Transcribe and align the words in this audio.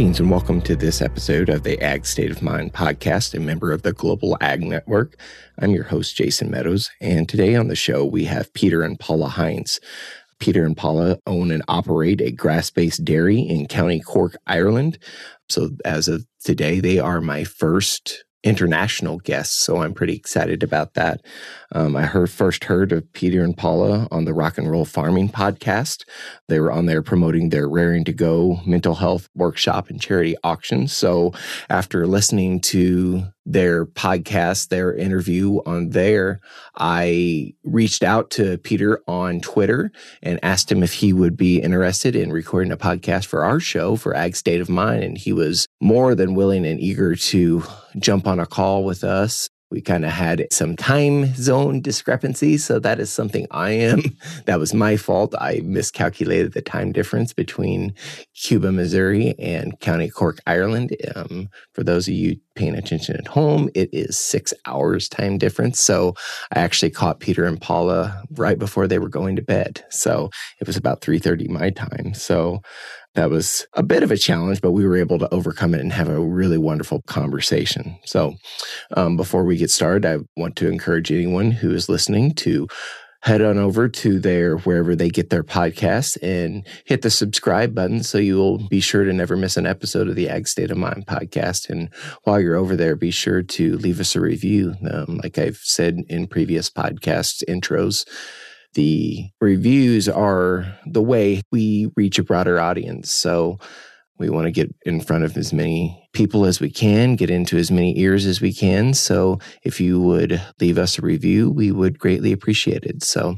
Greetings 0.00 0.18
and 0.18 0.30
welcome 0.30 0.62
to 0.62 0.74
this 0.74 1.02
episode 1.02 1.50
of 1.50 1.62
the 1.62 1.78
Ag 1.82 2.06
State 2.06 2.30
of 2.30 2.40
Mind 2.40 2.72
podcast, 2.72 3.34
a 3.34 3.38
member 3.38 3.70
of 3.70 3.82
the 3.82 3.92
Global 3.92 4.38
Ag 4.40 4.62
Network. 4.62 5.20
I'm 5.58 5.72
your 5.72 5.84
host, 5.84 6.16
Jason 6.16 6.50
Meadows, 6.50 6.88
and 7.02 7.28
today 7.28 7.54
on 7.54 7.68
the 7.68 7.76
show 7.76 8.06
we 8.06 8.24
have 8.24 8.50
Peter 8.54 8.82
and 8.82 8.98
Paula 8.98 9.28
Hynes. 9.28 9.78
Peter 10.38 10.64
and 10.64 10.74
Paula 10.74 11.18
own 11.26 11.50
and 11.50 11.62
operate 11.68 12.22
a 12.22 12.32
grass 12.32 12.70
based 12.70 13.04
dairy 13.04 13.40
in 13.40 13.66
County 13.66 14.00
Cork, 14.00 14.38
Ireland. 14.46 14.98
So, 15.50 15.68
as 15.84 16.08
of 16.08 16.24
today, 16.42 16.80
they 16.80 16.98
are 16.98 17.20
my 17.20 17.44
first 17.44 18.24
international 18.42 19.18
guests. 19.18 19.58
So 19.58 19.82
I'm 19.82 19.92
pretty 19.92 20.14
excited 20.14 20.62
about 20.62 20.94
that. 20.94 21.20
Um, 21.72 21.94
I 21.94 22.02
heard 22.02 22.30
first 22.30 22.64
heard 22.64 22.90
of 22.90 23.10
Peter 23.12 23.44
and 23.44 23.56
Paula 23.56 24.08
on 24.10 24.24
the 24.24 24.34
Rock 24.34 24.58
and 24.58 24.68
Roll 24.70 24.84
Farming 24.84 25.28
podcast. 25.28 26.04
They 26.48 26.58
were 26.58 26.72
on 26.72 26.86
there 26.86 27.02
promoting 27.02 27.50
their 27.50 27.68
Raring 27.68 28.04
to 28.06 28.12
Go 28.12 28.60
mental 28.66 28.96
health 28.96 29.28
workshop 29.36 29.88
and 29.88 30.00
charity 30.00 30.34
auction. 30.42 30.88
So 30.88 31.32
after 31.68 32.06
listening 32.08 32.60
to 32.62 33.22
their 33.46 33.86
podcast, 33.86 34.68
their 34.68 34.94
interview 34.94 35.60
on 35.64 35.90
there, 35.90 36.40
I 36.76 37.54
reached 37.64 38.02
out 38.02 38.30
to 38.30 38.58
Peter 38.58 39.00
on 39.06 39.40
Twitter 39.40 39.92
and 40.22 40.40
asked 40.42 40.70
him 40.70 40.82
if 40.82 40.92
he 40.92 41.12
would 41.12 41.36
be 41.36 41.60
interested 41.60 42.16
in 42.16 42.32
recording 42.32 42.72
a 42.72 42.76
podcast 42.76 43.26
for 43.26 43.44
our 43.44 43.60
show 43.60 43.94
for 43.94 44.14
Ag 44.14 44.34
State 44.34 44.60
of 44.60 44.68
Mind. 44.68 45.04
And 45.04 45.16
he 45.16 45.32
was 45.32 45.66
more 45.80 46.16
than 46.16 46.34
willing 46.34 46.66
and 46.66 46.80
eager 46.80 47.14
to 47.14 47.62
jump 47.98 48.26
on 48.26 48.40
a 48.40 48.46
call 48.46 48.84
with 48.84 49.04
us 49.04 49.48
we 49.70 49.80
kind 49.80 50.04
of 50.04 50.10
had 50.10 50.46
some 50.52 50.76
time 50.76 51.32
zone 51.34 51.80
discrepancies. 51.80 52.64
So 52.64 52.78
that 52.80 52.98
is 52.98 53.10
something 53.10 53.46
I 53.50 53.70
am. 53.70 54.02
That 54.46 54.58
was 54.58 54.74
my 54.74 54.96
fault. 54.96 55.34
I 55.38 55.60
miscalculated 55.64 56.52
the 56.52 56.62
time 56.62 56.92
difference 56.92 57.32
between 57.32 57.94
Cuba, 58.34 58.72
Missouri 58.72 59.34
and 59.38 59.78
County 59.80 60.08
Cork, 60.08 60.38
Ireland. 60.46 60.96
Um, 61.14 61.48
for 61.74 61.84
those 61.84 62.08
of 62.08 62.14
you 62.14 62.36
paying 62.54 62.74
attention 62.74 63.16
at 63.16 63.26
home, 63.26 63.70
it 63.74 63.90
is 63.92 64.18
six 64.18 64.52
hours 64.66 65.08
time 65.08 65.38
difference. 65.38 65.78
So 65.80 66.14
I 66.54 66.60
actually 66.60 66.90
caught 66.90 67.20
Peter 67.20 67.44
and 67.44 67.60
Paula 67.60 68.22
right 68.32 68.58
before 68.58 68.86
they 68.86 68.98
were 68.98 69.08
going 69.08 69.36
to 69.36 69.42
bed. 69.42 69.84
So 69.90 70.30
it 70.60 70.66
was 70.66 70.76
about 70.76 71.00
3.30 71.00 71.48
my 71.48 71.70
time. 71.70 72.14
So 72.14 72.62
that 73.14 73.30
was 73.30 73.66
a 73.74 73.82
bit 73.82 74.02
of 74.02 74.10
a 74.10 74.16
challenge, 74.16 74.60
but 74.60 74.72
we 74.72 74.86
were 74.86 74.96
able 74.96 75.18
to 75.18 75.32
overcome 75.34 75.74
it 75.74 75.80
and 75.80 75.92
have 75.92 76.08
a 76.08 76.20
really 76.20 76.58
wonderful 76.58 77.02
conversation. 77.02 77.98
So, 78.04 78.34
um, 78.96 79.16
before 79.16 79.44
we 79.44 79.56
get 79.56 79.70
started, 79.70 80.06
I 80.06 80.18
want 80.36 80.56
to 80.56 80.68
encourage 80.68 81.10
anyone 81.10 81.50
who 81.50 81.72
is 81.72 81.88
listening 81.88 82.34
to 82.36 82.68
head 83.22 83.42
on 83.42 83.58
over 83.58 83.88
to 83.88 84.18
their 84.18 84.56
wherever 84.58 84.96
they 84.96 85.10
get 85.10 85.28
their 85.28 85.44
podcasts 85.44 86.16
and 86.22 86.66
hit 86.86 87.02
the 87.02 87.10
subscribe 87.10 87.74
button 87.74 88.02
so 88.02 88.16
you 88.16 88.36
will 88.36 88.66
be 88.68 88.80
sure 88.80 89.04
to 89.04 89.12
never 89.12 89.36
miss 89.36 89.56
an 89.56 89.66
episode 89.66 90.08
of 90.08 90.16
the 90.16 90.28
Ag 90.28 90.48
State 90.48 90.70
of 90.70 90.78
Mind 90.78 91.06
podcast. 91.06 91.68
And 91.68 91.90
while 92.24 92.40
you're 92.40 92.56
over 92.56 92.76
there, 92.76 92.96
be 92.96 93.10
sure 93.10 93.42
to 93.42 93.76
leave 93.76 94.00
us 94.00 94.16
a 94.16 94.20
review. 94.20 94.74
Um, 94.90 95.20
like 95.22 95.36
I've 95.36 95.58
said 95.58 95.98
in 96.08 96.28
previous 96.28 96.70
podcast 96.70 97.42
intros, 97.46 98.06
the 98.74 99.30
reviews 99.40 100.08
are 100.08 100.78
the 100.86 101.02
way 101.02 101.42
we 101.50 101.90
reach 101.96 102.18
a 102.18 102.24
broader 102.24 102.60
audience. 102.60 103.10
So 103.10 103.58
we 104.18 104.28
want 104.28 104.44
to 104.44 104.52
get 104.52 104.72
in 104.84 105.00
front 105.00 105.24
of 105.24 105.36
as 105.36 105.52
many 105.52 106.08
people 106.12 106.44
as 106.44 106.60
we 106.60 106.70
can, 106.70 107.16
get 107.16 107.30
into 107.30 107.56
as 107.56 107.70
many 107.70 107.98
ears 107.98 108.26
as 108.26 108.40
we 108.40 108.52
can. 108.52 108.92
So 108.94 109.38
if 109.64 109.80
you 109.80 110.00
would 110.00 110.40
leave 110.60 110.78
us 110.78 110.98
a 110.98 111.02
review, 111.02 111.50
we 111.50 111.72
would 111.72 111.98
greatly 111.98 112.30
appreciate 112.30 112.84
it. 112.84 113.02
So 113.02 113.36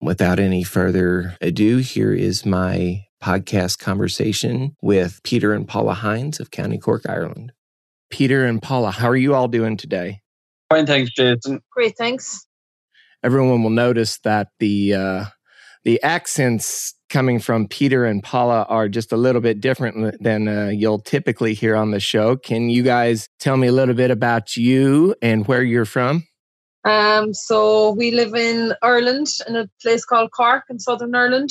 without 0.00 0.38
any 0.40 0.64
further 0.64 1.36
ado, 1.40 1.78
here 1.78 2.12
is 2.12 2.44
my 2.44 3.04
podcast 3.22 3.78
conversation 3.78 4.76
with 4.82 5.20
Peter 5.22 5.52
and 5.52 5.66
Paula 5.66 5.94
Hynes 5.94 6.40
of 6.40 6.50
County 6.50 6.78
Cork, 6.78 7.02
Ireland. 7.08 7.52
Peter 8.10 8.44
and 8.44 8.60
Paula, 8.60 8.90
how 8.90 9.08
are 9.08 9.16
you 9.16 9.34
all 9.34 9.48
doing 9.48 9.76
today? 9.76 10.20
Fine, 10.70 10.86
thanks, 10.86 11.12
Jason. 11.12 11.60
Great, 11.70 11.96
thanks 11.96 12.47
everyone 13.22 13.62
will 13.62 13.70
notice 13.70 14.18
that 14.20 14.48
the 14.58 14.94
uh, 14.94 15.24
the 15.84 16.02
accents 16.02 16.94
coming 17.08 17.38
from 17.38 17.66
Peter 17.66 18.04
and 18.04 18.22
Paula 18.22 18.66
are 18.68 18.88
just 18.88 19.12
a 19.12 19.16
little 19.16 19.40
bit 19.40 19.60
different 19.60 20.22
than 20.22 20.46
uh, 20.48 20.68
you'll 20.68 20.98
typically 20.98 21.54
hear 21.54 21.76
on 21.76 21.90
the 21.90 22.00
show. 22.00 22.36
Can 22.36 22.68
you 22.68 22.82
guys 22.82 23.28
tell 23.38 23.56
me 23.56 23.68
a 23.68 23.72
little 23.72 23.94
bit 23.94 24.10
about 24.10 24.56
you 24.56 25.14
and 25.22 25.46
where 25.46 25.62
you're 25.62 25.86
from? 25.86 26.24
Um, 26.84 27.34
so 27.34 27.92
we 27.92 28.10
live 28.10 28.34
in 28.34 28.74
Ireland 28.82 29.28
in 29.46 29.56
a 29.56 29.68
place 29.82 30.04
called 30.04 30.30
Cork 30.32 30.64
in 30.68 30.78
Southern 30.78 31.14
Ireland. 31.14 31.50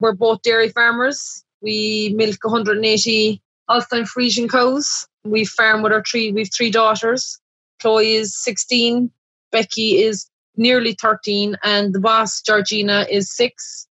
We're 0.00 0.14
both 0.14 0.42
dairy 0.42 0.68
farmers. 0.68 1.44
We 1.60 2.14
milk 2.16 2.38
180 2.42 3.42
Holstein 3.68 4.04
Friesian 4.04 4.50
cows. 4.50 5.06
We 5.24 5.44
farm 5.44 5.82
with 5.82 5.92
our 5.92 6.02
three. 6.02 6.32
We've 6.32 6.50
three 6.52 6.70
daughters. 6.70 7.38
Chloe 7.80 8.14
is 8.14 8.36
16. 8.42 9.10
Becky 9.52 10.02
is 10.02 10.26
nearly 10.56 10.94
13, 11.00 11.56
and 11.62 11.94
the 11.94 12.00
boss, 12.00 12.40
Georgina, 12.42 13.06
is 13.10 13.34
six. 13.34 13.86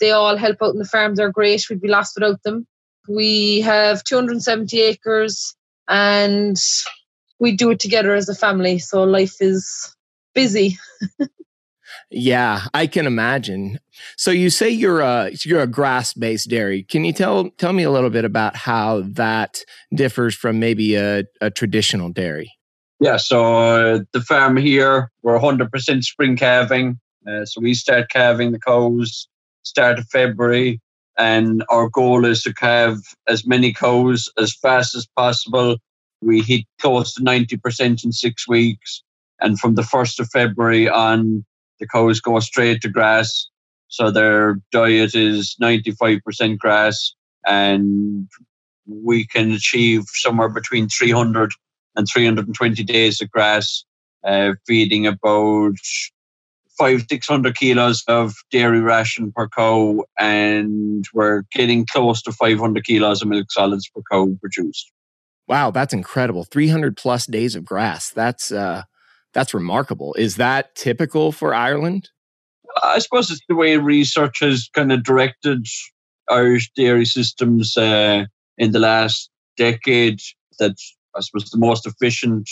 They 0.00 0.10
all 0.10 0.36
help 0.36 0.56
out 0.62 0.72
in 0.72 0.78
the 0.78 0.84
farm. 0.84 1.14
They're 1.14 1.30
great. 1.30 1.68
We'd 1.68 1.80
be 1.80 1.88
lost 1.88 2.14
without 2.16 2.42
them. 2.42 2.66
We 3.08 3.60
have 3.60 4.04
270 4.04 4.80
acres 4.80 5.54
and 5.88 6.56
we 7.40 7.56
do 7.56 7.70
it 7.70 7.80
together 7.80 8.14
as 8.14 8.28
a 8.28 8.34
family. 8.34 8.78
So 8.78 9.02
life 9.02 9.36
is 9.40 9.94
busy. 10.34 10.78
yeah, 12.10 12.62
I 12.72 12.86
can 12.86 13.06
imagine. 13.06 13.80
So 14.16 14.30
you 14.30 14.50
say 14.50 14.70
you're 14.70 15.00
a 15.00 15.30
you're 15.44 15.60
a 15.60 15.66
grass 15.66 16.14
based 16.14 16.48
dairy. 16.48 16.84
Can 16.84 17.04
you 17.04 17.12
tell 17.12 17.50
tell 17.50 17.72
me 17.72 17.82
a 17.82 17.90
little 17.90 18.10
bit 18.10 18.24
about 18.24 18.56
how 18.56 19.02
that 19.06 19.64
differs 19.94 20.34
from 20.34 20.60
maybe 20.60 20.94
a, 20.94 21.24
a 21.40 21.50
traditional 21.50 22.10
dairy? 22.10 22.52
Yeah, 23.02 23.16
so 23.16 23.56
uh, 23.56 23.98
the 24.12 24.20
farm 24.20 24.56
here, 24.56 25.10
we're 25.24 25.36
100% 25.36 26.04
spring 26.04 26.36
calving. 26.36 27.00
Uh, 27.26 27.44
so 27.44 27.60
we 27.60 27.74
start 27.74 28.10
calving 28.10 28.52
the 28.52 28.60
cows 28.60 29.26
start 29.64 29.98
of 29.98 30.06
February, 30.06 30.80
and 31.18 31.64
our 31.68 31.88
goal 31.88 32.24
is 32.24 32.44
to 32.44 32.54
calve 32.54 33.00
as 33.26 33.44
many 33.44 33.72
cows 33.72 34.30
as 34.38 34.54
fast 34.54 34.94
as 34.94 35.04
possible. 35.16 35.78
We 36.20 36.42
hit 36.42 36.64
close 36.80 37.12
to 37.14 37.22
90% 37.22 38.04
in 38.04 38.12
six 38.12 38.46
weeks, 38.46 39.02
and 39.40 39.58
from 39.58 39.74
the 39.74 39.82
1st 39.82 40.20
of 40.20 40.28
February 40.28 40.88
on, 40.88 41.44
the 41.80 41.88
cows 41.88 42.20
go 42.20 42.38
straight 42.38 42.82
to 42.82 42.88
grass. 42.88 43.48
So 43.88 44.12
their 44.12 44.60
diet 44.70 45.16
is 45.16 45.56
95% 45.60 46.56
grass, 46.58 47.16
and 47.44 48.28
we 48.86 49.26
can 49.26 49.50
achieve 49.50 50.04
somewhere 50.06 50.48
between 50.48 50.88
300 50.88 51.50
and 51.96 52.06
320 52.12 52.82
days 52.84 53.20
of 53.20 53.30
grass, 53.30 53.84
uh, 54.24 54.52
feeding 54.66 55.06
about 55.06 55.74
five, 56.78 57.04
600 57.08 57.56
kilos 57.56 58.02
of 58.08 58.34
dairy 58.50 58.80
ration 58.80 59.32
per 59.32 59.48
cow, 59.48 60.04
and 60.18 61.04
we're 61.12 61.42
getting 61.52 61.86
close 61.86 62.22
to 62.22 62.32
500 62.32 62.84
kilos 62.84 63.22
of 63.22 63.28
milk 63.28 63.50
solids 63.50 63.88
per 63.88 64.02
cow 64.10 64.34
produced. 64.40 64.90
Wow, 65.48 65.70
that's 65.70 65.92
incredible. 65.92 66.44
300 66.44 66.96
plus 66.96 67.26
days 67.26 67.54
of 67.54 67.64
grass. 67.64 68.10
That's, 68.10 68.52
uh, 68.52 68.84
that's 69.34 69.54
remarkable. 69.54 70.14
Is 70.14 70.36
that 70.36 70.74
typical 70.74 71.32
for 71.32 71.54
Ireland? 71.54 72.10
I 72.82 73.00
suppose 73.00 73.30
it's 73.30 73.40
the 73.48 73.54
way 73.54 73.76
research 73.76 74.40
has 74.40 74.68
kind 74.72 74.92
of 74.92 75.02
directed 75.02 75.66
Irish 76.30 76.70
dairy 76.74 77.04
systems 77.04 77.76
uh, 77.76 78.24
in 78.56 78.72
the 78.72 78.78
last 78.78 79.30
decade 79.56 80.20
that 80.58 80.76
I 81.16 81.20
suppose, 81.20 81.50
the 81.50 81.58
most 81.58 81.86
efficient 81.86 82.48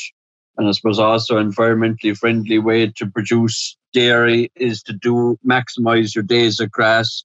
and 0.56 0.68
I 0.68 0.72
suppose 0.72 0.98
also 0.98 1.42
environmentally 1.42 2.16
friendly 2.16 2.58
way 2.58 2.88
to 2.96 3.06
produce 3.06 3.76
dairy 3.94 4.52
is 4.56 4.82
to 4.84 4.92
do 4.92 5.38
maximize 5.46 6.14
your 6.14 6.24
days 6.24 6.60
of 6.60 6.70
grass. 6.70 7.24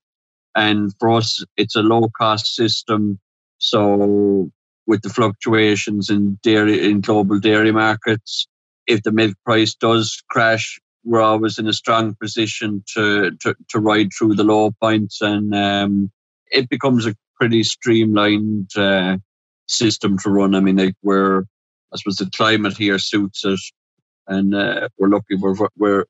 And 0.55 0.93
for 0.99 1.11
us, 1.11 1.43
it's 1.57 1.75
a 1.75 1.81
low 1.81 2.09
cost 2.17 2.55
system. 2.55 3.19
So 3.57 4.51
with 4.87 5.01
the 5.01 5.09
fluctuations 5.09 6.09
in 6.09 6.39
dairy 6.43 6.89
in 6.89 7.01
global 7.01 7.39
dairy 7.39 7.73
markets, 7.73 8.47
if 8.87 9.03
the 9.03 9.11
milk 9.11 9.35
price 9.43 9.75
does 9.75 10.23
crash, 10.29 10.79
we're 11.03 11.21
always 11.21 11.59
in 11.59 11.67
a 11.67 11.73
strong 11.73 12.15
position 12.15 12.83
to 12.93 13.31
to, 13.41 13.55
to 13.69 13.79
ride 13.79 14.11
through 14.17 14.35
the 14.35 14.43
low 14.43 14.71
points, 14.81 15.21
and 15.21 15.53
um, 15.53 16.11
it 16.51 16.69
becomes 16.69 17.05
a 17.05 17.15
pretty 17.37 17.63
streamlined 17.63 18.69
uh, 18.77 19.17
system 19.67 20.17
to 20.19 20.29
run. 20.29 20.55
I 20.55 20.59
mean, 20.59 20.77
like 20.77 20.95
we're 21.03 21.43
I 21.93 21.97
suppose 21.97 22.17
the 22.17 22.29
climate 22.35 22.77
here 22.77 22.99
suits 22.99 23.45
it, 23.45 23.59
and 24.27 24.55
uh, 24.55 24.89
we're 24.97 25.09
lucky 25.09 25.35
we're 25.35 25.55
we're 25.77 26.05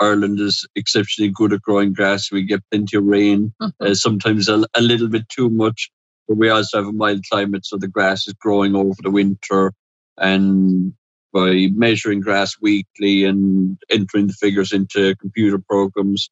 Ireland 0.00 0.40
is 0.40 0.66
exceptionally 0.76 1.30
good 1.30 1.52
at 1.52 1.62
growing 1.62 1.92
grass. 1.92 2.32
We 2.32 2.42
get 2.42 2.64
plenty 2.70 2.96
of 2.96 3.04
rain, 3.04 3.52
mm-hmm. 3.60 3.86
uh, 3.86 3.94
sometimes 3.94 4.48
a, 4.48 4.64
a, 4.74 4.80
little 4.80 5.08
bit 5.08 5.28
too 5.28 5.50
much, 5.50 5.90
but 6.26 6.38
we 6.38 6.48
also 6.48 6.78
have 6.78 6.86
a 6.86 6.92
mild 6.92 7.22
climate, 7.30 7.66
so 7.66 7.76
the 7.76 7.86
grass 7.86 8.26
is 8.26 8.32
growing 8.34 8.74
over 8.74 8.96
the 9.02 9.10
winter. 9.10 9.72
And 10.16 10.94
by 11.32 11.68
measuring 11.74 12.20
grass 12.20 12.56
weekly 12.60 13.24
and 13.24 13.78
entering 13.90 14.26
the 14.26 14.32
figures 14.32 14.72
into 14.72 15.14
computer 15.16 15.58
programs, 15.58 16.30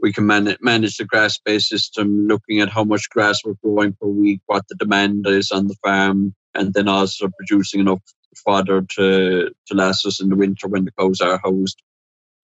we 0.00 0.12
can 0.12 0.26
man- 0.26 0.56
manage 0.60 0.96
the 0.96 1.04
grass 1.04 1.38
based 1.38 1.68
system, 1.68 2.26
looking 2.26 2.60
at 2.60 2.68
how 2.68 2.84
much 2.84 3.08
grass 3.10 3.40
we're 3.44 3.54
growing 3.62 3.94
per 4.00 4.08
week, 4.08 4.40
what 4.46 4.64
the 4.68 4.74
demand 4.76 5.26
is 5.26 5.50
on 5.50 5.66
the 5.66 5.76
farm, 5.84 6.34
and 6.54 6.74
then 6.74 6.88
also 6.88 7.28
producing 7.38 7.80
enough 7.80 8.00
fodder 8.44 8.82
to, 8.82 9.50
to 9.66 9.74
last 9.74 10.06
us 10.06 10.20
in 10.20 10.28
the 10.28 10.36
winter 10.36 10.68
when 10.68 10.84
the 10.84 10.92
cows 10.92 11.20
are 11.20 11.40
housed. 11.42 11.82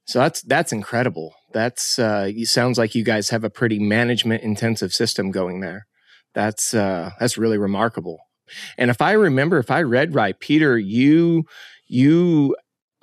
So 0.07 0.19
that's 0.19 0.43
that's 0.43 0.73
incredible. 0.73 1.35
That's 1.53 1.99
uh, 1.99 2.31
sounds 2.45 2.77
like 2.77 2.95
you 2.95 3.05
guys 3.05 3.31
have 3.31 3.45
a 3.45 3.51
pretty 3.51 3.79
management 3.79 4.43
intensive 4.43 4.93
system 4.93 5.31
going 5.31 5.61
there. 5.61 5.87
That's 6.35 6.75
uh, 6.75 7.13
that's 7.19 7.39
really 7.39 7.57
remarkable. 7.57 8.19
And 8.77 8.91
if 8.91 9.01
I 9.01 9.13
remember, 9.13 9.59
if 9.59 9.71
I 9.71 9.81
read 9.83 10.15
right, 10.15 10.39
Peter, 10.39 10.77
you 10.77 11.47
you 11.87 12.55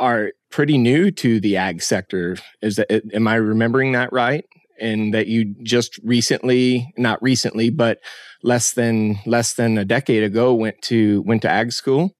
are 0.01 0.31
pretty 0.49 0.77
new 0.77 1.11
to 1.11 1.39
the 1.39 1.55
ag 1.55 1.81
sector. 1.81 2.35
Is 2.61 2.75
that 2.75 2.91
am 3.13 3.27
I 3.27 3.35
remembering 3.35 3.93
that 3.93 4.11
right? 4.11 4.43
And 4.79 5.13
that 5.13 5.27
you 5.27 5.55
just 5.61 5.99
recently, 6.03 6.91
not 6.97 7.21
recently, 7.21 7.69
but 7.69 7.99
less 8.43 8.73
than 8.73 9.19
less 9.25 9.53
than 9.53 9.77
a 9.77 9.85
decade 9.85 10.23
ago, 10.23 10.53
went 10.53 10.81
to 10.83 11.21
went 11.21 11.43
to 11.43 11.49
ag 11.49 11.71
school. 11.71 12.15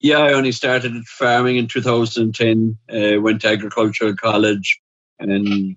Yeah, 0.00 0.18
I 0.18 0.32
only 0.34 0.52
started 0.52 0.92
farming 1.06 1.56
in 1.56 1.66
2010. 1.66 2.78
Uh, 2.88 3.20
went 3.20 3.40
to 3.40 3.48
agricultural 3.48 4.14
college 4.14 4.80
and 5.18 5.76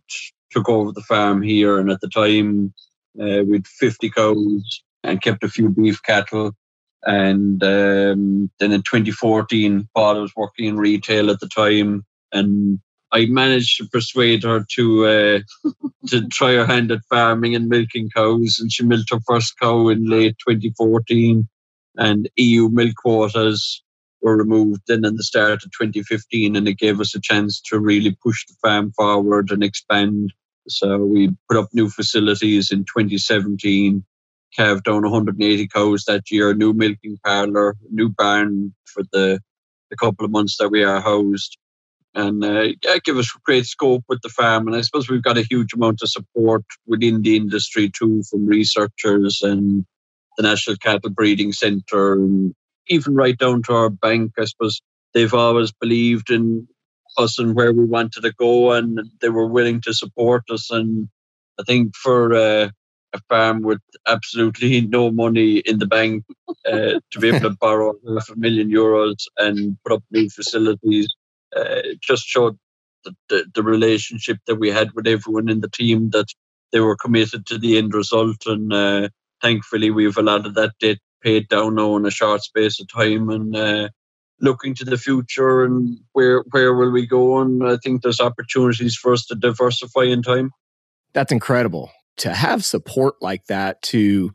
took 0.51 0.69
over 0.69 0.91
the 0.91 1.01
farm 1.01 1.41
here. 1.41 1.79
And 1.79 1.89
at 1.89 2.01
the 2.01 2.09
time, 2.09 2.73
uh, 3.19 3.43
had 3.51 3.67
50 3.67 4.09
cows 4.11 4.83
and 5.03 5.21
kept 5.21 5.43
a 5.43 5.49
few 5.49 5.69
beef 5.69 6.03
cattle. 6.03 6.51
And 7.05 7.63
um, 7.63 8.49
then 8.59 8.71
in 8.71 8.81
2014, 8.81 9.87
Paul 9.95 10.21
was 10.21 10.35
working 10.35 10.65
in 10.65 10.77
retail 10.77 11.29
at 11.29 11.39
the 11.39 11.47
time, 11.47 12.05
and 12.31 12.79
I 13.13 13.27
managed 13.27 13.77
to 13.77 13.87
persuade 13.87 14.43
her 14.43 14.65
to 14.75 15.05
uh, 15.05 15.39
to 16.07 16.27
try 16.27 16.53
her 16.53 16.65
hand 16.65 16.91
at 16.91 16.99
farming 17.09 17.55
and 17.55 17.69
milking 17.69 18.09
cows. 18.15 18.57
And 18.59 18.71
she 18.71 18.83
milked 18.83 19.11
her 19.11 19.19
first 19.27 19.53
cow 19.59 19.89
in 19.89 20.09
late 20.09 20.35
2014, 20.47 21.47
and 21.97 22.29
EU 22.35 22.69
milk 22.69 22.95
quotas 22.95 23.83
were 24.21 24.37
removed 24.37 24.81
then 24.87 25.05
in 25.05 25.15
the 25.15 25.23
start 25.23 25.63
of 25.63 25.71
2015 25.71 26.55
and 26.55 26.67
it 26.67 26.77
gave 26.77 26.99
us 26.99 27.15
a 27.15 27.21
chance 27.21 27.61
to 27.61 27.79
really 27.79 28.17
push 28.23 28.45
the 28.45 28.55
farm 28.61 28.91
forward 28.91 29.51
and 29.51 29.63
expand. 29.63 30.33
So 30.67 30.97
we 30.97 31.29
put 31.47 31.57
up 31.57 31.69
new 31.73 31.89
facilities 31.89 32.71
in 32.71 32.79
2017, 32.79 34.03
calved 34.55 34.85
down 34.85 35.03
180 35.03 35.67
cows 35.67 36.05
that 36.05 36.29
year, 36.31 36.53
new 36.53 36.73
milking 36.73 37.17
parlour, 37.23 37.75
new 37.91 38.09
barn 38.09 38.73
for 38.85 39.03
the, 39.11 39.39
the 39.89 39.97
couple 39.97 40.25
of 40.25 40.31
months 40.31 40.57
that 40.57 40.69
we 40.69 40.83
are 40.83 41.01
housed. 41.01 41.57
And 42.15 42.43
uh, 42.43 42.69
yeah, 42.83 42.97
give 43.03 43.17
us 43.17 43.31
great 43.45 43.65
scope 43.65 44.03
with 44.09 44.21
the 44.21 44.29
farm. 44.29 44.67
And 44.67 44.75
I 44.75 44.81
suppose 44.81 45.09
we've 45.09 45.21
got 45.21 45.37
a 45.37 45.43
huge 45.43 45.73
amount 45.73 46.01
of 46.01 46.09
support 46.09 46.63
within 46.87 47.21
the 47.21 47.35
industry 47.35 47.89
too, 47.89 48.23
from 48.29 48.47
researchers 48.47 49.41
and 49.43 49.85
the 50.37 50.43
National 50.43 50.77
Cattle 50.77 51.11
Breeding 51.11 51.51
Centre 51.51 52.13
and 52.13 52.55
even 52.89 53.15
right 53.15 53.37
down 53.37 53.63
to 53.63 53.73
our 53.73 53.89
bank, 53.89 54.33
I 54.39 54.45
suppose 54.45 54.81
they've 55.13 55.33
always 55.33 55.71
believed 55.71 56.29
in 56.29 56.67
us 57.17 57.39
and 57.39 57.55
where 57.55 57.73
we 57.73 57.85
wanted 57.85 58.21
to 58.21 58.33
go, 58.33 58.71
and 58.71 58.99
they 59.21 59.29
were 59.29 59.47
willing 59.47 59.81
to 59.81 59.93
support 59.93 60.43
us. 60.49 60.69
And 60.69 61.09
I 61.59 61.63
think 61.63 61.95
for 61.95 62.33
uh, 62.33 62.69
a 63.13 63.19
farm 63.29 63.61
with 63.61 63.81
absolutely 64.07 64.81
no 64.87 65.11
money 65.11 65.57
in 65.59 65.79
the 65.79 65.85
bank 65.85 66.23
uh, 66.65 66.99
to 67.11 67.19
be 67.19 67.29
able 67.29 67.49
to 67.49 67.57
borrow 67.61 67.93
half 68.07 68.29
a 68.29 68.35
million 68.35 68.69
euros 68.69 69.25
and 69.37 69.77
put 69.83 69.93
up 69.93 70.03
new 70.11 70.29
facilities, 70.29 71.13
uh, 71.55 71.81
just 72.01 72.25
showed 72.25 72.57
the, 73.03 73.15
the, 73.29 73.45
the 73.55 73.63
relationship 73.63 74.37
that 74.47 74.55
we 74.55 74.69
had 74.69 74.91
with 74.93 75.07
everyone 75.07 75.49
in 75.49 75.61
the 75.61 75.69
team 75.69 76.09
that 76.11 76.27
they 76.71 76.79
were 76.79 76.97
committed 76.97 77.45
to 77.45 77.57
the 77.57 77.77
end 77.77 77.93
result. 77.93 78.45
And 78.45 78.73
uh, 78.73 79.09
thankfully, 79.41 79.89
we 79.89 80.03
have 80.03 80.17
a 80.17 80.21
lot 80.23 80.45
of 80.45 80.55
that 80.55 80.73
debt 80.79 80.97
paid 81.23 81.47
down 81.47 81.75
now 81.75 81.95
in 81.95 82.05
a 82.05 82.11
short 82.11 82.43
space 82.43 82.79
of 82.79 82.87
time 82.87 83.29
and 83.29 83.55
uh, 83.55 83.89
looking 84.39 84.75
to 84.75 84.85
the 84.85 84.97
future 84.97 85.63
and 85.63 85.97
where 86.13 86.43
where 86.51 86.73
will 86.75 86.91
we 86.91 87.07
go 87.07 87.39
and 87.39 87.67
I 87.67 87.77
think 87.77 88.01
there's 88.01 88.19
opportunities 88.19 88.95
for 88.95 89.13
us 89.13 89.25
to 89.27 89.35
diversify 89.35 90.03
in 90.03 90.21
time. 90.21 90.51
That's 91.13 91.31
incredible. 91.31 91.91
To 92.17 92.33
have 92.33 92.65
support 92.65 93.15
like 93.21 93.45
that 93.45 93.81
to 93.83 94.31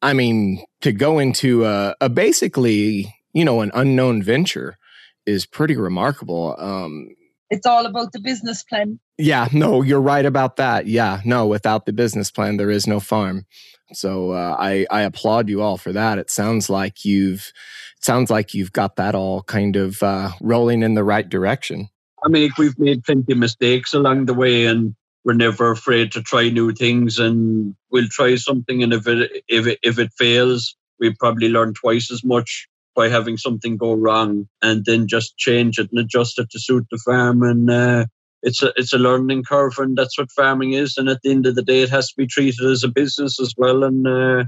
I 0.00 0.12
mean 0.12 0.64
to 0.80 0.92
go 0.92 1.18
into 1.18 1.64
a, 1.64 1.94
a 2.00 2.08
basically, 2.08 3.14
you 3.32 3.44
know, 3.44 3.60
an 3.60 3.70
unknown 3.74 4.22
venture 4.22 4.76
is 5.24 5.46
pretty 5.46 5.76
remarkable. 5.76 6.56
Um 6.58 7.08
it's 7.52 7.66
all 7.66 7.84
about 7.84 8.12
the 8.12 8.18
business 8.18 8.62
plan. 8.62 8.98
Yeah, 9.18 9.46
no, 9.52 9.82
you're 9.82 10.00
right 10.00 10.24
about 10.24 10.56
that. 10.56 10.86
Yeah, 10.86 11.20
no, 11.24 11.46
without 11.46 11.84
the 11.84 11.92
business 11.92 12.30
plan, 12.30 12.56
there 12.56 12.70
is 12.70 12.86
no 12.86 12.98
farm. 12.98 13.44
So 13.92 14.32
uh, 14.32 14.56
I 14.58 14.86
I 14.90 15.02
applaud 15.02 15.50
you 15.50 15.60
all 15.60 15.76
for 15.76 15.92
that. 15.92 16.18
It 16.18 16.30
sounds 16.30 16.70
like 16.70 17.04
you've 17.04 17.52
it 17.98 18.04
sounds 18.04 18.30
like 18.30 18.54
you've 18.54 18.72
got 18.72 18.96
that 18.96 19.14
all 19.14 19.42
kind 19.42 19.76
of 19.76 20.02
uh, 20.02 20.30
rolling 20.40 20.82
in 20.82 20.94
the 20.94 21.04
right 21.04 21.28
direction. 21.28 21.88
I 22.24 22.28
mean, 22.28 22.50
we've 22.56 22.78
made 22.78 23.04
plenty 23.04 23.32
of 23.32 23.38
mistakes 23.38 23.92
along 23.92 24.26
the 24.26 24.34
way, 24.34 24.66
and 24.66 24.94
we're 25.24 25.34
never 25.34 25.70
afraid 25.70 26.12
to 26.12 26.22
try 26.22 26.48
new 26.48 26.72
things. 26.72 27.18
And 27.18 27.74
we'll 27.90 28.08
try 28.08 28.36
something, 28.36 28.82
and 28.82 28.92
if 28.92 29.06
it 29.06 29.44
if 29.48 29.66
it, 29.66 29.78
if 29.82 29.98
it 29.98 30.12
fails, 30.16 30.76
we 30.98 31.14
probably 31.14 31.48
learn 31.48 31.74
twice 31.74 32.10
as 32.10 32.24
much 32.24 32.68
by 32.94 33.08
having 33.08 33.36
something 33.36 33.76
go 33.76 33.94
wrong, 33.94 34.48
and 34.60 34.84
then 34.84 35.08
just 35.08 35.36
change 35.38 35.78
it 35.78 35.88
and 35.90 35.98
adjust 35.98 36.38
it 36.38 36.50
to 36.50 36.60
suit 36.60 36.86
the 36.90 36.98
farm. 36.98 37.42
And 37.42 37.70
uh, 37.70 38.06
it's 38.42 38.62
a 38.62 38.72
it's 38.76 38.92
a 38.92 38.98
learning 38.98 39.44
curve, 39.44 39.74
and 39.78 39.96
that's 39.96 40.18
what 40.18 40.30
farming 40.32 40.72
is. 40.72 40.96
And 40.96 41.08
at 41.08 41.20
the 41.22 41.30
end 41.30 41.46
of 41.46 41.54
the 41.54 41.62
day, 41.62 41.82
it 41.82 41.90
has 41.90 42.08
to 42.08 42.14
be 42.16 42.26
treated 42.26 42.68
as 42.68 42.84
a 42.84 42.88
business 42.88 43.40
as 43.40 43.54
well, 43.56 43.84
and 43.84 44.06
uh, 44.06 44.44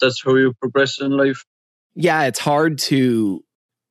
that's 0.00 0.22
how 0.24 0.36
you 0.36 0.54
progress 0.60 1.00
in 1.00 1.10
life. 1.10 1.44
Yeah, 1.94 2.22
it's 2.22 2.38
hard 2.38 2.78
to 2.78 3.44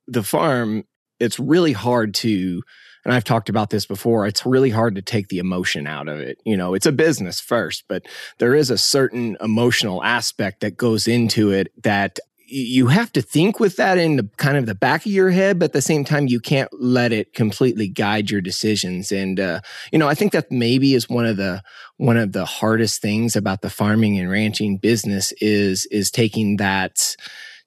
the 0.08 0.24
farm. 0.24 0.86
It's 1.20 1.40
really 1.40 1.74
hard 1.74 2.16
to, 2.16 2.64
and 3.04 3.14
I've 3.14 3.24
talked 3.24 3.50
about 3.50 3.70
this 3.70 3.86
before. 3.86 4.28
It's 4.28 4.46
really 4.46 4.70
hard 4.70 4.96
to 4.96 5.02
take 5.02 5.30
the 5.30 5.40
emotion 5.40 5.88
out 5.88 6.08
of 6.08 6.20
it. 6.20 6.40
You 6.46 6.56
know, 6.56 6.74
it's 6.74 6.86
a 6.86 6.92
business 6.92 7.40
first, 7.40 7.86
but 7.88 8.06
there 8.38 8.56
is 8.56 8.70
a 8.70 8.78
certain 8.78 9.38
emotional 9.42 10.04
aspect 10.04 10.62
that 10.62 10.78
goes 10.78 11.08
into 11.08 11.52
it 11.52 11.72
that 11.84 12.20
you 12.52 12.88
have 12.88 13.14
to 13.14 13.22
think 13.22 13.62
with 13.62 13.78
that 13.78 13.98
in 13.98 14.18
the 14.18 14.30
kind 14.36 14.58
of 14.58 14.66
the 14.66 14.76
back 14.76 15.06
of 15.06 15.12
your 15.12 15.32
head, 15.32 15.58
but 15.58 15.66
at 15.66 15.74
the 15.74 15.82
same 15.82 16.04
time, 16.04 16.28
you 16.28 16.40
can't 16.40 16.70
let 16.74 17.14
it 17.14 17.34
completely 17.34 17.88
guide 17.88 18.30
your 18.30 18.42
decisions. 18.42 19.12
And 19.12 19.40
uh, 19.40 19.62
you 19.92 19.98
know, 19.98 20.10
I 20.10 20.16
think 20.16 20.34
that 20.34 20.52
maybe 20.52 20.94
is 20.94 21.10
one 21.10 21.26
of 21.26 21.38
the 21.38 21.64
one 21.96 22.18
of 22.18 22.34
the 22.34 22.46
hardest 22.46 23.02
things 23.02 23.38
about 23.38 23.62
the 23.62 23.70
farming 23.70 24.20
and 24.20 24.30
ranching 24.30 24.78
business 24.78 25.32
is 25.40 25.86
is 25.88 26.12
taking 26.12 26.58
that 26.58 27.16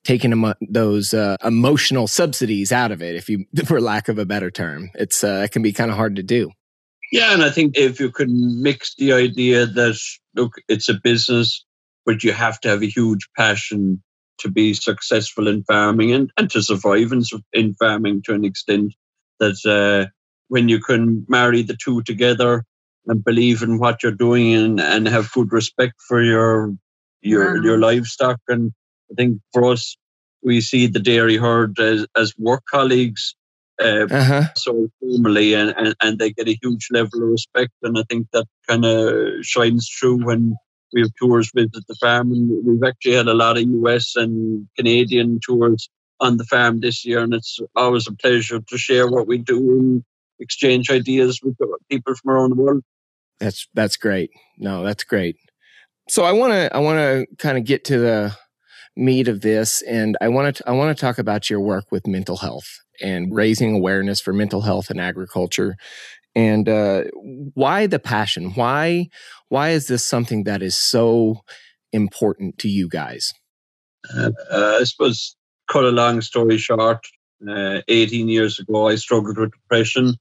taking 0.05 0.53
those 0.61 1.15
uh, 1.15 1.37
emotional 1.43 2.07
subsidies 2.07 2.71
out 2.71 2.93
of 2.93 3.03
it, 3.03 3.17
if 3.17 3.29
you, 3.29 3.47
for 3.65 3.81
lack 3.81 4.09
of 4.09 4.19
a 4.19 4.27
better 4.27 4.51
term, 4.51 4.91
it's 4.95 5.25
uh, 5.25 5.43
it 5.45 5.51
can 5.51 5.63
be 5.63 5.73
kind 5.73 5.91
of 5.91 5.97
hard 5.97 6.17
to 6.17 6.23
do. 6.23 6.51
Yeah, 7.13 7.33
and 7.33 7.43
I 7.43 7.51
think 7.51 7.77
if 7.77 8.01
you 8.01 8.11
can 8.11 8.63
mix 8.63 8.95
the 8.97 9.13
idea 9.13 9.67
that 9.67 9.99
look, 10.35 10.55
it's 10.69 10.89
a 10.89 10.95
business, 10.95 11.65
but 12.05 12.25
you 12.25 12.33
have 12.33 12.61
to 12.61 12.69
have 12.69 12.83
a 12.83 12.87
huge 12.87 13.29
passion 13.37 14.03
to 14.39 14.51
be 14.51 14.75
successful 14.75 15.47
in 15.47 15.63
farming 15.65 16.13
and, 16.13 16.31
and 16.37 16.51
to 16.51 16.61
survive 16.61 17.13
in, 17.13 17.23
in 17.53 17.75
farming 17.75 18.23
to 18.23 18.35
an 18.35 18.45
extent 18.45 18.93
that 19.39 19.65
uh, 19.65 20.11
when 20.49 20.69
you 20.69 20.81
can 20.81 21.25
marry 21.29 21.63
the 21.63 21.77
two 21.77 22.03
together 22.03 22.65
and 23.07 23.25
believe 23.25 23.63
in 23.63 23.79
what 23.79 24.03
you're 24.03 24.13
doing 24.13 24.55
and, 24.55 24.81
and 24.81 25.07
have 25.07 25.31
good 25.33 25.53
respect 25.53 25.95
for 26.09 26.23
your 26.23 26.75
your 27.21 27.63
your 27.65 27.79
livestock 27.79 28.39
and 28.49 28.73
I 29.11 29.15
think 29.17 29.41
for 29.53 29.73
us 29.73 29.97
we 30.43 30.61
see 30.61 30.87
the 30.87 31.01
dairy 31.01 31.37
herd 31.37 31.79
as, 31.79 32.07
as 32.17 32.35
work 32.39 32.63
colleagues 32.71 33.35
uh, 33.83 34.07
uh-huh. 34.11 34.45
so 34.57 34.89
formally 35.01 35.55
and, 35.55 35.75
and, 35.77 35.95
and 36.01 36.19
they 36.19 36.33
get 36.33 36.49
a 36.49 36.59
huge 36.63 36.89
level 36.91 37.23
of 37.23 37.29
respect 37.29 37.73
and 37.83 37.99
I 37.99 38.03
think 38.09 38.29
that 38.33 38.47
kind 38.69 38.85
of 38.85 39.45
shines 39.45 39.89
through 39.89 40.25
when 40.25 40.57
we 40.95 41.03
have 41.03 41.11
tours 41.21 41.51
visit 41.55 41.85
the 41.89 41.95
farm, 41.97 42.33
and 42.33 42.65
we've 42.65 42.83
actually 42.89 43.15
had 43.15 43.27
a 43.27 43.35
lot 43.35 43.59
of 43.59 43.65
US 43.65 44.15
and 44.17 44.67
Canadian 44.77 45.41
tours 45.45 45.91
on 46.21 46.37
the 46.37 46.45
farm 46.45 46.81
this 46.81 47.05
year, 47.05 47.19
and 47.19 47.35
it's 47.35 47.59
always 47.75 48.07
a 48.07 48.13
pleasure 48.13 48.61
to 48.61 48.79
share 48.79 49.11
what 49.11 49.27
we 49.27 49.39
do 49.39 49.59
and 49.59 50.05
exchange 50.39 50.91
ideas 50.91 51.41
with 51.43 51.57
people 51.91 52.15
from 52.15 52.31
around 52.31 52.51
the 52.51 52.63
world. 52.63 52.83
That's 53.41 53.67
that's 53.75 53.97
great. 53.97 54.31
No, 54.57 54.85
that's 54.85 55.05
great. 55.05 55.37
So 56.09 56.23
I 56.23 56.33
want 56.33 56.53
to 56.53 56.75
I 56.75 56.79
want 56.79 56.99
to 56.99 57.27
kind 57.37 57.59
of 57.59 57.65
get 57.65 57.85
to 57.87 57.99
the 57.99 58.37
meat 58.97 59.29
of 59.29 59.41
this, 59.41 59.83
and 59.83 60.17
I 60.21 60.29
want 60.29 60.57
to 60.57 60.69
I 60.69 60.73
want 60.73 60.97
to 60.97 61.01
talk 61.01 61.19
about 61.19 61.51
your 61.51 61.61
work 61.61 61.87
with 61.91 62.07
mental 62.07 62.37
health 62.39 62.81
and 63.01 63.35
raising 63.35 63.75
awareness 63.75 64.21
for 64.21 64.33
mental 64.33 64.63
health 64.63 64.91
in 64.91 65.01
agriculture, 65.01 65.77
and 66.35 66.69
uh, 66.69 67.05
why 67.55 67.87
the 67.87 67.99
passion? 67.99 68.53
Why 68.55 69.09
why 69.49 69.71
is 69.71 69.87
this 69.87 70.07
something 70.07 70.45
that 70.45 70.63
is 70.63 70.77
so 70.77 71.43
important 71.93 72.59
to 72.59 72.69
you 72.69 72.89
guys? 72.89 73.33
Uh, 74.15 74.31
uh, 74.51 74.79
I 74.81 74.85
suppose, 74.85 75.35
cut 75.71 75.85
a 75.85 75.91
long 75.91 76.21
story 76.21 76.59
short, 76.59 77.07
uh, 77.49 77.81
18 77.89 78.29
years 78.29 78.59
ago, 78.59 78.89
I 78.89 78.95
struggled 78.97 79.39
with 79.39 79.53
depression 79.53 80.15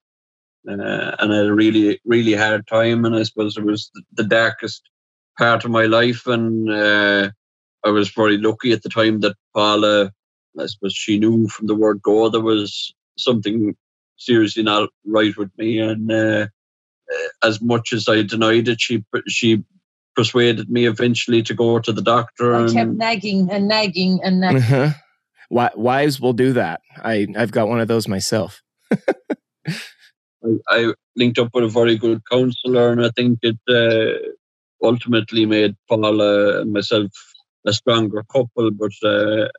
uh, 0.67 1.15
and 1.19 1.33
I 1.33 1.37
had 1.37 1.45
a 1.45 1.53
really, 1.53 1.99
really 2.05 2.33
hard 2.33 2.67
time. 2.67 3.05
And 3.05 3.15
I 3.15 3.23
suppose 3.23 3.57
it 3.57 3.63
was 3.63 3.91
the 4.13 4.23
darkest 4.23 4.81
part 5.37 5.65
of 5.65 5.71
my 5.71 5.85
life. 5.85 6.25
And 6.27 6.69
uh, 6.69 7.31
I 7.85 7.89
was 7.89 8.09
very 8.09 8.37
lucky 8.37 8.71
at 8.71 8.83
the 8.83 8.89
time 8.89 9.19
that 9.21 9.35
Paula, 9.53 10.11
I 10.59 10.65
suppose 10.65 10.93
she 10.93 11.19
knew 11.19 11.47
from 11.47 11.67
the 11.67 11.75
word 11.75 12.01
go 12.01 12.29
there 12.29 12.41
was 12.41 12.93
something 13.17 13.75
seriously 14.17 14.63
not 14.63 14.89
right 15.05 15.35
with 15.37 15.49
me. 15.57 15.79
And 15.79 16.11
uh, 16.11 16.47
as 17.43 17.61
much 17.61 17.93
as 17.93 18.07
I 18.07 18.23
denied 18.23 18.67
it, 18.67 18.81
she 18.81 19.03
she 19.27 19.63
persuaded 20.15 20.69
me 20.69 20.85
eventually 20.85 21.41
to 21.43 21.53
go 21.53 21.79
to 21.79 21.91
the 21.91 22.01
doctor. 22.01 22.55
I 22.55 22.61
and, 22.61 22.73
kept 22.73 22.91
nagging 22.91 23.51
and 23.51 23.67
nagging 23.67 24.19
and 24.23 24.39
nagging. 24.39 24.61
Uh-huh. 24.61 24.89
Wives 25.75 26.19
will 26.19 26.33
do 26.33 26.53
that. 26.53 26.81
I 26.97 27.27
I've 27.37 27.51
got 27.51 27.67
one 27.67 27.79
of 27.79 27.87
those 27.87 28.07
myself. 28.07 28.61
I, 28.91 30.57
I, 30.67 30.93
linked 31.15 31.37
up 31.37 31.49
with 31.53 31.63
a 31.63 31.67
very 31.67 31.95
good 31.95 32.21
counselor, 32.29 32.91
and 32.91 33.05
I 33.05 33.09
think 33.15 33.39
it 33.43 33.57
uh, 33.69 34.17
ultimately 34.85 35.45
made 35.45 35.75
Paula 35.87 36.61
and 36.61 36.73
myself 36.73 37.11
a 37.65 37.73
stronger 37.73 38.23
couple. 38.23 38.71
But 38.71 38.93
uh, 39.03 39.49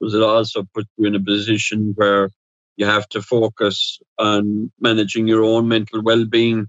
was 0.00 0.14
it 0.14 0.22
also 0.22 0.64
put 0.74 0.86
you 0.96 1.06
in 1.06 1.14
a 1.14 1.20
position 1.20 1.92
where 1.96 2.30
you 2.76 2.86
have 2.86 3.08
to 3.10 3.22
focus 3.22 3.98
on 4.18 4.70
managing 4.80 5.26
your 5.26 5.44
own 5.44 5.68
mental 5.68 6.02
well-being 6.02 6.68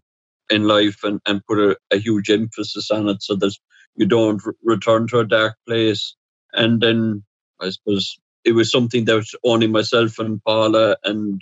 in 0.49 0.63
life 0.67 1.03
and, 1.03 1.19
and 1.27 1.45
put 1.45 1.59
a, 1.59 1.77
a 1.91 1.97
huge 1.97 2.29
emphasis 2.29 2.89
on 2.91 3.07
it 3.09 3.21
so 3.21 3.35
that 3.35 3.55
you 3.95 4.07
don't 4.07 4.41
r- 4.45 4.55
return 4.63 5.07
to 5.07 5.19
a 5.19 5.25
dark 5.27 5.55
place. 5.67 6.15
And 6.53 6.81
then 6.81 7.23
I 7.61 7.69
suppose 7.69 8.17
it 8.43 8.53
was 8.53 8.71
something 8.71 9.05
that 9.05 9.25
only 9.43 9.67
myself 9.67 10.17
and 10.19 10.43
Paula 10.43 10.97
and 11.03 11.41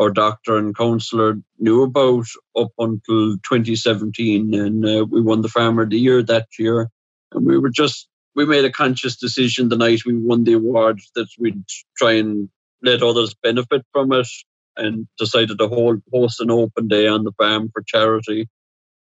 our 0.00 0.10
doctor 0.10 0.56
and 0.56 0.76
counsellor 0.76 1.38
knew 1.58 1.82
about 1.82 2.26
up 2.56 2.70
until 2.78 3.36
2017. 3.38 4.54
And 4.54 4.84
uh, 4.84 5.04
we 5.10 5.20
won 5.20 5.42
the 5.42 5.48
Farmer 5.48 5.82
of 5.82 5.90
the 5.90 5.98
Year 5.98 6.22
that 6.22 6.46
year. 6.58 6.88
And 7.32 7.44
we 7.44 7.58
were 7.58 7.70
just, 7.70 8.08
we 8.34 8.46
made 8.46 8.64
a 8.64 8.72
conscious 8.72 9.16
decision 9.16 9.68
the 9.68 9.76
night 9.76 10.00
we 10.06 10.16
won 10.16 10.44
the 10.44 10.52
award 10.54 11.00
that 11.14 11.28
we'd 11.38 11.62
try 11.96 12.12
and 12.12 12.48
let 12.82 13.02
others 13.02 13.34
benefit 13.42 13.84
from 13.92 14.12
it 14.12 14.28
and 14.76 15.08
decided 15.18 15.58
to 15.58 15.68
hold, 15.68 16.02
host 16.12 16.40
an 16.40 16.50
open 16.50 16.88
day 16.88 17.08
on 17.08 17.24
the 17.24 17.32
farm 17.32 17.70
for 17.72 17.82
charity. 17.82 18.48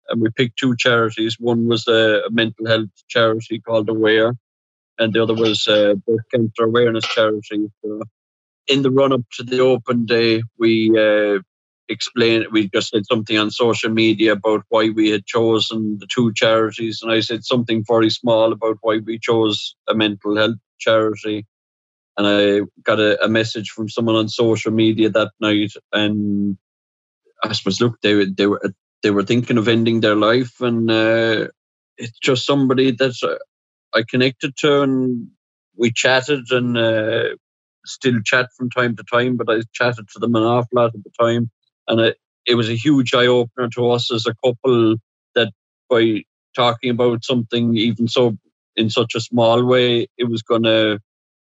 And 0.08 0.20
we 0.20 0.28
picked 0.30 0.58
two 0.58 0.76
charities. 0.76 1.36
One 1.38 1.66
was 1.66 1.88
a, 1.88 2.22
mental 2.30 2.66
health 2.66 2.90
charity 3.08 3.58
called 3.58 3.88
Aware, 3.88 4.34
and 4.98 5.12
the 5.12 5.22
other 5.22 5.34
was 5.34 5.66
a 5.66 5.96
breast 6.06 6.30
cancer 6.30 6.64
awareness 6.64 7.04
charity. 7.06 7.70
So 7.82 8.02
in 8.68 8.82
the 8.82 8.90
run 8.90 9.12
up 9.12 9.22
to 9.32 9.42
the 9.42 9.60
open 9.60 10.06
day, 10.06 10.42
we 10.58 10.90
uh, 10.90 11.40
explained, 11.88 12.46
we 12.52 12.68
just 12.68 12.90
said 12.90 13.06
something 13.06 13.38
on 13.38 13.50
social 13.50 13.90
media 13.90 14.32
about 14.32 14.64
why 14.68 14.90
we 14.90 15.10
had 15.10 15.26
chosen 15.26 15.98
the 15.98 16.06
two 16.06 16.32
charities. 16.34 17.00
And 17.02 17.12
I 17.12 17.20
said 17.20 17.44
something 17.44 17.84
very 17.86 18.10
small 18.10 18.52
about 18.52 18.78
why 18.80 18.98
we 18.98 19.18
chose 19.18 19.76
a 19.88 19.94
mental 19.94 20.36
health 20.36 20.56
charity 20.78 21.46
and 22.16 22.26
I 22.26 22.60
got 22.82 23.00
a, 23.00 23.22
a, 23.24 23.28
message 23.28 23.70
from 23.70 23.88
someone 23.88 24.14
on 24.14 24.28
social 24.28 24.72
media 24.72 25.10
that 25.10 25.32
night, 25.40 25.72
and 25.92 26.56
I 27.42 27.52
suppose 27.52 27.80
look, 27.80 28.00
they 28.02 28.24
they 28.24 28.46
were 28.46 28.60
they 29.02 29.10
were 29.10 29.24
thinking 29.24 29.58
of 29.58 29.68
ending 29.68 30.00
their 30.00 30.14
life, 30.14 30.60
and 30.60 30.90
uh, 30.90 31.48
it's 31.98 32.18
just 32.20 32.46
somebody 32.46 32.92
that 32.92 33.38
I 33.92 34.04
connected 34.08 34.56
to, 34.58 34.82
and 34.82 35.28
we 35.76 35.90
chatted, 35.90 36.50
and 36.50 36.78
uh, 36.78 37.36
still 37.84 38.20
chat 38.24 38.50
from 38.56 38.70
time 38.70 38.96
to 38.96 39.04
time, 39.10 39.36
but 39.36 39.50
I 39.50 39.62
chatted 39.72 40.08
to 40.10 40.18
them 40.20 40.36
an 40.36 40.42
awful 40.44 40.68
lot 40.72 40.94
at 40.94 41.02
the 41.02 41.10
time, 41.20 41.50
and 41.88 42.00
it 42.00 42.18
it 42.46 42.54
was 42.56 42.68
a 42.68 42.76
huge 42.76 43.14
eye 43.14 43.26
opener 43.26 43.68
to 43.70 43.90
us 43.90 44.12
as 44.12 44.26
a 44.26 44.34
couple 44.44 44.96
that 45.34 45.52
by 45.90 46.22
talking 46.56 46.90
about 46.90 47.24
something 47.24 47.76
even 47.76 48.08
so 48.08 48.36
in 48.76 48.90
such 48.90 49.14
a 49.14 49.20
small 49.20 49.64
way, 49.64 50.06
it 50.18 50.24
was 50.24 50.42
going 50.42 50.64
to 50.64 51.00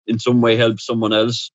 in 0.08 0.20
some 0.20 0.42
way 0.42 0.56
help 0.58 0.80
someone 0.80 1.14
else. 1.14 1.52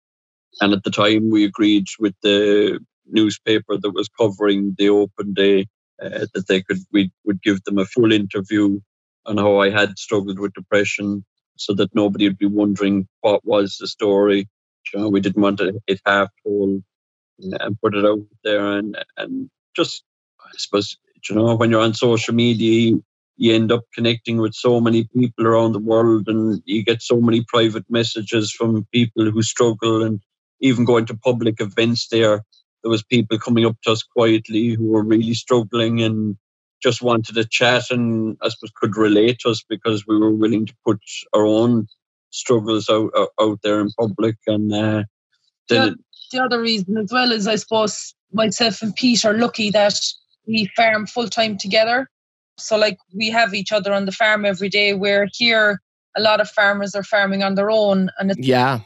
And 0.60 0.72
at 0.72 0.84
the 0.84 0.90
time, 0.90 1.30
we 1.30 1.44
agreed 1.44 1.86
with 2.00 2.14
the 2.22 2.80
newspaper 3.06 3.78
that 3.78 3.90
was 3.90 4.08
covering 4.08 4.74
the 4.78 4.88
open 4.90 5.34
day 5.34 5.66
uh, 6.02 6.26
that 6.34 6.46
they 6.48 6.62
could 6.62 6.78
we 6.92 7.10
would 7.24 7.42
give 7.42 7.62
them 7.64 7.78
a 7.78 7.86
full 7.86 8.12
interview 8.12 8.80
on 9.26 9.38
how 9.38 9.58
I 9.60 9.70
had 9.70 9.98
struggled 9.98 10.38
with 10.38 10.54
depression, 10.54 11.24
so 11.56 11.74
that 11.74 11.94
nobody 11.94 12.28
would 12.28 12.38
be 12.38 12.46
wondering 12.46 13.08
what 13.20 13.44
was 13.44 13.78
the 13.80 13.88
story. 13.88 14.48
You 14.94 15.00
know, 15.00 15.08
we 15.10 15.20
didn't 15.20 15.42
want 15.42 15.58
to 15.58 15.80
it 15.86 16.00
half 16.06 16.28
told 16.44 16.82
and 17.38 17.80
put 17.80 17.94
it 17.94 18.04
out 18.04 18.20
there, 18.44 18.78
and 18.78 18.96
and 19.16 19.50
just 19.76 20.02
I 20.40 20.50
suppose 20.56 20.96
you 21.28 21.36
know 21.36 21.54
when 21.56 21.70
you're 21.70 21.80
on 21.80 21.94
social 21.94 22.34
media, 22.34 22.98
you 23.38 23.54
end 23.54 23.72
up 23.72 23.84
connecting 23.94 24.38
with 24.38 24.54
so 24.54 24.80
many 24.80 25.04
people 25.16 25.46
around 25.46 25.72
the 25.72 25.78
world 25.78 26.28
and 26.28 26.60
you 26.66 26.84
get 26.84 27.00
so 27.00 27.20
many 27.20 27.44
private 27.46 27.84
messages 27.88 28.50
from 28.50 28.86
people 28.92 29.30
who 29.30 29.42
struggle 29.42 30.02
and 30.02 30.20
even 30.60 30.84
going 30.84 31.06
to 31.06 31.16
public 31.16 31.60
events 31.60 32.08
there. 32.08 32.42
There 32.82 32.90
was 32.90 33.04
people 33.04 33.38
coming 33.38 33.64
up 33.64 33.76
to 33.84 33.92
us 33.92 34.02
quietly 34.02 34.70
who 34.70 34.88
were 34.88 35.04
really 35.04 35.34
struggling 35.34 36.02
and 36.02 36.36
just 36.82 37.00
wanted 37.00 37.34
to 37.36 37.44
chat 37.44 37.90
and 37.90 38.36
I 38.42 38.48
suppose 38.48 38.72
could 38.74 38.96
relate 38.96 39.38
to 39.40 39.50
us 39.50 39.64
because 39.68 40.06
we 40.06 40.18
were 40.18 40.32
willing 40.32 40.66
to 40.66 40.74
put 40.84 41.00
our 41.32 41.44
own 41.44 41.86
struggles 42.30 42.88
out 42.90 43.10
out 43.40 43.58
there 43.62 43.80
in 43.80 43.90
public 43.92 44.36
and 44.46 44.72
uh, 44.72 45.04
the, 45.68 45.96
the 46.30 46.42
other 46.42 46.60
reason 46.60 46.96
as 46.96 47.10
well 47.12 47.32
is 47.32 47.46
I 47.46 47.56
suppose 47.56 48.14
myself 48.32 48.82
and 48.82 48.94
Pete 48.94 49.24
are 49.24 49.34
lucky 49.34 49.70
that 49.70 49.98
we 50.46 50.70
farm 50.76 51.06
full 51.06 51.28
time 51.28 51.56
together 51.58 52.08
so, 52.58 52.76
like, 52.76 52.98
we 53.14 53.30
have 53.30 53.54
each 53.54 53.72
other 53.72 53.92
on 53.92 54.04
the 54.04 54.12
farm 54.12 54.44
every 54.44 54.68
day. 54.68 54.92
Where 54.92 55.28
here, 55.32 55.80
a 56.16 56.20
lot 56.20 56.40
of 56.40 56.50
farmers 56.50 56.94
are 56.94 57.04
farming 57.04 57.42
on 57.42 57.54
their 57.54 57.70
own, 57.70 58.10
and 58.18 58.32
it's 58.32 58.46
yeah, 58.46 58.80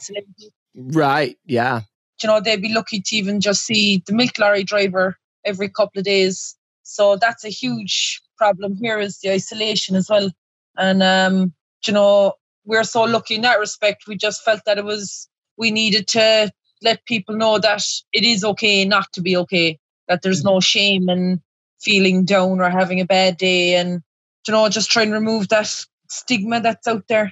right, 0.75 1.37
yeah. 1.45 1.81
You 2.21 2.29
know, 2.29 2.39
they'd 2.39 2.61
be 2.61 2.73
lucky 2.73 3.01
to 3.01 3.15
even 3.15 3.41
just 3.41 3.65
see 3.65 4.01
the 4.05 4.13
milk 4.13 4.37
lorry 4.39 4.63
driver 4.63 5.17
every 5.43 5.67
couple 5.67 5.99
of 5.99 6.05
days. 6.05 6.55
So 6.83 7.17
that's 7.17 7.43
a 7.43 7.49
huge 7.49 8.21
problem 8.37 8.77
here 8.77 8.99
is 8.99 9.19
the 9.19 9.31
isolation 9.31 9.95
as 9.95 10.09
well. 10.09 10.31
And 10.77 11.03
um, 11.03 11.53
you 11.85 11.93
know, 11.93 12.33
we're 12.65 12.85
so 12.85 13.03
lucky 13.03 13.35
in 13.35 13.41
that 13.41 13.59
respect. 13.59 14.07
We 14.07 14.15
just 14.15 14.43
felt 14.43 14.61
that 14.65 14.77
it 14.77 14.85
was 14.85 15.27
we 15.57 15.71
needed 15.71 16.07
to 16.09 16.51
let 16.83 17.05
people 17.05 17.35
know 17.35 17.59
that 17.59 17.83
it 18.11 18.23
is 18.23 18.43
okay 18.43 18.85
not 18.85 19.11
to 19.13 19.21
be 19.21 19.35
okay. 19.37 19.79
That 20.07 20.21
there's 20.21 20.43
no 20.43 20.53
mm-hmm. 20.53 20.59
shame 20.59 21.09
in 21.09 21.41
feeling 21.81 22.25
down 22.25 22.59
or 22.59 22.69
having 22.69 22.99
a 22.99 23.05
bad 23.05 23.37
day 23.37 23.75
and 23.75 24.01
you 24.47 24.53
know 24.53 24.67
just 24.69 24.89
try 24.89 25.03
and 25.03 25.11
remove 25.11 25.49
that 25.49 25.69
stigma 26.09 26.61
that's 26.61 26.87
out 26.87 27.07
there. 27.07 27.31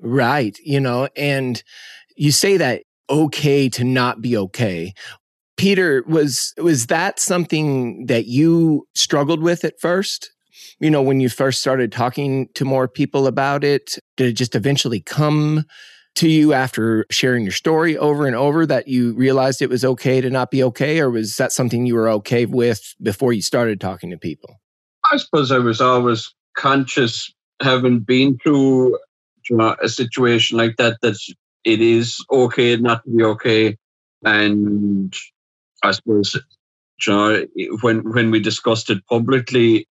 Right 0.00 0.56
you 0.62 0.80
know 0.80 1.08
and 1.16 1.62
you 2.16 2.32
say 2.32 2.56
that 2.56 2.82
okay 3.10 3.68
to 3.70 3.84
not 3.84 4.20
be 4.20 4.36
okay. 4.36 4.92
Peter 5.56 6.04
was 6.06 6.54
was 6.58 6.86
that 6.86 7.18
something 7.18 8.06
that 8.06 8.26
you 8.26 8.86
struggled 8.94 9.42
with 9.42 9.64
at 9.64 9.80
first? 9.80 10.30
You 10.78 10.90
know 10.90 11.02
when 11.02 11.20
you 11.20 11.28
first 11.28 11.60
started 11.60 11.90
talking 11.90 12.48
to 12.54 12.64
more 12.64 12.86
people 12.86 13.26
about 13.26 13.64
it 13.64 13.98
did 14.16 14.28
it 14.28 14.32
just 14.32 14.54
eventually 14.54 15.00
come 15.00 15.64
to 16.18 16.28
you 16.28 16.52
after 16.52 17.06
sharing 17.10 17.44
your 17.44 17.52
story 17.52 17.96
over 17.96 18.26
and 18.26 18.36
over 18.36 18.66
that 18.66 18.88
you 18.88 19.14
realized 19.14 19.62
it 19.62 19.70
was 19.70 19.84
okay 19.84 20.20
to 20.20 20.30
not 20.30 20.50
be 20.50 20.62
okay, 20.64 21.00
or 21.00 21.10
was 21.10 21.36
that 21.36 21.52
something 21.52 21.86
you 21.86 21.94
were 21.94 22.08
okay 22.08 22.44
with 22.44 22.94
before 23.02 23.32
you 23.32 23.42
started 23.42 23.80
talking 23.80 24.10
to 24.10 24.18
people? 24.18 24.60
I 25.10 25.16
suppose 25.16 25.50
I 25.52 25.58
was 25.58 25.80
always 25.80 26.32
conscious, 26.56 27.32
having 27.62 28.00
been 28.00 28.38
through 28.38 28.98
you 29.48 29.56
know, 29.56 29.76
a 29.82 29.88
situation 29.88 30.58
like 30.58 30.76
that, 30.76 30.98
that 31.02 31.16
it 31.64 31.80
is 31.80 32.24
okay 32.30 32.76
not 32.76 33.04
to 33.04 33.10
be 33.10 33.24
okay. 33.24 33.76
And 34.24 35.14
I 35.82 35.92
suppose 35.92 36.34
you 37.06 37.12
know, 37.12 37.46
when 37.82 38.12
when 38.12 38.30
we 38.30 38.40
discussed 38.40 38.90
it 38.90 39.06
publicly, 39.06 39.86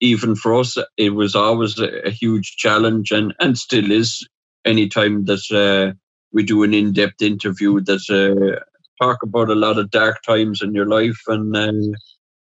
even 0.00 0.36
for 0.36 0.54
us, 0.54 0.76
it 0.96 1.10
was 1.10 1.34
always 1.34 1.78
a, 1.78 2.06
a 2.06 2.10
huge 2.10 2.56
challenge, 2.56 3.10
and 3.10 3.34
and 3.40 3.58
still 3.58 3.90
is 3.90 4.26
anytime 4.64 5.24
that 5.24 5.50
uh, 5.50 5.94
we 6.32 6.42
do 6.42 6.62
an 6.62 6.74
in-depth 6.74 7.22
interview 7.22 7.80
that 7.80 8.04
uh, 8.10 8.60
talk 9.02 9.22
about 9.22 9.50
a 9.50 9.54
lot 9.54 9.78
of 9.78 9.90
dark 9.90 10.22
times 10.22 10.62
in 10.62 10.74
your 10.74 10.86
life 10.86 11.20
and 11.28 11.56
uh, 11.56 11.72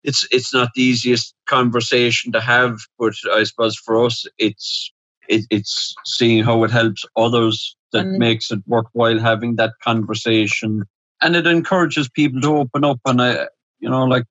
it's 0.05 0.27
it's 0.31 0.53
not 0.53 0.71
the 0.75 0.83
easiest 0.83 1.35
conversation 1.47 2.33
to 2.33 2.41
have, 2.41 2.79
but 2.99 3.15
I 3.33 3.45
suppose 3.45 3.77
for 3.77 4.05
us, 4.05 4.27
it's 4.39 4.93
it, 5.29 5.47
it's 5.51 5.95
seeing 6.05 6.43
how 6.43 6.65
it 6.65 6.71
helps 6.71 7.05
others 7.17 7.77
that 7.93 8.07
mm. 8.07 8.19
makes 8.19 8.51
it 8.51 8.61
worthwhile 8.67 9.19
having 9.19 9.57
that 9.57 9.75
conversation, 9.83 10.85
and 11.21 11.37
it 11.37 11.47
encourages 11.47 12.09
people 12.09 12.41
to 12.41 12.57
open 12.57 12.85
up. 12.85 12.99
And 13.07 13.23
I, 13.23 13.47
you 13.79 13.89
know, 13.89 14.05
like 14.05 14.25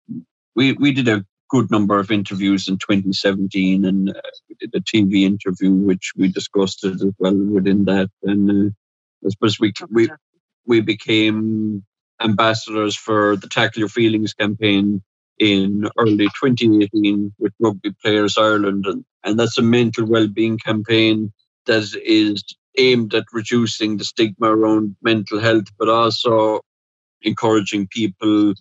we 0.56 0.74
we 0.74 0.92
did 0.92 1.08
a 1.08 1.26
good 1.52 1.70
number 1.70 2.00
of 2.00 2.12
interviews 2.12 2.68
in 2.68 2.78
2017, 2.78 3.86
and 3.86 4.10
uh, 4.10 4.14
we 4.50 4.56
did 4.60 4.74
a 4.74 4.80
TV 4.82 5.24
interview 5.24 5.72
which 5.72 6.14
we 6.18 6.32
discussed 6.32 6.84
it 6.86 6.96
as 6.96 7.14
well 7.20 7.36
within 7.36 7.86
that, 7.86 8.10
and 8.24 8.50
uh, 8.50 8.70
I 9.26 9.30
suppose 9.30 9.60
we 9.60 9.74
we 9.90 10.10
we 10.66 10.82
became 10.82 11.84
ambassadors 12.22 12.96
for 12.96 13.36
the 13.36 13.48
Tackle 13.48 13.82
Your 13.82 13.90
Feelings 13.90 14.34
campaign 14.34 15.02
in 15.40 15.90
early 15.98 16.28
2018 16.42 17.34
with 17.40 17.54
Rugby 17.60 17.94
Players 18.02 18.38
Ireland. 18.38 18.86
And, 18.86 19.04
and 19.24 19.40
that's 19.40 19.58
a 19.58 19.64
mental 19.64 20.06
well-being 20.06 20.60
campaign 20.60 21.34
that 21.66 21.84
is 22.06 22.44
aimed 22.78 23.14
at 23.16 23.26
reducing 23.34 23.98
the 23.98 24.06
stigma 24.06 24.56
around 24.56 24.96
mental 25.02 25.40
health, 25.40 25.66
but 25.80 25.90
also 25.90 26.62
encouraging 27.24 27.88
people 27.88 28.54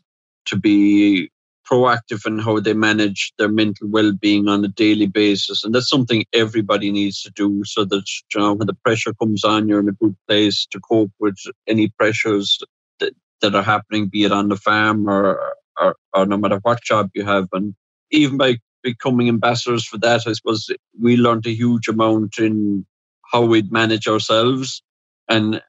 to 0.46 0.56
be 0.56 1.30
proactive 1.70 2.26
in 2.26 2.38
how 2.38 2.58
they 2.58 2.74
manage 2.74 3.32
their 3.38 3.48
mental 3.48 3.88
well-being 3.88 4.48
on 4.48 4.64
a 4.64 4.68
daily 4.68 5.06
basis 5.06 5.62
and 5.62 5.74
that's 5.74 5.88
something 5.88 6.24
everybody 6.32 6.90
needs 6.90 7.22
to 7.22 7.30
do 7.30 7.62
so 7.64 7.84
that 7.84 8.04
you 8.34 8.40
know, 8.40 8.54
when 8.54 8.66
the 8.66 8.74
pressure 8.84 9.14
comes 9.14 9.44
on 9.44 9.68
you're 9.68 9.80
in 9.80 9.88
a 9.88 9.92
good 9.92 10.16
place 10.26 10.66
to 10.70 10.80
cope 10.80 11.12
with 11.20 11.36
any 11.66 11.88
pressures 11.88 12.58
that, 12.98 13.12
that 13.40 13.54
are 13.54 13.62
happening 13.62 14.08
be 14.08 14.24
it 14.24 14.32
on 14.32 14.48
the 14.48 14.56
farm 14.56 15.08
or 15.08 15.54
or, 15.80 15.96
or 16.12 16.26
no 16.26 16.36
matter 16.36 16.60
what 16.62 16.82
job 16.82 17.10
you 17.14 17.24
have. 17.24 17.48
And 17.52 17.74
even 18.10 18.36
by 18.36 18.58
becoming 18.82 19.28
ambassadors 19.28 19.86
for 19.86 19.98
that, 19.98 20.26
I 20.26 20.32
suppose 20.32 20.70
we 21.00 21.16
learned 21.16 21.46
a 21.46 21.54
huge 21.54 21.88
amount 21.88 22.38
in 22.38 22.86
how 23.32 23.44
we'd 23.44 23.72
manage 23.72 24.06
ourselves. 24.06 24.82
And 25.28 25.62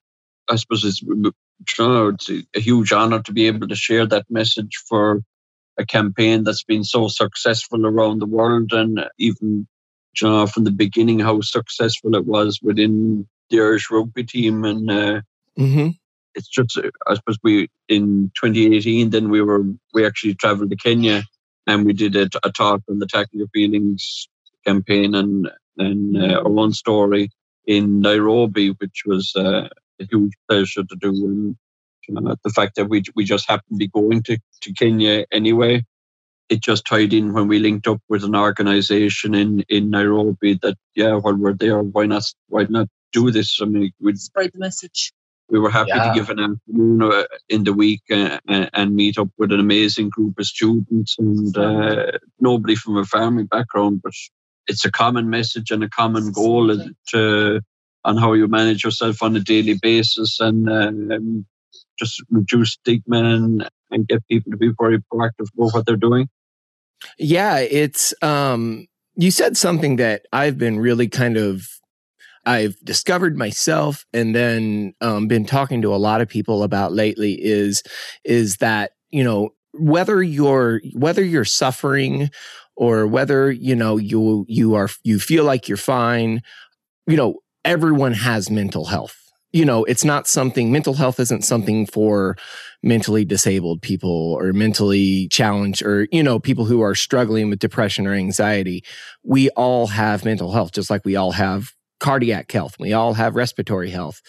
I 0.49 0.55
suppose 0.55 0.83
it's, 0.83 1.01
you 1.01 1.31
know, 1.79 2.07
it's 2.09 2.29
a 2.29 2.59
huge 2.59 2.91
honor 2.91 3.21
to 3.23 3.31
be 3.31 3.47
able 3.47 3.67
to 3.67 3.75
share 3.75 4.05
that 4.07 4.25
message 4.29 4.77
for 4.87 5.21
a 5.77 5.85
campaign 5.85 6.43
that's 6.43 6.63
been 6.63 6.83
so 6.83 7.07
successful 7.07 7.85
around 7.85 8.19
the 8.19 8.25
world 8.25 8.71
and 8.73 9.05
even 9.17 9.67
you 10.19 10.27
know, 10.27 10.45
from 10.45 10.65
the 10.65 10.71
beginning 10.71 11.19
how 11.19 11.39
successful 11.41 12.15
it 12.15 12.25
was 12.25 12.59
within 12.61 13.27
the 13.49 13.59
Irish 13.59 13.89
rugby 13.89 14.23
team 14.23 14.65
and 14.65 14.91
uh, 14.91 15.21
mm-hmm 15.57 15.89
it's 16.33 16.47
just 16.47 16.79
I 17.07 17.15
suppose 17.15 17.37
we 17.43 17.69
in 17.89 18.31
2018 18.35 19.09
then 19.09 19.29
we 19.29 19.41
were 19.41 19.63
we 19.93 20.05
actually 20.05 20.35
travelled 20.35 20.69
to 20.69 20.75
Kenya 20.77 21.23
and 21.67 21.85
we 21.85 21.93
did 21.93 22.15
a, 22.15 22.29
a 22.43 22.51
talk 22.51 22.81
on 22.89 22.99
the 22.99 23.05
Tackle 23.05 23.39
Your 23.39 23.47
Feelings 23.53 24.27
campaign 24.65 25.15
and 25.15 25.49
and 25.77 26.17
uh, 26.17 26.43
one 26.43 26.73
story 26.73 27.29
in 27.65 28.01
Nairobi, 28.01 28.69
which 28.69 29.03
was 29.05 29.33
uh, 29.35 29.67
a 29.99 30.05
huge 30.09 30.33
pleasure 30.49 30.83
to 30.83 30.95
do. 30.99 31.09
And 31.09 31.55
uh, 32.15 32.35
the 32.43 32.49
fact 32.49 32.75
that 32.75 32.89
we 32.89 33.03
we 33.15 33.23
just 33.23 33.49
happened 33.49 33.79
to 33.79 33.85
be 33.85 33.87
going 33.87 34.23
to, 34.23 34.37
to 34.61 34.73
Kenya 34.73 35.25
anyway, 35.31 35.83
it 36.49 36.61
just 36.61 36.85
tied 36.85 37.13
in 37.13 37.33
when 37.33 37.47
we 37.47 37.59
linked 37.59 37.87
up 37.87 38.01
with 38.09 38.23
an 38.23 38.35
organisation 38.35 39.35
in 39.35 39.63
in 39.69 39.89
Nairobi. 39.89 40.59
That 40.61 40.77
yeah, 40.95 41.15
while 41.15 41.35
we're 41.35 41.53
there, 41.53 41.81
why 41.81 42.05
not 42.05 42.23
why 42.47 42.65
not 42.69 42.87
do 43.13 43.31
this? 43.31 43.59
I 43.61 43.65
mean, 43.65 43.91
we'd 43.99 44.19
spread 44.19 44.51
the 44.53 44.59
message 44.59 45.13
we 45.51 45.59
were 45.59 45.69
happy 45.69 45.91
yeah. 45.93 46.07
to 46.07 46.13
give 46.13 46.29
an 46.29 46.39
afternoon 46.39 47.03
uh, 47.03 47.23
in 47.49 47.65
the 47.65 47.73
week 47.73 48.01
uh, 48.09 48.39
and 48.47 48.95
meet 48.95 49.17
up 49.17 49.27
with 49.37 49.51
an 49.51 49.59
amazing 49.59 50.09
group 50.09 50.39
of 50.39 50.45
students 50.45 51.17
and 51.19 51.55
uh, 51.57 52.13
nobody 52.39 52.73
from 52.73 52.97
a 52.97 53.03
farming 53.03 53.47
background, 53.47 54.01
but 54.01 54.13
it's 54.67 54.85
a 54.85 54.91
common 54.91 55.29
message 55.29 55.69
and 55.69 55.83
a 55.83 55.89
common 55.89 56.31
goal 56.31 56.73
to, 57.09 57.61
on 58.05 58.17
how 58.17 58.31
you 58.31 58.47
manage 58.47 58.85
yourself 58.85 59.21
on 59.21 59.35
a 59.35 59.41
daily 59.41 59.77
basis 59.79 60.39
and 60.39 60.69
um, 60.69 61.45
just 62.01 62.23
reduce 62.29 62.71
stigma 62.73 63.23
and, 63.23 63.69
and 63.91 64.07
get 64.07 64.27
people 64.27 64.51
to 64.51 64.57
be 64.57 64.71
very 64.79 64.99
proactive 65.13 65.47
about 65.53 65.73
what 65.73 65.85
they're 65.85 65.95
doing. 65.95 66.27
Yeah, 67.17 67.59
it's 67.59 68.13
um, 68.21 68.87
you 69.15 69.31
said 69.31 69.57
something 69.57 69.97
that 69.97 70.25
I've 70.33 70.57
been 70.57 70.79
really 70.79 71.07
kind 71.07 71.37
of 71.37 71.67
I've 72.45 72.79
discovered 72.83 73.37
myself 73.37 74.05
and 74.13 74.35
then 74.35 74.93
um, 75.01 75.27
been 75.27 75.45
talking 75.45 75.81
to 75.83 75.93
a 75.93 75.97
lot 75.97 76.21
of 76.21 76.27
people 76.27 76.63
about 76.63 76.91
lately 76.91 77.33
is 77.33 77.83
is 78.23 78.57
that 78.57 78.91
you 79.09 79.23
know 79.23 79.51
whether 79.73 80.21
you're 80.23 80.81
whether 80.93 81.23
you're 81.23 81.45
suffering 81.45 82.29
or 82.75 83.05
whether 83.05 83.51
you 83.51 83.75
know 83.75 83.97
you 83.97 84.45
you 84.47 84.73
are 84.73 84.89
you 85.03 85.19
feel 85.19 85.43
like 85.43 85.67
you're 85.67 85.77
fine 85.77 86.41
you 87.05 87.15
know 87.15 87.35
everyone 87.63 88.13
has 88.13 88.49
mental 88.49 88.85
health 88.85 89.20
you 89.51 89.65
know 89.65 89.83
it's 89.85 90.05
not 90.05 90.27
something 90.27 90.71
mental 90.71 90.93
health 90.93 91.19
isn't 91.19 91.43
something 91.43 91.85
for 91.85 92.35
mentally 92.83 93.25
disabled 93.25 93.81
people 93.81 94.33
or 94.39 94.53
mentally 94.53 95.27
challenged 95.27 95.83
or 95.83 96.07
you 96.11 96.23
know 96.23 96.39
people 96.39 96.65
who 96.65 96.81
are 96.81 96.95
struggling 96.95 97.49
with 97.49 97.59
depression 97.59 98.07
or 98.07 98.13
anxiety 98.13 98.83
we 99.23 99.49
all 99.51 99.87
have 99.87 100.25
mental 100.25 100.51
health 100.51 100.71
just 100.71 100.89
like 100.89 101.05
we 101.05 101.15
all 101.15 101.31
have 101.31 101.73
cardiac 102.01 102.51
health. 102.51 102.75
We 102.79 102.91
all 102.91 103.13
have 103.13 103.35
respiratory 103.35 103.91
health. 103.91 104.21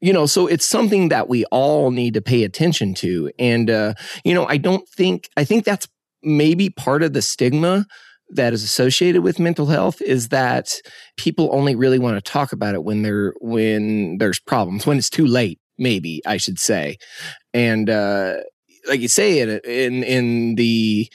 You 0.00 0.12
know, 0.12 0.26
so 0.26 0.46
it's 0.46 0.66
something 0.66 1.08
that 1.08 1.28
we 1.28 1.46
all 1.46 1.90
need 1.90 2.14
to 2.14 2.20
pay 2.20 2.44
attention 2.44 2.94
to. 2.96 3.32
And, 3.38 3.70
uh, 3.70 3.94
you 4.24 4.34
know, 4.34 4.46
I 4.46 4.58
don't 4.58 4.86
think, 4.90 5.30
I 5.36 5.44
think 5.44 5.64
that's 5.64 5.88
maybe 6.22 6.68
part 6.68 7.02
of 7.02 7.14
the 7.14 7.22
stigma 7.22 7.86
that 8.30 8.52
is 8.52 8.62
associated 8.62 9.22
with 9.22 9.38
mental 9.38 9.66
health 9.66 10.00
is 10.02 10.28
that 10.28 10.74
people 11.16 11.48
only 11.52 11.74
really 11.74 11.98
want 11.98 12.16
to 12.16 12.30
talk 12.30 12.52
about 12.52 12.74
it 12.74 12.84
when 12.84 13.02
there 13.02 13.34
when 13.40 14.18
there's 14.18 14.40
problems 14.40 14.86
when 14.86 14.98
it's 14.98 15.10
too 15.10 15.26
late 15.26 15.60
maybe 15.78 16.20
i 16.26 16.36
should 16.36 16.58
say. 16.58 16.96
And 17.54 17.88
uh 17.88 18.38
like 18.88 19.00
you 19.00 19.08
say 19.08 19.40
in 19.40 19.60
in 19.64 20.04
in 20.04 20.54
the 20.56 21.08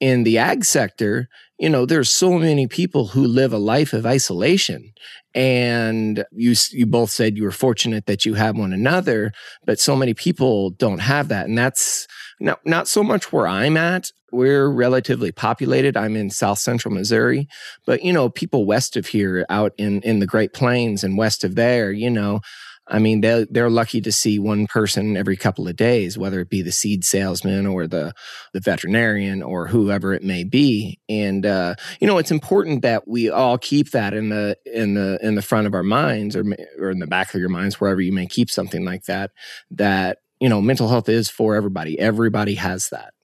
in 0.00 0.24
the 0.24 0.38
ag 0.38 0.64
sector 0.64 1.28
you 1.58 1.68
know 1.68 1.86
there's 1.86 2.10
so 2.10 2.38
many 2.38 2.66
people 2.66 3.08
who 3.08 3.24
live 3.24 3.52
a 3.52 3.58
life 3.58 3.92
of 3.92 4.06
isolation. 4.06 4.92
And 5.34 6.24
you 6.30 6.54
you 6.72 6.84
both 6.84 7.10
said 7.10 7.36
you 7.36 7.44
were 7.44 7.52
fortunate 7.52 8.06
that 8.06 8.26
you 8.26 8.34
have 8.34 8.56
one 8.56 8.72
another 8.72 9.32
but 9.64 9.80
so 9.80 9.96
many 9.96 10.14
people 10.14 10.70
don't 10.70 10.98
have 11.00 11.28
that. 11.28 11.46
And 11.46 11.56
that's 11.56 12.06
not 12.38 12.60
not 12.66 12.86
so 12.86 13.02
much 13.02 13.32
where 13.32 13.46
I'm 13.46 13.76
at 13.76 14.10
we're 14.32 14.68
relatively 14.68 15.32
populated 15.32 15.96
I'm 15.96 16.16
in 16.16 16.30
south 16.30 16.58
central 16.58 16.94
Missouri 16.94 17.48
but 17.86 18.02
you 18.02 18.12
know 18.12 18.28
people 18.28 18.64
west 18.64 18.96
of 18.96 19.06
here 19.06 19.46
out 19.48 19.72
in 19.78 20.00
in 20.02 20.18
the 20.18 20.26
Great 20.26 20.52
Plains 20.52 21.04
and 21.04 21.16
west 21.16 21.44
of 21.44 21.54
there 21.54 21.92
you 21.92 22.10
know 22.10 22.40
I 22.88 22.98
mean, 22.98 23.20
they're, 23.20 23.46
they're 23.46 23.70
lucky 23.70 24.00
to 24.00 24.10
see 24.10 24.38
one 24.38 24.66
person 24.66 25.16
every 25.16 25.36
couple 25.36 25.68
of 25.68 25.76
days, 25.76 26.18
whether 26.18 26.40
it 26.40 26.50
be 26.50 26.62
the 26.62 26.72
seed 26.72 27.04
salesman 27.04 27.66
or 27.66 27.86
the, 27.86 28.12
the 28.52 28.60
veterinarian 28.60 29.42
or 29.42 29.68
whoever 29.68 30.12
it 30.12 30.24
may 30.24 30.42
be. 30.42 30.98
And, 31.08 31.46
uh, 31.46 31.76
you 32.00 32.06
know, 32.08 32.18
it's 32.18 32.32
important 32.32 32.82
that 32.82 33.06
we 33.06 33.30
all 33.30 33.56
keep 33.56 33.92
that 33.92 34.14
in 34.14 34.30
the, 34.30 34.58
in 34.66 34.94
the, 34.94 35.18
in 35.22 35.36
the 35.36 35.42
front 35.42 35.68
of 35.68 35.74
our 35.74 35.84
minds 35.84 36.34
or, 36.34 36.44
or 36.78 36.90
in 36.90 36.98
the 36.98 37.06
back 37.06 37.32
of 37.34 37.40
your 37.40 37.48
minds, 37.48 37.80
wherever 37.80 38.00
you 38.00 38.12
may 38.12 38.26
keep 38.26 38.50
something 38.50 38.84
like 38.84 39.04
that, 39.04 39.30
that, 39.70 40.18
you 40.40 40.48
know, 40.48 40.60
mental 40.60 40.88
health 40.88 41.08
is 41.08 41.30
for 41.30 41.54
everybody. 41.54 41.98
Everybody 41.98 42.56
has 42.56 42.88
that. 42.88 43.14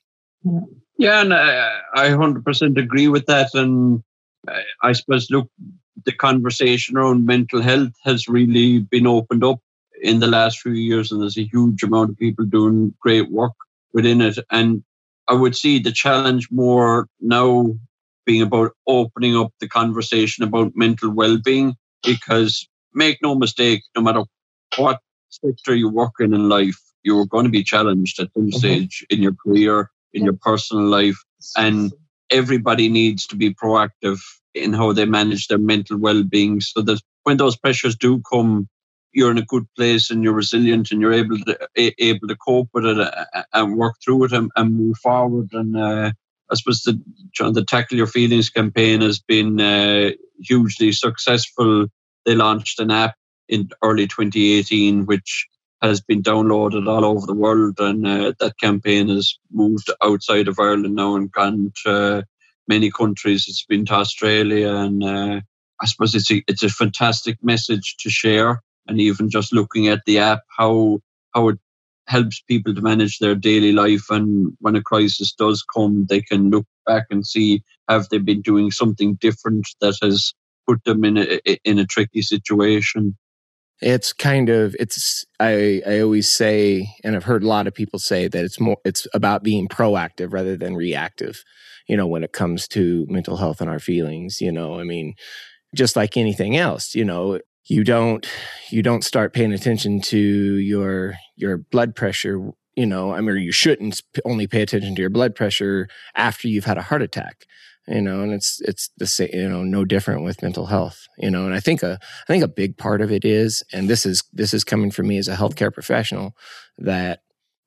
Yeah. 0.44 0.60
Yeah, 0.98 1.20
and 1.22 1.32
I, 1.32 1.80
I 1.94 2.08
100% 2.08 2.76
agree 2.76 3.08
with 3.08 3.26
that. 3.26 3.54
And 3.54 4.02
I, 4.82 4.92
suppose, 4.92 5.30
look, 5.30 5.48
the 6.04 6.12
conversation 6.12 6.96
around 6.96 7.24
mental 7.24 7.62
health 7.62 7.92
has 8.04 8.28
really 8.28 8.80
been 8.80 9.06
opened 9.06 9.44
up 9.44 9.60
in 10.02 10.18
the 10.20 10.26
last 10.26 10.60
few 10.60 10.72
years, 10.72 11.10
and 11.10 11.22
there's 11.22 11.38
a 11.38 11.44
huge 11.44 11.82
amount 11.82 12.10
of 12.10 12.18
people 12.18 12.44
doing 12.44 12.94
great 13.00 13.30
work 13.30 13.52
within 13.92 14.20
it. 14.20 14.38
And 14.50 14.82
I 15.28 15.34
would 15.34 15.56
see 15.56 15.78
the 15.78 15.92
challenge 15.92 16.50
more 16.50 17.08
now 17.20 17.74
being 18.26 18.42
about 18.42 18.72
opening 18.86 19.36
up 19.36 19.52
the 19.60 19.68
conversation 19.68 20.44
about 20.44 20.76
mental 20.76 21.10
well-being, 21.10 21.76
because 22.04 22.68
make 22.92 23.18
no 23.22 23.34
mistake, 23.34 23.82
no 23.96 24.02
matter 24.02 24.24
what 24.76 25.00
sector 25.30 25.74
you 25.74 25.88
work 25.88 26.12
in 26.20 26.34
in 26.34 26.48
life, 26.48 26.80
you're 27.02 27.26
going 27.26 27.44
to 27.44 27.50
be 27.50 27.62
challenged 27.62 28.20
at 28.20 28.32
some 28.34 28.48
mm-hmm. 28.48 28.58
stage 28.58 29.06
in 29.10 29.22
your 29.22 29.34
career, 29.34 29.90
in 30.18 30.24
your 30.24 30.38
personal 30.40 30.84
life, 30.84 31.18
and 31.56 31.92
everybody 32.30 32.88
needs 32.88 33.26
to 33.28 33.36
be 33.36 33.54
proactive 33.54 34.20
in 34.54 34.72
how 34.72 34.92
they 34.92 35.06
manage 35.06 35.48
their 35.48 35.58
mental 35.58 35.98
well-being 35.98 36.60
so 36.60 36.82
that 36.82 37.00
when 37.24 37.36
those 37.36 37.56
pressures 37.56 37.96
do 37.96 38.20
come 38.30 38.68
you're 39.12 39.30
in 39.30 39.38
a 39.38 39.42
good 39.42 39.66
place 39.74 40.10
and 40.10 40.22
you're 40.22 40.34
resilient 40.34 40.90
and 40.90 41.00
you're 41.00 41.12
able 41.12 41.38
to 41.38 41.58
able 41.76 42.28
to 42.28 42.36
cope 42.36 42.68
with 42.74 42.84
it 42.84 43.00
uh, 43.00 43.24
uh, 43.34 43.42
and 43.54 43.76
work 43.76 43.94
through 44.04 44.24
it 44.24 44.32
and, 44.32 44.50
and 44.56 44.76
move 44.76 44.96
forward 44.98 45.48
and 45.52 45.76
uh, 45.76 46.12
I 46.50 46.54
suppose 46.54 46.82
the 46.82 47.00
the 47.52 47.64
tackle 47.64 47.96
your 47.96 48.06
feelings 48.06 48.50
campaign 48.50 49.00
has 49.02 49.20
been 49.20 49.60
uh, 49.60 50.10
hugely 50.40 50.92
successful. 50.92 51.86
They 52.24 52.34
launched 52.34 52.80
an 52.80 52.90
app 52.90 53.16
in 53.48 53.68
early 53.82 54.06
2018, 54.06 55.06
which 55.06 55.46
has 55.82 56.00
been 56.00 56.22
downloaded 56.22 56.88
all 56.88 57.04
over 57.04 57.26
the 57.26 57.34
world, 57.34 57.78
and 57.78 58.06
uh, 58.06 58.32
that 58.40 58.58
campaign 58.58 59.08
has 59.08 59.38
moved 59.50 59.90
outside 60.02 60.48
of 60.48 60.58
Ireland 60.58 60.94
now 60.94 61.16
and 61.16 61.30
gone 61.30 61.72
to 61.84 62.24
many 62.66 62.90
countries. 62.90 63.46
It's 63.48 63.64
been 63.64 63.84
to 63.86 63.94
Australia, 63.94 64.74
and 64.74 65.02
uh, 65.04 65.40
I 65.80 65.86
suppose 65.86 66.14
it's 66.14 66.30
a, 66.30 66.42
it's 66.48 66.62
a 66.62 66.68
fantastic 66.68 67.38
message 67.42 67.96
to 68.00 68.10
share. 68.10 68.62
And 68.86 69.00
even 69.00 69.28
just 69.30 69.52
looking 69.52 69.88
at 69.88 70.02
the 70.06 70.18
app, 70.18 70.40
how 70.56 71.00
how 71.34 71.48
it 71.48 71.58
helps 72.06 72.40
people 72.40 72.74
to 72.74 72.80
manage 72.80 73.18
their 73.18 73.34
daily 73.34 73.72
life, 73.72 74.10
and 74.10 74.56
when 74.60 74.76
a 74.76 74.82
crisis 74.82 75.32
does 75.32 75.64
come, 75.74 76.06
they 76.08 76.22
can 76.22 76.50
look 76.50 76.66
back 76.86 77.04
and 77.10 77.26
see 77.26 77.62
have 77.88 78.08
they 78.08 78.18
been 78.18 78.40
doing 78.42 78.70
something 78.70 79.14
different 79.16 79.68
that 79.80 79.96
has 80.02 80.32
put 80.66 80.82
them 80.84 81.04
in 81.04 81.18
a 81.18 81.40
in 81.64 81.78
a 81.78 81.86
tricky 81.86 82.22
situation 82.22 83.16
it's 83.80 84.12
kind 84.12 84.48
of 84.48 84.74
it's 84.80 85.24
i 85.38 85.80
i 85.86 86.00
always 86.00 86.30
say 86.30 86.88
and 87.04 87.14
i've 87.14 87.24
heard 87.24 87.42
a 87.42 87.48
lot 87.48 87.66
of 87.66 87.74
people 87.74 87.98
say 87.98 88.26
that 88.26 88.44
it's 88.44 88.60
more 88.60 88.76
it's 88.84 89.06
about 89.14 89.42
being 89.42 89.68
proactive 89.68 90.32
rather 90.32 90.56
than 90.56 90.74
reactive 90.74 91.42
you 91.88 91.96
know 91.96 92.06
when 92.06 92.24
it 92.24 92.32
comes 92.32 92.66
to 92.66 93.06
mental 93.08 93.36
health 93.36 93.60
and 93.60 93.70
our 93.70 93.78
feelings 93.78 94.40
you 94.40 94.50
know 94.50 94.78
i 94.78 94.84
mean 94.84 95.14
just 95.74 95.96
like 95.96 96.16
anything 96.16 96.56
else 96.56 96.94
you 96.94 97.04
know 97.04 97.38
you 97.66 97.84
don't 97.84 98.28
you 98.70 98.82
don't 98.82 99.04
start 99.04 99.32
paying 99.32 99.52
attention 99.52 100.00
to 100.00 100.18
your 100.18 101.14
your 101.36 101.58
blood 101.58 101.94
pressure 101.94 102.50
you 102.74 102.86
know 102.86 103.12
i 103.12 103.20
mean 103.20 103.36
you 103.36 103.52
shouldn't 103.52 104.00
only 104.24 104.46
pay 104.46 104.62
attention 104.62 104.94
to 104.94 105.00
your 105.00 105.10
blood 105.10 105.34
pressure 105.34 105.88
after 106.16 106.48
you've 106.48 106.64
had 106.64 106.78
a 106.78 106.82
heart 106.82 107.02
attack 107.02 107.44
you 107.88 108.02
know 108.02 108.20
and 108.20 108.32
it's 108.32 108.60
it's 108.62 108.90
the 108.98 109.06
same 109.06 109.30
you 109.32 109.48
know 109.48 109.62
no 109.62 109.84
different 109.84 110.22
with 110.22 110.42
mental 110.42 110.66
health 110.66 111.06
you 111.18 111.30
know 111.30 111.46
and 111.46 111.54
i 111.54 111.60
think 111.60 111.82
a 111.82 111.98
i 112.28 112.32
think 112.32 112.44
a 112.44 112.48
big 112.48 112.76
part 112.76 113.00
of 113.00 113.10
it 113.10 113.24
is 113.24 113.62
and 113.72 113.88
this 113.88 114.04
is 114.04 114.22
this 114.32 114.52
is 114.52 114.64
coming 114.64 114.90
from 114.90 115.08
me 115.08 115.18
as 115.18 115.28
a 115.28 115.36
healthcare 115.36 115.72
professional 115.72 116.36
that 116.76 117.20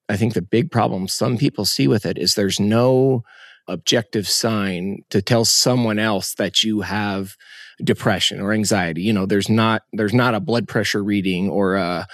i 0.10 0.16
think 0.16 0.34
the 0.34 0.42
big 0.42 0.72
problem 0.72 1.08
some 1.08 1.38
people 1.38 1.66
see 1.66 1.88
with 1.88 2.06
it 2.06 2.18
is 2.18 2.36
there's 2.36 2.60
no 2.60 3.24
objective 3.68 4.28
sign 4.28 5.04
to 5.10 5.22
tell 5.22 5.46
someone 5.46 6.00
else 6.00 6.34
that 6.36 6.64
you 6.64 6.82
have 6.82 7.36
depression 7.84 8.40
or 8.40 8.54
anxiety. 8.54 9.02
You 9.02 9.14
know 9.14 9.26
there's 9.26 9.50
not 9.50 9.84
there's 9.94 10.14
not 10.14 10.36
a 10.36 10.40
blood 10.40 10.68
pressure 10.68 11.04
reading 11.04 11.50
or 11.50 11.76
a 11.76 12.08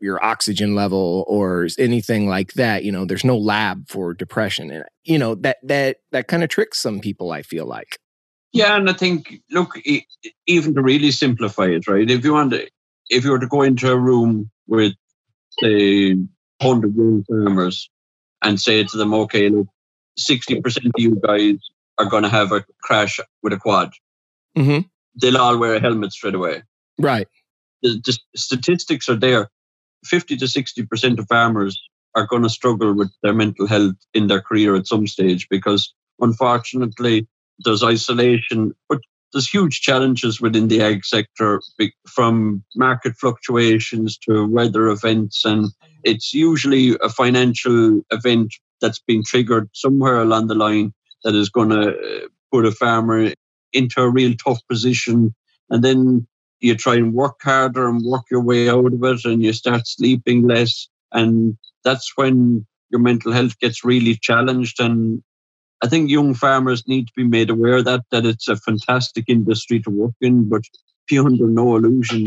your 0.00 0.22
oxygen 0.24 0.74
level 0.74 1.24
or 1.26 1.68
anything 1.78 2.28
like 2.28 2.52
that 2.54 2.84
you 2.84 2.92
know 2.92 3.04
there's 3.04 3.24
no 3.24 3.36
lab 3.36 3.88
for 3.88 4.14
depression 4.14 4.70
and 4.70 4.84
you 5.04 5.18
know 5.18 5.34
that 5.34 5.56
that 5.62 5.98
that 6.12 6.28
kind 6.28 6.42
of 6.42 6.48
tricks 6.48 6.80
some 6.80 7.00
people 7.00 7.32
i 7.32 7.42
feel 7.42 7.66
like. 7.66 7.98
Yeah 8.52 8.76
and 8.76 8.88
i 8.88 8.92
think 8.92 9.40
look 9.50 9.78
even 10.46 10.74
to 10.74 10.82
really 10.82 11.10
simplify 11.10 11.66
it 11.66 11.86
right 11.86 12.10
if 12.10 12.24
you 12.24 12.32
want 12.32 12.52
to 12.52 12.68
if 13.08 13.24
you 13.24 13.30
were 13.30 13.38
to 13.38 13.46
go 13.46 13.62
into 13.62 13.90
a 13.90 13.98
room 13.98 14.50
with 14.66 14.94
say 15.60 16.14
100 16.14 16.96
young 16.96 17.24
farmers 17.28 17.90
and 18.42 18.60
say 18.60 18.82
to 18.84 18.96
them 18.96 19.14
okay 19.14 19.48
look 19.48 19.66
60% 20.18 20.86
of 20.86 20.92
you 20.96 21.20
guys 21.22 21.56
are 21.98 22.06
going 22.06 22.22
to 22.22 22.28
have 22.28 22.52
a 22.52 22.64
crash 22.82 23.20
with 23.42 23.52
a 23.52 23.58
quad 23.58 23.92
mm-hmm. 24.56 24.80
they'll 25.20 25.38
all 25.38 25.58
wear 25.58 25.74
a 25.74 25.80
helmet 25.80 26.12
straight 26.12 26.34
away. 26.34 26.62
Right. 26.98 27.28
The, 27.82 28.00
the 28.04 28.18
statistics 28.36 29.08
are 29.08 29.16
there 29.16 29.48
50 30.06 30.36
to 30.36 30.44
60% 30.44 31.18
of 31.18 31.28
farmers 31.28 31.80
are 32.14 32.26
going 32.26 32.42
to 32.42 32.48
struggle 32.48 32.94
with 32.94 33.10
their 33.22 33.34
mental 33.34 33.66
health 33.66 33.96
in 34.14 34.26
their 34.26 34.40
career 34.40 34.74
at 34.74 34.86
some 34.86 35.06
stage 35.06 35.48
because 35.50 35.92
unfortunately 36.20 37.28
there's 37.64 37.84
isolation, 37.84 38.74
but 38.88 39.00
there's 39.32 39.48
huge 39.48 39.80
challenges 39.80 40.40
within 40.40 40.68
the 40.68 40.80
ag 40.80 41.04
sector 41.04 41.60
from 42.08 42.64
market 42.74 43.14
fluctuations 43.16 44.16
to 44.18 44.46
weather 44.46 44.88
events. 44.88 45.44
And 45.44 45.68
it's 46.04 46.32
usually 46.32 46.96
a 47.02 47.08
financial 47.08 48.00
event 48.10 48.54
that's 48.80 49.00
been 49.00 49.22
triggered 49.22 49.68
somewhere 49.74 50.20
along 50.22 50.46
the 50.46 50.54
line 50.54 50.92
that 51.24 51.34
is 51.34 51.50
going 51.50 51.70
to 51.70 51.90
uh, 51.90 52.28
put 52.52 52.64
a 52.64 52.72
farmer 52.72 53.32
into 53.72 54.00
a 54.00 54.10
real 54.10 54.34
tough 54.42 54.60
position. 54.68 55.34
And 55.68 55.82
then 55.82 56.26
you 56.60 56.74
try 56.74 56.94
and 56.94 57.12
work 57.12 57.36
harder 57.42 57.88
and 57.88 58.04
work 58.04 58.24
your 58.30 58.42
way 58.42 58.68
out 58.68 58.92
of 58.92 59.04
it 59.04 59.24
and 59.24 59.42
you 59.42 59.52
start 59.52 59.86
sleeping 59.86 60.46
less. 60.46 60.88
And 61.12 61.56
that's 61.84 62.12
when 62.16 62.66
your 62.90 63.00
mental 63.00 63.32
health 63.32 63.58
gets 63.60 63.84
really 63.84 64.16
challenged. 64.20 64.80
And 64.80 65.22
I 65.82 65.88
think 65.88 66.10
young 66.10 66.34
farmers 66.34 66.86
need 66.86 67.06
to 67.08 67.12
be 67.16 67.24
made 67.24 67.50
aware 67.50 67.82
that 67.82 68.02
that 68.10 68.24
it's 68.24 68.48
a 68.48 68.56
fantastic 68.56 69.26
industry 69.28 69.80
to 69.80 69.90
work 69.90 70.14
in, 70.20 70.48
but 70.48 70.62
be 71.08 71.18
under 71.18 71.46
no 71.46 71.76
illusion 71.76 72.24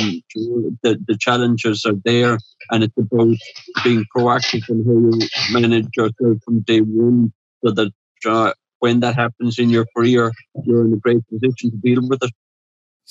that 0.83 1.03
the 1.07 1.17
challenges 1.19 1.85
are 1.85 1.99
there, 2.05 2.37
and 2.71 2.83
it's 2.83 2.97
about 2.97 3.35
being 3.83 4.05
proactive 4.15 4.69
in 4.69 4.85
how 4.85 5.19
you 5.19 5.59
manage 5.59 5.89
yourself 5.97 6.37
from 6.45 6.61
day 6.61 6.79
one, 6.79 7.33
so 7.63 7.71
that 7.71 7.91
uh, 8.25 8.53
when 8.79 9.01
that 9.01 9.15
happens 9.15 9.59
in 9.59 9.69
your 9.69 9.85
career, 9.95 10.31
you're 10.63 10.85
in 10.85 10.93
a 10.93 10.97
great 10.97 11.27
position 11.27 11.71
to 11.71 11.77
deal 11.77 12.07
with 12.07 12.23
it. 12.23 12.31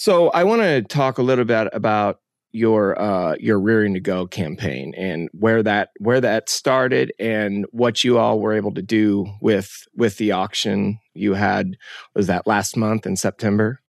So 0.00 0.28
I 0.28 0.44
want 0.44 0.62
to 0.62 0.82
talk 0.82 1.18
a 1.18 1.22
little 1.22 1.44
bit 1.44 1.70
about 1.72 2.20
your 2.52 2.96
uh, 3.02 3.34
your 3.40 3.58
rearing 3.58 3.94
to 3.94 4.00
go 4.00 4.28
campaign 4.28 4.94
and 4.96 5.28
where 5.32 5.60
that 5.64 5.90
where 5.98 6.20
that 6.20 6.48
started 6.48 7.12
and 7.18 7.66
what 7.72 8.04
you 8.04 8.16
all 8.16 8.38
were 8.38 8.52
able 8.52 8.72
to 8.74 8.80
do 8.80 9.26
with 9.40 9.88
with 9.96 10.16
the 10.18 10.30
auction 10.30 11.00
you 11.14 11.34
had 11.34 11.76
was 12.14 12.28
that 12.28 12.46
last 12.46 12.76
month 12.76 13.06
in 13.06 13.16
September. 13.16 13.80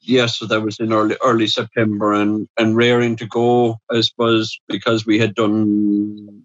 Yes, 0.00 0.38
so 0.38 0.46
that 0.46 0.62
was 0.62 0.80
in 0.80 0.94
early 0.94 1.18
early 1.22 1.46
September 1.46 2.14
and 2.14 2.48
and 2.56 2.74
rearing 2.74 3.14
to 3.16 3.26
go 3.26 3.76
I 3.90 4.00
suppose 4.00 4.58
because 4.66 5.04
we 5.04 5.18
had 5.18 5.34
done 5.34 6.42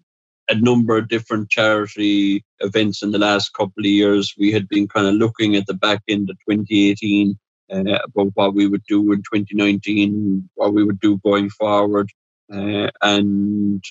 a 0.50 0.56
number 0.56 0.98
of 0.98 1.08
different 1.08 1.50
charity 1.50 2.44
events 2.60 3.02
in 3.02 3.12
the 3.12 3.18
last 3.18 3.54
couple 3.54 3.80
of 3.80 3.86
years. 3.86 4.34
We 4.38 4.52
had 4.52 4.68
been 4.68 4.90
kind 4.90 5.08
of 5.08 5.14
looking 5.14 5.56
at 5.56 5.68
the 5.68 5.74
back 5.74 6.02
end 6.10 6.30
of 6.30 6.36
2018 6.50 7.40
uh, 7.72 8.00
about 8.04 8.32
what 8.36 8.54
we 8.54 8.68
would 8.68 8.84
do 8.88 9.12
in 9.12 9.20
2019, 9.20 10.50
what 10.56 10.74
we 10.74 10.84
would 10.84 11.00
do 11.00 11.18
going 11.24 11.50
forward. 11.50 12.10
Uh, 12.52 12.90
and 13.02 13.84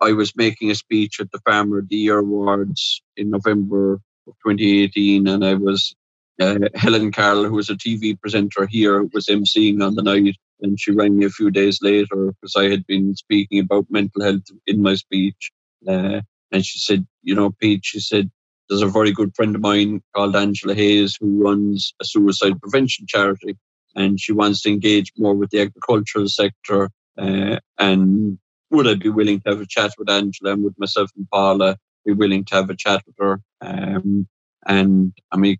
I 0.00 0.12
was 0.12 0.36
making 0.36 0.70
a 0.70 0.74
speech 0.74 1.20
at 1.20 1.30
the 1.30 1.40
Farmer 1.40 1.78
of 1.78 1.88
the 1.88 1.96
Year 1.96 2.18
Awards 2.18 3.02
in 3.16 3.30
November 3.30 3.94
of 4.26 4.34
2018, 4.44 5.26
and 5.26 5.44
I 5.44 5.54
was 5.54 5.94
uh, 6.40 6.58
Helen 6.74 7.12
Carroll, 7.12 7.44
who 7.44 7.54
was 7.54 7.68
a 7.68 7.74
TV 7.74 8.18
presenter 8.18 8.66
here, 8.66 9.02
was 9.12 9.26
emceeing 9.26 9.84
on 9.84 9.94
the 9.94 10.02
night, 10.02 10.36
and 10.62 10.80
she 10.80 10.92
rang 10.92 11.18
me 11.18 11.26
a 11.26 11.30
few 11.30 11.50
days 11.50 11.80
later 11.82 12.32
because 12.40 12.56
I 12.56 12.70
had 12.70 12.86
been 12.86 13.14
speaking 13.14 13.60
about 13.60 13.86
mental 13.90 14.22
health 14.22 14.44
in 14.66 14.80
my 14.80 14.94
speech. 14.94 15.50
Uh, 15.86 16.22
and 16.52 16.64
she 16.64 16.78
said, 16.78 17.06
"You 17.22 17.34
know, 17.34 17.50
Pete," 17.50 17.84
she 17.84 18.00
said, 18.00 18.30
there's 18.70 18.82
a 18.82 18.86
very 18.86 19.10
good 19.10 19.34
friend 19.34 19.56
of 19.56 19.60
mine 19.60 20.00
called 20.14 20.36
Angela 20.36 20.74
Hayes 20.74 21.18
who 21.20 21.42
runs 21.42 21.92
a 22.00 22.04
suicide 22.04 22.60
prevention 22.62 23.04
charity, 23.08 23.58
and 23.96 24.18
she 24.18 24.32
wants 24.32 24.62
to 24.62 24.70
engage 24.70 25.12
more 25.18 25.34
with 25.34 25.50
the 25.50 25.60
agricultural 25.60 26.28
sector. 26.28 26.88
Uh, 27.18 27.58
and 27.78 28.38
would 28.70 28.86
I 28.86 28.94
be 28.94 29.08
willing 29.08 29.40
to 29.40 29.50
have 29.50 29.60
a 29.60 29.66
chat 29.66 29.90
with 29.98 30.08
Angela 30.08 30.52
and 30.52 30.62
with 30.62 30.78
myself 30.78 31.10
and 31.16 31.28
Paula 31.28 31.76
be 32.06 32.12
willing 32.12 32.44
to 32.46 32.54
have 32.54 32.70
a 32.70 32.76
chat 32.76 33.02
with 33.06 33.16
her? 33.18 33.40
Um, 33.60 34.28
and 34.64 35.12
I 35.32 35.36
mean, 35.36 35.56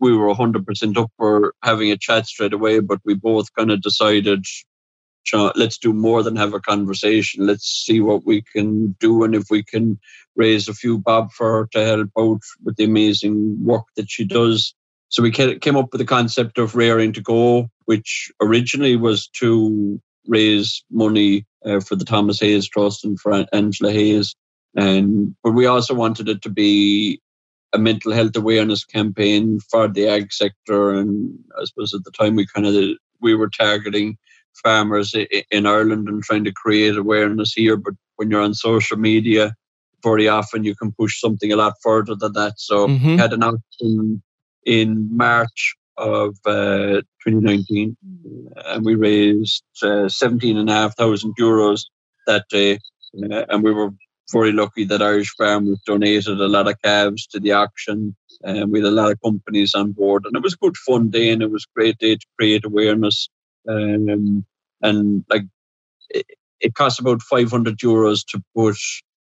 we 0.00 0.16
were 0.16 0.34
100% 0.34 0.96
up 0.96 1.10
for 1.18 1.54
having 1.62 1.90
a 1.90 1.98
chat 1.98 2.26
straight 2.26 2.54
away, 2.54 2.80
but 2.80 3.00
we 3.04 3.14
both 3.14 3.52
kind 3.54 3.70
of 3.70 3.82
decided 3.82 4.46
let's 5.32 5.78
do 5.78 5.92
more 5.92 6.22
than 6.22 6.36
have 6.36 6.54
a 6.54 6.60
conversation. 6.60 7.46
Let's 7.46 7.66
see 7.66 8.00
what 8.00 8.24
we 8.24 8.42
can 8.42 8.92
do, 9.00 9.24
and 9.24 9.34
if 9.34 9.44
we 9.50 9.62
can 9.62 9.98
raise 10.36 10.68
a 10.68 10.74
few 10.74 10.98
bob 10.98 11.32
for 11.32 11.50
her 11.52 11.68
to 11.72 11.84
help 11.84 12.10
out 12.18 12.40
with 12.64 12.76
the 12.76 12.84
amazing 12.84 13.64
work 13.64 13.84
that 13.96 14.10
she 14.10 14.24
does. 14.24 14.74
So 15.08 15.22
we 15.22 15.30
came 15.30 15.76
up 15.76 15.92
with 15.92 16.00
the 16.00 16.04
concept 16.04 16.58
of 16.58 16.74
Raring 16.74 17.12
to 17.12 17.22
Go, 17.22 17.68
which 17.84 18.30
originally 18.40 18.96
was 18.96 19.28
to 19.40 20.00
raise 20.26 20.84
money 20.90 21.46
uh, 21.64 21.80
for 21.80 21.96
the 21.96 22.04
Thomas 22.04 22.40
Hayes 22.40 22.68
Trust 22.68 23.04
and 23.04 23.18
for 23.18 23.46
Angela 23.52 23.92
Hayes, 23.92 24.34
and 24.76 25.34
but 25.42 25.52
we 25.52 25.66
also 25.66 25.94
wanted 25.94 26.28
it 26.28 26.42
to 26.42 26.50
be 26.50 27.20
a 27.72 27.78
mental 27.78 28.12
health 28.12 28.36
awareness 28.36 28.84
campaign 28.84 29.60
for 29.70 29.88
the 29.88 30.08
ag 30.08 30.32
sector. 30.32 30.94
And 30.94 31.38
I 31.60 31.64
suppose 31.64 31.94
at 31.94 32.04
the 32.04 32.10
time 32.10 32.36
we 32.36 32.46
kind 32.46 32.66
of 32.66 32.74
we 33.20 33.34
were 33.34 33.50
targeting 33.50 34.18
farmers 34.62 35.14
in 35.50 35.66
Ireland 35.66 36.08
and 36.08 36.22
trying 36.22 36.44
to 36.44 36.52
create 36.52 36.96
awareness 36.96 37.52
here. 37.52 37.76
But 37.76 37.94
when 38.16 38.30
you're 38.30 38.42
on 38.42 38.54
social 38.54 38.96
media, 38.96 39.54
very 40.02 40.28
often 40.28 40.64
you 40.64 40.74
can 40.74 40.92
push 40.92 41.20
something 41.20 41.52
a 41.52 41.56
lot 41.56 41.74
further 41.82 42.14
than 42.14 42.32
that. 42.34 42.54
So 42.58 42.86
mm-hmm. 42.86 43.06
we 43.06 43.16
had 43.16 43.32
an 43.32 43.42
auction 43.42 44.22
in 44.64 45.08
March 45.16 45.74
of 45.96 46.36
uh, 46.44 47.00
2019, 47.24 47.96
and 48.66 48.84
we 48.84 48.94
raised 48.94 49.64
uh, 49.82 50.08
17,500 50.08 51.34
euros 51.40 51.84
that 52.26 52.44
day. 52.50 52.78
Uh, 53.22 53.44
and 53.48 53.62
we 53.62 53.72
were 53.72 53.90
very 54.32 54.52
lucky 54.52 54.84
that 54.84 55.02
Irish 55.02 55.32
Farmers 55.36 55.80
donated 55.86 56.40
a 56.40 56.48
lot 56.48 56.68
of 56.68 56.80
calves 56.82 57.26
to 57.28 57.40
the 57.40 57.52
auction. 57.52 58.14
And 58.42 58.70
we 58.70 58.80
had 58.80 58.88
a 58.88 58.90
lot 58.90 59.12
of 59.12 59.20
companies 59.22 59.74
on 59.74 59.92
board, 59.92 60.24
and 60.26 60.36
it 60.36 60.42
was 60.42 60.54
a 60.54 60.58
good 60.58 60.76
fun 60.76 61.08
day, 61.08 61.30
and 61.30 61.42
it 61.42 61.50
was 61.50 61.64
a 61.64 61.78
great 61.78 61.98
day 61.98 62.16
to 62.16 62.26
create 62.38 62.64
awareness 62.64 63.30
um, 63.68 64.44
and 64.82 65.24
like 65.28 65.44
it 66.60 66.74
costs 66.74 66.98
about 66.98 67.22
500 67.22 67.78
euros 67.78 68.24
to 68.28 68.42
put 68.54 68.76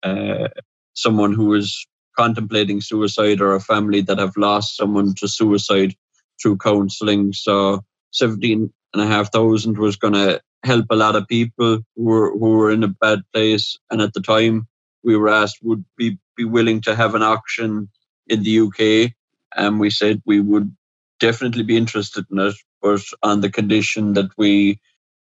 uh, 0.02 0.48
someone 0.94 1.32
who 1.32 1.54
is 1.54 1.86
contemplating 2.16 2.80
suicide 2.80 3.40
or 3.40 3.54
a 3.54 3.60
family 3.60 4.00
that 4.00 4.18
have 4.18 4.36
lost 4.36 4.76
someone 4.76 5.14
to 5.14 5.28
suicide 5.28 5.94
through 6.40 6.56
counselling. 6.58 7.32
So 7.32 7.84
17 8.12 8.72
and 8.94 9.02
a 9.02 9.06
half 9.06 9.32
thousand 9.32 9.78
was 9.78 9.96
going 9.96 10.14
to 10.14 10.40
help 10.64 10.86
a 10.90 10.96
lot 10.96 11.16
of 11.16 11.28
people 11.28 11.80
who 11.96 12.04
were, 12.04 12.30
who 12.32 12.50
were 12.56 12.70
in 12.70 12.82
a 12.82 12.88
bad 12.88 13.20
place. 13.32 13.76
And 13.90 14.00
at 14.00 14.14
the 14.14 14.20
time, 14.20 14.66
we 15.04 15.16
were 15.16 15.28
asked 15.28 15.58
would 15.62 15.84
we 15.98 16.18
be 16.36 16.44
willing 16.44 16.80
to 16.82 16.94
have 16.94 17.14
an 17.14 17.22
auction 17.22 17.88
in 18.26 18.42
the 18.42 18.60
UK, 18.60 19.12
and 19.56 19.78
we 19.78 19.88
said 19.88 20.20
we 20.26 20.40
would 20.40 20.74
definitely 21.20 21.62
be 21.62 21.76
interested 21.76 22.24
in 22.30 22.38
it, 22.38 22.54
but 22.82 23.02
on 23.22 23.40
the 23.40 23.50
condition 23.50 24.14
that 24.14 24.30
we 24.36 24.78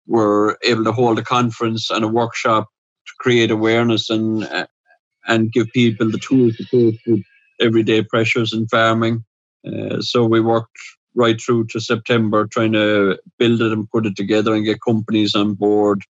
were 0.08 0.58
able 0.64 0.84
to 0.84 0.92
hold 0.92 1.20
a 1.20 1.24
conference 1.24 1.90
and 1.90 2.04
a 2.04 2.08
workshop 2.08 2.68
to 3.06 3.14
create 3.20 3.52
awareness 3.52 4.10
and 4.10 4.44
uh, 4.46 4.68
and 5.28 5.52
give 5.52 5.68
people 5.74 6.10
the 6.10 6.18
tools 6.18 6.56
to 6.56 6.66
cope 6.72 7.00
with 7.06 7.22
everyday 7.60 8.02
pressures 8.02 8.54
in 8.54 8.68
farming. 8.68 9.24
Uh, 9.66 10.02
so 10.02 10.26
we 10.26 10.40
worked 10.40 10.78
right 11.16 11.42
through 11.42 11.66
to 11.68 11.80
September 11.80 12.48
trying 12.48 12.72
to 12.72 13.18
build 13.38 13.62
it 13.62 13.74
and 13.74 13.90
put 13.90 14.06
it 14.06 14.16
together 14.16 14.54
and 14.54 14.66
get 14.66 14.80
companies 14.82 15.36
on 15.36 15.56
board. 15.56 16.02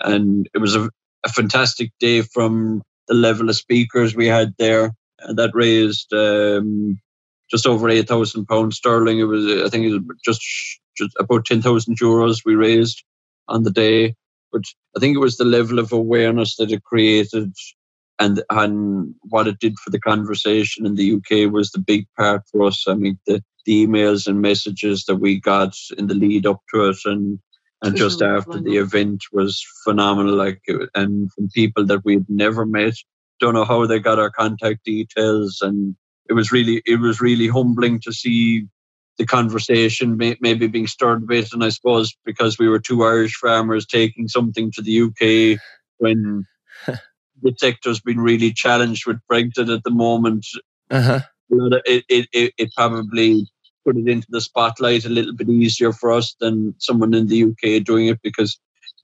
And 0.00 0.48
it 0.54 0.58
was 0.58 0.74
a, 0.74 0.90
a 1.24 1.28
fantastic 1.28 1.92
day 2.00 2.22
from 2.22 2.82
the 3.06 3.14
level 3.14 3.48
of 3.48 3.56
speakers 3.56 4.16
we 4.16 4.26
had 4.26 4.54
there. 4.58 4.92
And 5.20 5.38
that 5.38 5.54
raised 5.54 6.12
um, 6.12 6.98
just 7.54 7.66
over 7.66 7.88
eight 7.88 8.08
thousand 8.08 8.46
pounds 8.46 8.76
sterling. 8.76 9.20
It 9.20 9.24
was, 9.24 9.62
I 9.62 9.68
think, 9.68 9.86
it 9.86 9.92
was 9.92 10.18
just 10.24 10.42
just 10.96 11.12
about 11.20 11.44
ten 11.44 11.62
thousand 11.62 11.98
euros 12.00 12.38
we 12.44 12.56
raised 12.56 13.04
on 13.46 13.62
the 13.62 13.70
day. 13.70 14.16
But 14.52 14.62
I 14.96 15.00
think 15.00 15.14
it 15.14 15.20
was 15.20 15.36
the 15.36 15.44
level 15.44 15.78
of 15.78 15.92
awareness 15.92 16.56
that 16.56 16.72
it 16.72 16.82
created 16.82 17.52
and 18.18 18.42
and 18.50 19.14
what 19.22 19.46
it 19.46 19.60
did 19.60 19.78
for 19.78 19.90
the 19.90 20.00
conversation 20.00 20.84
in 20.84 20.96
the 20.96 21.14
UK 21.14 21.52
was 21.52 21.70
the 21.70 21.78
big 21.78 22.06
part 22.18 22.42
for 22.50 22.64
us. 22.64 22.84
I 22.88 22.94
mean, 22.94 23.18
the, 23.26 23.42
the 23.66 23.86
emails 23.86 24.26
and 24.26 24.40
messages 24.40 25.04
that 25.04 25.16
we 25.16 25.40
got 25.40 25.76
in 25.96 26.08
the 26.08 26.14
lead 26.14 26.46
up 26.46 26.60
to 26.72 26.88
it 26.88 26.98
and 27.04 27.38
and 27.82 27.96
just 27.96 28.22
after 28.22 28.60
the 28.60 28.78
event 28.78 29.22
was 29.30 29.64
phenomenal. 29.84 30.34
Like, 30.34 30.62
and 30.94 31.30
from 31.32 31.48
people 31.50 31.84
that 31.86 32.04
we'd 32.04 32.24
never 32.28 32.64
met, 32.64 32.94
don't 33.40 33.54
know 33.54 33.66
how 33.66 33.86
they 33.86 33.98
got 33.98 34.18
our 34.18 34.30
contact 34.30 34.84
details, 34.84 35.58
and 35.60 35.94
it 36.28 36.32
was 36.32 36.52
really 36.52 36.82
it 36.86 37.00
was 37.00 37.20
really 37.20 37.48
humbling 37.48 38.00
to 38.00 38.12
see 38.12 38.66
the 39.18 39.26
conversation 39.26 40.16
maybe 40.16 40.66
being 40.66 40.86
stirred 40.86 41.22
a 41.22 41.26
bit. 41.26 41.52
And 41.52 41.62
I 41.62 41.68
suppose 41.68 42.14
because 42.24 42.58
we 42.58 42.68
were 42.68 42.80
two 42.80 43.04
Irish 43.04 43.36
farmers 43.36 43.86
taking 43.86 44.28
something 44.28 44.72
to 44.72 44.82
the 44.82 45.02
UK 45.02 45.60
when 45.98 46.44
the 46.86 47.54
sector's 47.56 48.00
been 48.00 48.20
really 48.20 48.52
challenged 48.52 49.06
with 49.06 49.20
Brexit 49.30 49.72
at 49.72 49.84
the 49.84 49.90
moment. 49.90 50.46
Uh-huh. 50.90 51.20
It, 51.50 52.04
it, 52.08 52.28
it, 52.32 52.54
it 52.58 52.74
probably 52.76 53.46
put 53.84 53.96
it 53.96 54.08
into 54.08 54.26
the 54.30 54.40
spotlight 54.40 55.04
a 55.04 55.10
little 55.10 55.34
bit 55.34 55.48
easier 55.48 55.92
for 55.92 56.10
us 56.10 56.34
than 56.40 56.74
someone 56.78 57.14
in 57.14 57.28
the 57.28 57.44
UK 57.44 57.84
doing 57.84 58.08
it 58.08 58.20
because 58.22 58.58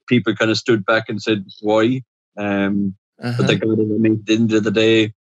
people 0.09 0.35
kind 0.35 0.51
of 0.51 0.59
stood 0.59 0.85
back 0.85 1.05
and 1.09 1.23
said, 1.23 1.45
why? 1.61 2.03
Um, 2.37 2.97
uh-huh. 3.23 3.35
But 3.39 3.47
they 3.47 3.57
got 3.57 3.79
it. 3.79 3.83
I 3.83 3.99
mean, 3.99 4.15
at 4.15 4.27
the 4.27 4.35
end 4.35 4.53
of 4.55 4.65
the 4.65 4.71
day, 4.71 5.13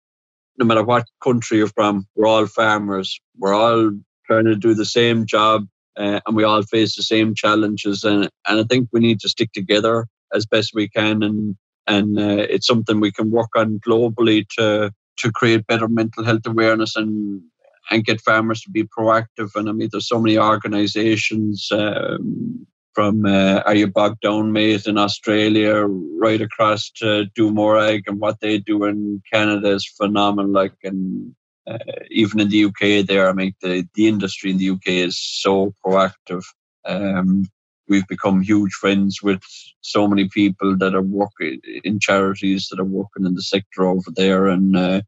no 0.59 0.65
matter 0.65 0.83
what 0.83 1.07
country 1.23 1.59
you're 1.59 1.69
from, 1.69 2.07
we're 2.15 2.27
all 2.27 2.47
farmers. 2.47 3.21
We're 3.39 3.55
all 3.55 3.93
trying 4.27 4.45
to 4.45 4.57
do 4.57 4.75
the 4.75 4.85
same 4.85 5.27
job 5.27 5.67
uh, 5.97 6.21
and 6.27 6.37
we 6.37 6.45
all 6.45 6.63
face 6.63 6.97
the 6.97 7.03
same 7.03 7.35
challenges. 7.35 8.05
And, 8.05 8.29
and 8.47 8.61
I 8.61 8.65
think 8.65 8.89
we 8.93 9.01
need 9.01 9.21
to 9.21 9.29
stick 9.29 9.53
together 9.53 10.07
as 10.35 10.47
best 10.47 10.73
we 10.75 10.89
can. 10.89 11.23
And, 11.23 11.57
and 11.87 12.19
uh, 12.19 12.47
it's 12.51 12.67
something 12.67 13.01
we 13.01 13.13
can 13.13 13.31
work 13.31 13.51
on 13.57 13.81
globally 13.87 14.47
to, 14.59 14.93
to 15.19 15.33
create 15.33 15.67
better 15.67 15.89
mental 15.89 16.25
health 16.25 16.47
awareness 16.47 16.97
and 16.97 17.43
and 17.91 18.05
get 18.05 18.21
farmers 18.21 18.61
to 18.63 18.71
be 18.71 18.85
proactive. 18.85 19.51
And 19.55 19.69
I 19.69 19.73
mean, 19.73 19.89
there's 19.91 20.09
so 20.09 20.21
many 20.21 20.39
organisations 20.39 21.69
um, 21.73 22.67
from 22.95 23.25
uh, 23.27 23.63
Are 23.65 23.75
You 23.75 23.87
Bogged 23.87 24.21
Down 24.21 24.53
Mate 24.53 24.87
in 24.87 24.99
Australia 24.99 25.85
right 25.85 26.41
across 26.41 26.91
to 26.97 27.27
Do 27.35 27.51
More 27.51 27.79
Ag 27.79 28.05
and 28.07 28.21
what 28.21 28.41
they 28.41 28.59
do 28.59 28.85
in 28.85 29.23
Canada 29.33 29.71
is 29.73 29.87
phenomenal. 29.87 30.51
Like, 30.51 30.75
and 30.83 31.35
uh, 31.67 31.79
even 32.11 32.41
in 32.41 32.49
the 32.49 32.65
UK, 32.65 33.07
there, 33.07 33.29
I 33.29 33.33
mean, 33.33 33.55
the, 33.61 33.87
the 33.95 34.09
industry 34.09 34.51
in 34.51 34.59
the 34.59 34.71
UK 34.71 34.89
is 34.89 35.19
so 35.19 35.75
proactive. 35.85 36.45
Um, 36.85 37.47
we've 37.89 38.07
become 38.07 38.41
huge 38.41 38.73
friends 38.73 39.23
with 39.23 39.43
so 39.81 40.07
many 40.07 40.29
people 40.29 40.77
that 40.79 40.95
are 40.95 41.03
working 41.03 41.61
in 41.85 42.01
charities 42.01 42.69
that 42.69 42.81
are 42.81 42.85
working 42.85 43.25
in 43.25 43.35
the 43.35 43.43
sector 43.43 43.85
over 43.85 44.11
there. 44.15 44.47
And 44.47 44.77
uh, 44.77 45.03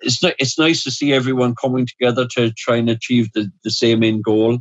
it's 0.00 0.20
it's 0.22 0.58
nice 0.58 0.82
to 0.84 0.90
see 0.90 1.12
everyone 1.12 1.54
coming 1.54 1.86
together 1.86 2.26
to 2.34 2.52
try 2.52 2.76
and 2.76 2.90
achieve 2.90 3.32
the, 3.32 3.50
the 3.62 3.70
same 3.70 4.02
end 4.02 4.24
goal. 4.24 4.58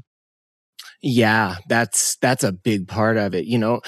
Yeah, 1.04 1.58
that's 1.68 2.16
that's 2.22 2.46
a 2.46 2.54
big 2.54 2.88
part 2.88 3.18
of 3.18 3.36
it. 3.36 3.46
You 3.46 3.58
know, 3.58 3.82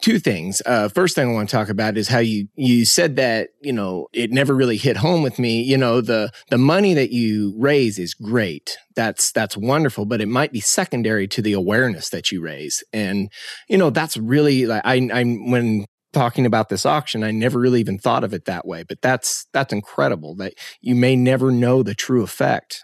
two 0.00 0.18
things. 0.18 0.62
Uh, 0.64 0.88
first 0.88 1.14
thing 1.14 1.28
I 1.28 1.32
want 1.32 1.50
to 1.50 1.56
talk 1.56 1.68
about 1.68 1.98
is 1.98 2.08
how 2.08 2.18
you 2.18 2.48
you 2.54 2.86
said 2.86 3.16
that 3.16 3.50
you 3.60 3.74
know 3.74 4.08
it 4.14 4.30
never 4.30 4.56
really 4.56 4.78
hit 4.78 4.96
home 4.96 5.22
with 5.22 5.38
me. 5.38 5.62
You 5.62 5.76
know 5.76 6.00
the 6.00 6.32
the 6.48 6.56
money 6.56 6.94
that 6.94 7.10
you 7.10 7.54
raise 7.58 7.98
is 7.98 8.14
great. 8.14 8.78
That's 8.96 9.32
that's 9.32 9.54
wonderful, 9.54 10.06
but 10.06 10.22
it 10.22 10.28
might 10.28 10.50
be 10.50 10.60
secondary 10.60 11.28
to 11.28 11.42
the 11.42 11.52
awareness 11.52 12.08
that 12.08 12.32
you 12.32 12.40
raise, 12.40 12.82
and 12.90 13.30
you 13.68 13.76
know 13.76 13.90
that's 13.90 14.16
really 14.16 14.64
like 14.64 14.82
I 14.84 15.08
I'm 15.12 15.50
when 15.50 15.84
talking 16.12 16.44
about 16.44 16.68
this 16.68 16.84
auction 16.84 17.22
i 17.22 17.30
never 17.30 17.60
really 17.60 17.78
even 17.78 17.96
thought 17.96 18.24
of 18.24 18.34
it 18.34 18.44
that 18.44 18.66
way 18.66 18.82
but 18.82 19.00
that's 19.00 19.46
that's 19.52 19.72
incredible 19.72 20.34
that 20.34 20.54
you 20.80 20.92
may 20.92 21.14
never 21.14 21.52
know 21.52 21.84
the 21.84 21.94
true 21.94 22.24
effect 22.24 22.82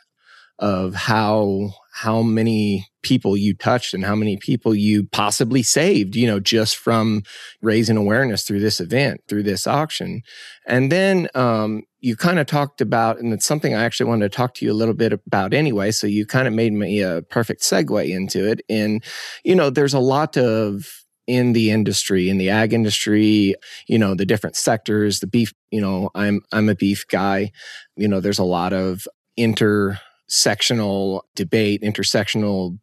of 0.61 0.95
how 0.95 1.71
how 1.93 2.23
many 2.23 2.87
people 3.07 3.37
you 3.37 3.55
touched 3.55 3.95
and 3.95 4.05
how 4.05 4.17
many 4.17 4.37
people 4.37 4.75
you 4.75 5.05
possibly 5.13 5.63
saved 5.63 6.17
you 6.17 6.27
know 6.27 6.41
just 6.41 6.77
from 6.77 7.23
raising 7.63 7.97
awareness 7.97 8.43
through 8.43 8.59
this 8.59 8.81
event 8.81 9.21
through 9.29 9.45
this 9.45 9.65
auction 9.65 10.23
and 10.67 10.91
then 10.91 11.29
um, 11.37 11.85
you 12.01 12.17
kind 12.17 12.41
of 12.41 12.47
talked 12.49 12.81
about 12.81 13.21
and 13.21 13.33
it's 13.33 13.47
something 13.47 13.77
i 13.77 13.85
actually 13.85 14.09
wanted 14.09 14.31
to 14.31 14.37
talk 14.37 14.55
to 14.55 14.65
you 14.65 14.73
a 14.73 14.75
little 14.75 14.93
bit 14.93 15.13
about 15.13 15.55
anyway 15.55 15.93
so 15.93 16.05
you 16.05 16.27
kind 16.27 16.49
of 16.49 16.53
made 16.53 16.73
me 16.73 17.01
a 17.01 17.23
perfect 17.23 17.63
segue 17.63 18.09
into 18.09 18.45
it 18.45 18.61
and 18.69 19.05
you 19.45 19.55
know 19.55 19.71
there's 19.71 19.95
a 19.95 20.01
lot 20.01 20.37
of 20.37 21.05
in 21.29 21.55
the 21.55 21.73
industry, 21.73 22.31
in 22.31 22.39
the 22.39 22.51
ag 22.51 22.73
industry, 22.73 23.53
you 23.89 23.99
know, 23.99 24.15
the 24.15 24.25
different 24.25 24.55
sectors, 24.55 25.19
the 25.19 25.27
beef, 25.27 25.53
you 25.73 25.81
know, 25.81 26.09
I'm 26.15 26.41
I'm 26.53 26.69
a 26.69 26.77
beef 26.77 27.05
guy. 27.09 27.51
You 27.97 28.07
know, 28.07 28.21
there's 28.21 28.39
a 28.39 28.45
lot 28.45 28.73
of 28.73 29.09
intersectional 30.31 31.23
debate, 31.35 31.83
intersectional 31.83 32.79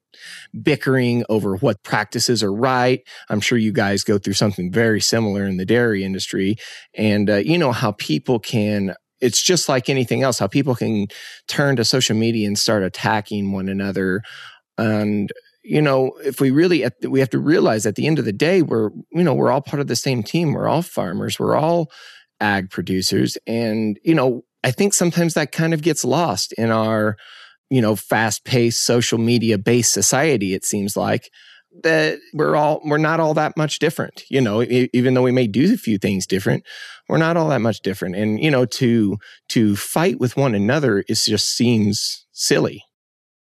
bickering 0.61 1.23
over 1.29 1.55
what 1.57 1.83
practices 1.83 2.43
are 2.43 2.53
right. 2.53 3.01
I'm 3.29 3.41
sure 3.41 3.57
you 3.57 3.73
guys 3.73 4.03
go 4.03 4.17
through 4.17 4.33
something 4.33 4.71
very 4.71 5.01
similar 5.01 5.45
in 5.45 5.57
the 5.57 5.65
dairy 5.65 6.03
industry. 6.03 6.55
And, 6.93 7.29
uh, 7.29 7.37
you 7.37 7.57
know, 7.57 7.71
how 7.71 7.93
people 7.93 8.39
can 8.39 8.95
it's 9.21 9.41
just 9.41 9.69
like 9.69 9.87
anything 9.87 10.21
else, 10.21 10.39
how 10.39 10.47
people 10.47 10.75
can 10.75 11.07
turn 11.47 11.77
to 11.77 11.85
social 11.85 12.13
media 12.13 12.45
and 12.45 12.59
start 12.59 12.83
attacking 12.83 13.53
one 13.53 13.69
another. 13.69 14.21
And 14.77 15.31
you 15.63 15.81
know, 15.81 16.11
if 16.23 16.41
we 16.41 16.51
really, 16.51 16.85
we 17.07 17.21
have 17.21 17.29
to 17.29 17.39
realize 17.39 17.85
at 17.85 17.95
the 17.95 18.05
end 18.05 18.19
of 18.19 18.25
the 18.25 18.33
day, 18.33 18.61
we're, 18.61 18.89
you 19.11 19.23
know, 19.23 19.33
we're 19.33 19.51
all 19.51 19.61
part 19.61 19.79
of 19.79 19.87
the 19.87 19.95
same 19.95 20.21
team. 20.21 20.51
We're 20.51 20.67
all 20.67 20.81
farmers. 20.81 21.39
We're 21.39 21.55
all 21.55 21.89
ag 22.41 22.69
producers. 22.69 23.37
And, 23.47 23.97
you 24.03 24.13
know, 24.13 24.43
I 24.63 24.71
think 24.71 24.93
sometimes 24.93 25.33
that 25.33 25.51
kind 25.51 25.73
of 25.73 25.81
gets 25.81 26.05
lost 26.05 26.53
in 26.53 26.71
our, 26.71 27.17
you 27.69 27.81
know, 27.81 27.95
fast 27.95 28.45
paced 28.45 28.83
social 28.83 29.17
media 29.17 29.57
based 29.57 29.91
society. 29.91 30.53
It 30.53 30.63
seems 30.63 30.95
like 30.95 31.29
that 31.83 32.19
we're 32.33 32.55
all, 32.55 32.81
we're 32.85 32.97
not 32.97 33.19
all 33.19 33.33
that 33.33 33.57
much 33.57 33.79
different. 33.79 34.23
You 34.29 34.41
know, 34.41 34.61
even 34.61 35.13
though 35.13 35.23
we 35.23 35.31
may 35.31 35.47
do 35.47 35.73
a 35.73 35.77
few 35.77 35.97
things 35.97 36.27
different, 36.27 36.63
we're 37.09 37.17
not 37.17 37.35
all 37.35 37.49
that 37.49 37.61
much 37.61 37.81
different. 37.81 38.15
And, 38.15 38.39
you 38.39 38.51
know, 38.51 38.65
to, 38.65 39.17
to 39.49 39.75
fight 39.75 40.19
with 40.19 40.37
one 40.37 40.55
another 40.55 41.03
is 41.09 41.25
just 41.25 41.49
seems 41.49 42.25
silly. 42.31 42.83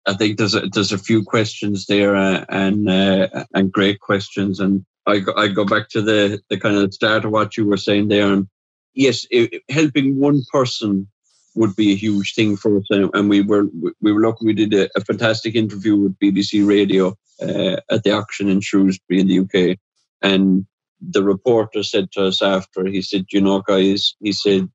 I 0.06 0.14
think 0.14 0.38
there's 0.38 0.54
a, 0.54 0.62
there's 0.72 0.92
a 0.92 0.98
few 0.98 1.22
questions 1.22 1.87
there 1.87 2.16
uh, 2.16 2.44
and 2.48 2.90
uh, 2.90 3.28
and 3.54 3.70
great 3.70 4.00
questions. 4.00 4.58
And 4.58 4.85
I 5.06 5.20
go, 5.20 5.32
I 5.37 5.46
go 5.46 5.64
back 5.64 5.90
to 5.90 6.02
the, 6.02 6.40
the 6.50 6.58
kind 6.58 6.76
of 6.76 6.92
start 6.92 7.24
of 7.24 7.30
what 7.30 7.56
you 7.56 7.66
were 7.66 7.76
saying 7.76 8.08
there. 8.08 8.32
And 8.32 8.48
yes, 8.94 9.26
it, 9.31 9.62
helping 9.68 10.18
one 10.18 10.42
person 10.52 11.09
would 11.55 11.76
be 11.76 11.92
a 11.92 11.96
huge 11.96 12.35
thing 12.35 12.57
for 12.57 12.78
us. 12.78 12.87
And 12.90 13.28
we 13.28 13.42
were 13.42 13.66
we 14.00 14.12
were 14.12 14.22
lucky. 14.22 14.46
We 14.46 14.55
did 14.55 14.72
a, 14.74 14.88
a 14.96 15.05
fantastic 15.05 15.55
interview 15.55 15.96
with 15.96 16.18
BBC 16.18 16.66
Radio 16.66 17.16
uh, 17.40 17.76
at 17.90 18.05
the 18.05 18.12
auction 18.12 18.48
in 18.48 18.61
Shrewsbury 18.61 19.20
in 19.20 19.28
the 19.28 19.40
UK. 19.40 19.78
And 20.22 20.66
the 21.00 21.22
reporter 21.22 21.83
said 21.83 22.12
to 22.12 22.26
us 22.26 22.42
after, 22.42 22.87
he 22.87 23.02
said, 23.02 23.26
"You 23.33 23.40
know, 23.40 23.61
guys," 23.61 24.14
he 24.20 24.33
said, 24.33 24.68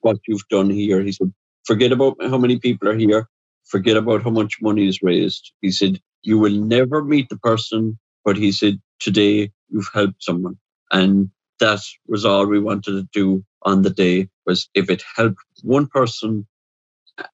"what 0.00 0.18
you've 0.26 0.48
done 0.48 0.70
here," 0.70 1.02
he 1.02 1.12
said, 1.12 1.32
"forget 1.64 1.92
about 1.92 2.16
how 2.22 2.38
many 2.38 2.58
people 2.58 2.88
are 2.88 2.96
here." 2.96 3.28
forget 3.70 3.96
about 3.96 4.22
how 4.22 4.30
much 4.30 4.58
money 4.60 4.88
is 4.88 5.02
raised. 5.02 5.52
He 5.60 5.70
said, 5.70 6.00
You 6.22 6.38
will 6.38 6.52
never 6.52 7.02
meet 7.04 7.28
the 7.28 7.38
person, 7.38 7.98
but 8.24 8.36
he 8.36 8.52
said, 8.52 8.80
Today 8.98 9.52
you've 9.68 9.90
helped 9.94 10.22
someone. 10.22 10.58
And 10.90 11.30
that 11.60 11.80
was 12.08 12.24
all 12.24 12.46
we 12.46 12.58
wanted 12.58 12.92
to 12.92 13.08
do 13.12 13.44
on 13.62 13.82
the 13.82 13.90
day 13.90 14.28
was 14.46 14.68
if 14.74 14.90
it 14.90 15.02
helped 15.16 15.38
one 15.62 15.86
person 15.86 16.46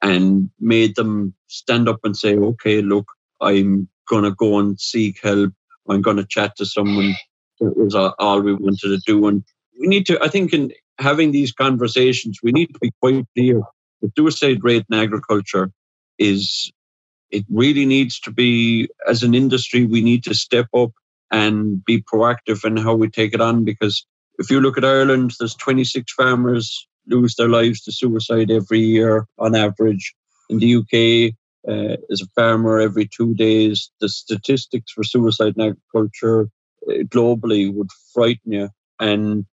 and 0.02 0.50
made 0.60 0.96
them 0.96 1.34
stand 1.46 1.88
up 1.88 2.00
and 2.04 2.16
say, 2.16 2.36
okay, 2.36 2.82
look, 2.82 3.06
I'm 3.40 3.88
going 4.08 4.24
to 4.24 4.32
go 4.32 4.58
and 4.58 4.78
seek 4.80 5.22
help. 5.22 5.52
I'm 5.88 6.02
going 6.02 6.16
to 6.16 6.26
chat 6.26 6.56
to 6.56 6.66
someone. 6.66 7.14
That 7.60 7.76
was 7.76 7.94
all 7.94 8.40
we 8.40 8.54
wanted 8.54 8.88
to 8.88 8.98
do. 9.06 9.28
And 9.28 9.44
we 9.80 9.86
need 9.86 10.06
to, 10.06 10.22
I 10.22 10.28
think, 10.28 10.52
in 10.52 10.72
having 10.98 11.30
these 11.30 11.52
conversations, 11.52 12.40
we 12.42 12.52
need 12.52 12.72
to 12.72 12.78
be 12.80 12.92
quite 13.00 13.24
clear. 13.34 13.60
The 14.02 14.12
suicide 14.16 14.62
rate 14.62 14.84
in 14.90 14.98
agriculture 14.98 15.70
is, 16.18 16.70
it 17.30 17.44
really 17.50 17.86
needs 17.86 18.20
to 18.20 18.30
be, 18.30 18.88
as 19.06 19.22
an 19.22 19.34
industry, 19.34 19.84
we 19.84 20.00
need 20.00 20.24
to 20.24 20.34
step 20.34 20.66
up 20.74 20.90
and 21.30 21.84
be 21.84 22.02
proactive 22.02 22.64
in 22.64 22.76
how 22.76 22.94
we 22.94 23.08
take 23.08 23.34
it 23.34 23.40
on 23.40 23.64
because 23.64 24.06
if 24.38 24.50
you 24.50 24.60
look 24.60 24.78
at 24.78 24.84
Ireland, 24.84 25.34
there's 25.38 25.54
26 25.54 26.12
farmers 26.12 26.86
lose 27.08 27.36
their 27.36 27.48
lives 27.48 27.82
to 27.82 27.92
suicide 27.92 28.50
every 28.50 28.80
year 28.80 29.26
on 29.38 29.54
average. 29.54 30.14
In 30.48 30.58
the 30.58 30.76
UK, 30.76 31.34
uh, 31.68 31.96
as 32.10 32.20
a 32.20 32.26
farmer 32.34 32.78
every 32.78 33.08
two 33.08 33.34
days. 33.34 33.90
The 34.00 34.08
statistics 34.08 34.92
for 34.92 35.04
suicide 35.04 35.54
in 35.56 35.62
agriculture 35.62 36.48
uh, 36.88 37.02
globally 37.04 37.72
would 37.72 37.90
frighten 38.14 38.52
you. 38.52 38.68
And 39.00 39.44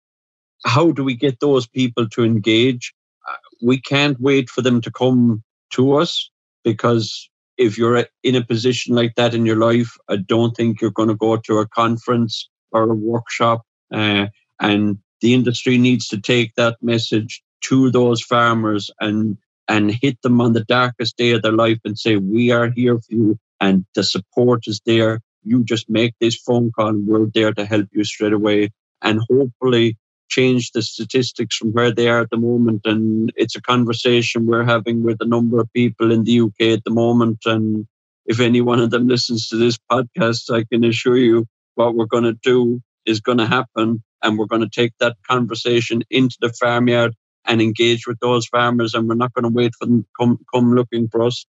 how 0.65 0.91
do 0.91 1.03
we 1.03 1.15
get 1.15 1.39
those 1.39 1.67
people 1.67 2.07
to 2.09 2.23
engage? 2.23 2.93
Uh, 3.29 3.37
we 3.61 3.81
can't 3.81 4.19
wait 4.19 4.49
for 4.49 4.61
them 4.61 4.81
to 4.81 4.91
come 4.91 5.43
to 5.71 5.95
us 5.95 6.29
because 6.63 7.29
if 7.57 7.77
you're 7.77 8.05
in 8.23 8.35
a 8.35 8.45
position 8.45 8.95
like 8.95 9.15
that 9.15 9.33
in 9.33 9.45
your 9.45 9.57
life, 9.57 9.91
I 10.09 10.17
don't 10.17 10.55
think 10.55 10.81
you're 10.81 10.91
going 10.91 11.09
to 11.09 11.15
go 11.15 11.37
to 11.37 11.59
a 11.59 11.67
conference 11.67 12.49
or 12.71 12.83
a 12.83 12.95
workshop. 12.95 13.61
Uh, 13.93 14.27
and 14.63 14.97
the 15.21 15.33
industry 15.33 15.77
needs 15.77 16.07
to 16.07 16.19
take 16.19 16.55
that 16.55 16.77
message 16.81 17.43
to 17.61 17.91
those 17.91 18.21
farmers 18.21 18.89
and 18.99 19.37
and 19.67 19.91
hit 19.91 20.21
them 20.21 20.41
on 20.41 20.53
the 20.53 20.65
darkest 20.65 21.15
day 21.17 21.31
of 21.31 21.41
their 21.41 21.53
life 21.53 21.79
and 21.85 21.97
say, 21.97 22.17
We 22.17 22.51
are 22.51 22.69
here 22.71 22.97
for 22.97 23.13
you 23.13 23.37
and 23.61 23.85
the 23.95 24.03
support 24.03 24.67
is 24.67 24.81
there. 24.85 25.21
You 25.43 25.63
just 25.63 25.89
make 25.89 26.13
this 26.19 26.35
phone 26.35 26.71
call 26.71 26.89
and 26.89 27.07
we're 27.07 27.27
there 27.33 27.53
to 27.53 27.65
help 27.65 27.87
you 27.93 28.03
straight 28.03 28.33
away. 28.33 28.71
And 29.01 29.21
hopefully 29.29 29.97
change 30.29 30.71
the 30.71 30.81
statistics 30.81 31.57
from 31.57 31.71
where 31.73 31.91
they 31.91 32.07
are 32.09 32.21
at 32.21 32.29
the 32.29 32.37
moment. 32.37 32.81
And 32.85 33.31
it's 33.35 33.55
a 33.55 33.61
conversation 33.61 34.45
we're 34.45 34.63
having 34.63 35.03
with 35.03 35.17
a 35.21 35.25
number 35.25 35.59
of 35.59 35.71
people 35.73 36.11
in 36.11 36.23
the 36.23 36.41
UK 36.41 36.77
at 36.77 36.83
the 36.83 36.91
moment. 36.91 37.39
And 37.45 37.85
if 38.25 38.39
any 38.39 38.61
one 38.61 38.79
of 38.79 38.91
them 38.91 39.07
listens 39.07 39.47
to 39.49 39.57
this 39.57 39.77
podcast, 39.91 40.53
I 40.53 40.65
can 40.71 40.83
assure 40.83 41.17
you 41.17 41.45
what 41.75 41.95
we're 41.95 42.05
going 42.05 42.23
to 42.23 42.37
do 42.43 42.81
is 43.05 43.19
going 43.19 43.37
to 43.37 43.47
happen. 43.47 44.03
And 44.23 44.37
we're 44.37 44.45
going 44.45 44.61
to 44.61 44.69
take 44.69 44.93
that 44.99 45.17
conversation 45.29 46.03
into 46.09 46.37
the 46.41 46.53
farmyard 46.53 47.13
and 47.45 47.61
engage 47.61 48.07
with 48.07 48.19
those 48.19 48.47
farmers, 48.47 48.93
and 48.93 49.07
we're 49.07 49.15
not 49.15 49.33
going 49.33 49.43
to 49.43 49.49
wait 49.49 49.73
for 49.77 49.85
them 49.85 50.03
to 50.03 50.09
come 50.19 50.39
come 50.53 50.73
looking 50.73 51.09
for 51.09 51.23
us. 51.23 51.45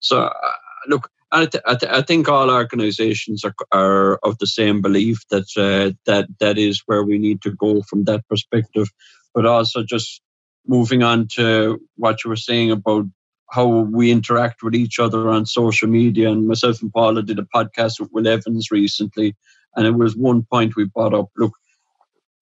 So, 0.00 0.20
uh, 0.20 0.52
look, 0.86 1.10
I, 1.32 1.46
th- 1.46 1.62
I, 1.66 1.74
th- 1.74 1.92
I, 1.92 2.02
think 2.02 2.28
all 2.28 2.50
organisations 2.50 3.44
are, 3.44 3.54
are 3.72 4.16
of 4.22 4.38
the 4.38 4.46
same 4.46 4.80
belief 4.80 5.20
that 5.30 5.46
uh, 5.56 5.94
that 6.06 6.28
that 6.40 6.58
is 6.58 6.82
where 6.86 7.02
we 7.02 7.18
need 7.18 7.42
to 7.42 7.50
go 7.50 7.82
from 7.82 8.04
that 8.04 8.26
perspective. 8.28 8.88
But 9.34 9.46
also, 9.46 9.82
just 9.82 10.20
moving 10.66 11.02
on 11.02 11.28
to 11.28 11.80
what 11.96 12.24
you 12.24 12.30
were 12.30 12.36
saying 12.36 12.70
about 12.70 13.06
how 13.50 13.66
we 13.66 14.10
interact 14.10 14.62
with 14.62 14.74
each 14.74 14.98
other 14.98 15.28
on 15.30 15.46
social 15.46 15.88
media. 15.88 16.30
And 16.30 16.46
myself 16.46 16.82
and 16.82 16.92
Paula 16.92 17.22
did 17.22 17.38
a 17.38 17.46
podcast 17.54 17.98
with 17.98 18.10
Will 18.12 18.28
Evans 18.28 18.70
recently, 18.70 19.34
and 19.76 19.86
it 19.86 19.94
was 19.94 20.16
one 20.16 20.44
point 20.50 20.76
we 20.76 20.84
brought 20.84 21.14
up. 21.14 21.28
Look, 21.36 21.52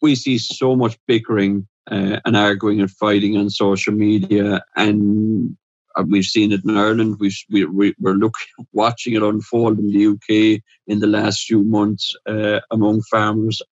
we 0.03 0.15
see 0.15 0.39
so 0.39 0.77
much 0.77 0.99
bickering 1.07 1.67
uh, 1.91 2.21
and 2.25 2.37
arguing 2.37 2.81
and 2.81 2.91
fighting 2.91 3.37
on 3.37 3.51
social 3.51 3.93
media. 3.93 4.63
And 4.77 5.57
uh, 5.97 6.05
we've 6.07 6.25
seen 6.25 6.53
it 6.53 6.65
in 6.65 6.77
Ireland. 6.77 7.17
We've, 7.19 7.37
we, 7.51 7.65
we, 7.65 7.95
are 8.05 8.15
looking, 8.15 8.47
watching 8.73 9.15
it 9.15 9.23
unfold 9.23 9.79
in 9.79 9.91
the 9.91 10.07
UK 10.07 10.63
in 10.87 11.01
the 11.01 11.07
last 11.07 11.45
few 11.45 11.63
months 11.63 12.15
uh, 12.27 12.61
among 12.71 13.03
farmers. 13.03 13.63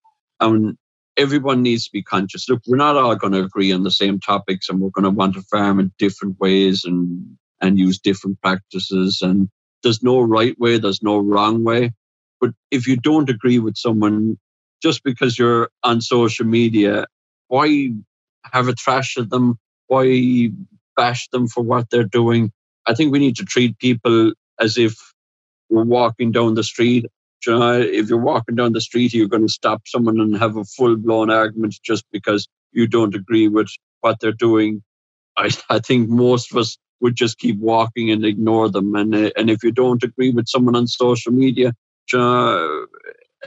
And 0.41 0.77
everyone 1.17 1.63
needs 1.63 1.85
to 1.85 1.93
be 1.93 2.03
conscious. 2.03 2.49
Look, 2.49 2.63
we're 2.67 2.77
not 2.77 2.97
all 2.97 3.17
going 3.17 3.33
to 3.33 3.45
agree 3.45 3.73
on 3.73 3.85
the 3.85 3.91
same 3.91 4.21
topics, 4.21 4.69
and 4.69 4.81
we're 4.81 4.91
going 4.91 5.05
to 5.05 5.11
want 5.11 5.35
to 5.35 5.43
farm 5.43 5.81
in 5.81 5.93
different 5.99 6.39
ways 6.41 6.85
and 6.85 7.37
and 7.61 7.79
use 7.79 7.99
different 7.99 8.41
practices. 8.43 9.21
And 9.23 9.49
there's 9.83 10.03
no 10.03 10.21
right 10.21 10.59
way. 10.59 10.79
There's 10.79 11.03
no 11.03 11.19
wrong 11.19 11.65
way. 11.65 11.93
But 12.41 12.51
if 12.71 12.87
you 12.87 12.97
don't 12.97 13.31
agree 13.31 13.59
with 13.59 13.77
someone, 13.77 14.39
just 14.85 15.03
because 15.05 15.39
you're 15.39 15.71
on 15.85 16.01
social 16.03 16.47
media 16.47 17.07
why 17.49 17.91
have 18.53 18.69
a 18.69 18.75
trash 18.75 19.17
at 19.19 19.31
them? 19.31 19.59
Why 19.89 20.51
bash 20.97 21.29
them 21.31 21.49
for 21.49 21.63
what 21.63 21.91
they're 21.91 22.05
doing? 22.05 22.53
I 22.87 22.95
think 22.95 23.13
we 23.13 23.21
need 23.21 23.37
to 23.37 23.45
treat 23.45 23.79
people 23.79 24.33
as 24.61 24.79
if 24.79 24.97
we're 25.71 25.85
walking 25.85 26.33
down 26.33 26.55
the 26.55 26.65
street. 26.65 27.07
You 27.47 27.59
know, 27.59 27.81
if 27.81 28.09
you're 28.09 28.19
walking 28.19 28.57
down 28.57 28.73
the 28.73 28.81
street, 28.81 29.15
you're 29.15 29.29
going 29.29 29.47
to 29.47 29.53
stop 29.53 29.83
someone 29.87 30.21
and 30.21 30.37
have 30.39 30.57
a 30.57 30.65
full 30.65 30.97
blown 30.97 31.31
argument 31.31 31.77
just 31.85 32.05
because 32.13 32.49
you 32.73 32.87
don't 32.87 33.15
agree 33.15 33.49
with 33.49 33.69
what 34.01 34.21
they're 34.21 34.33
doing. 34.33 34.83
I, 35.37 35.51
I 35.71 35.81
think 35.81 36.09
most 36.09 36.53
of 36.53 36.59
us 36.59 36.79
would 37.01 37.17
just 37.17 37.39
keep 37.39 37.59
walking 37.59 38.11
and 38.11 38.25
ignore 38.25 38.71
them. 38.71 38.95
And 38.97 39.15
and 39.15 39.51
if 39.51 39.63
you 39.63 39.73
don't 39.73 40.03
agree 40.03 40.31
with 40.31 40.49
someone 40.49 40.77
on 40.77 40.89
social 40.89 41.33
media, 41.33 41.75
you 42.13 42.19
know, 42.19 42.87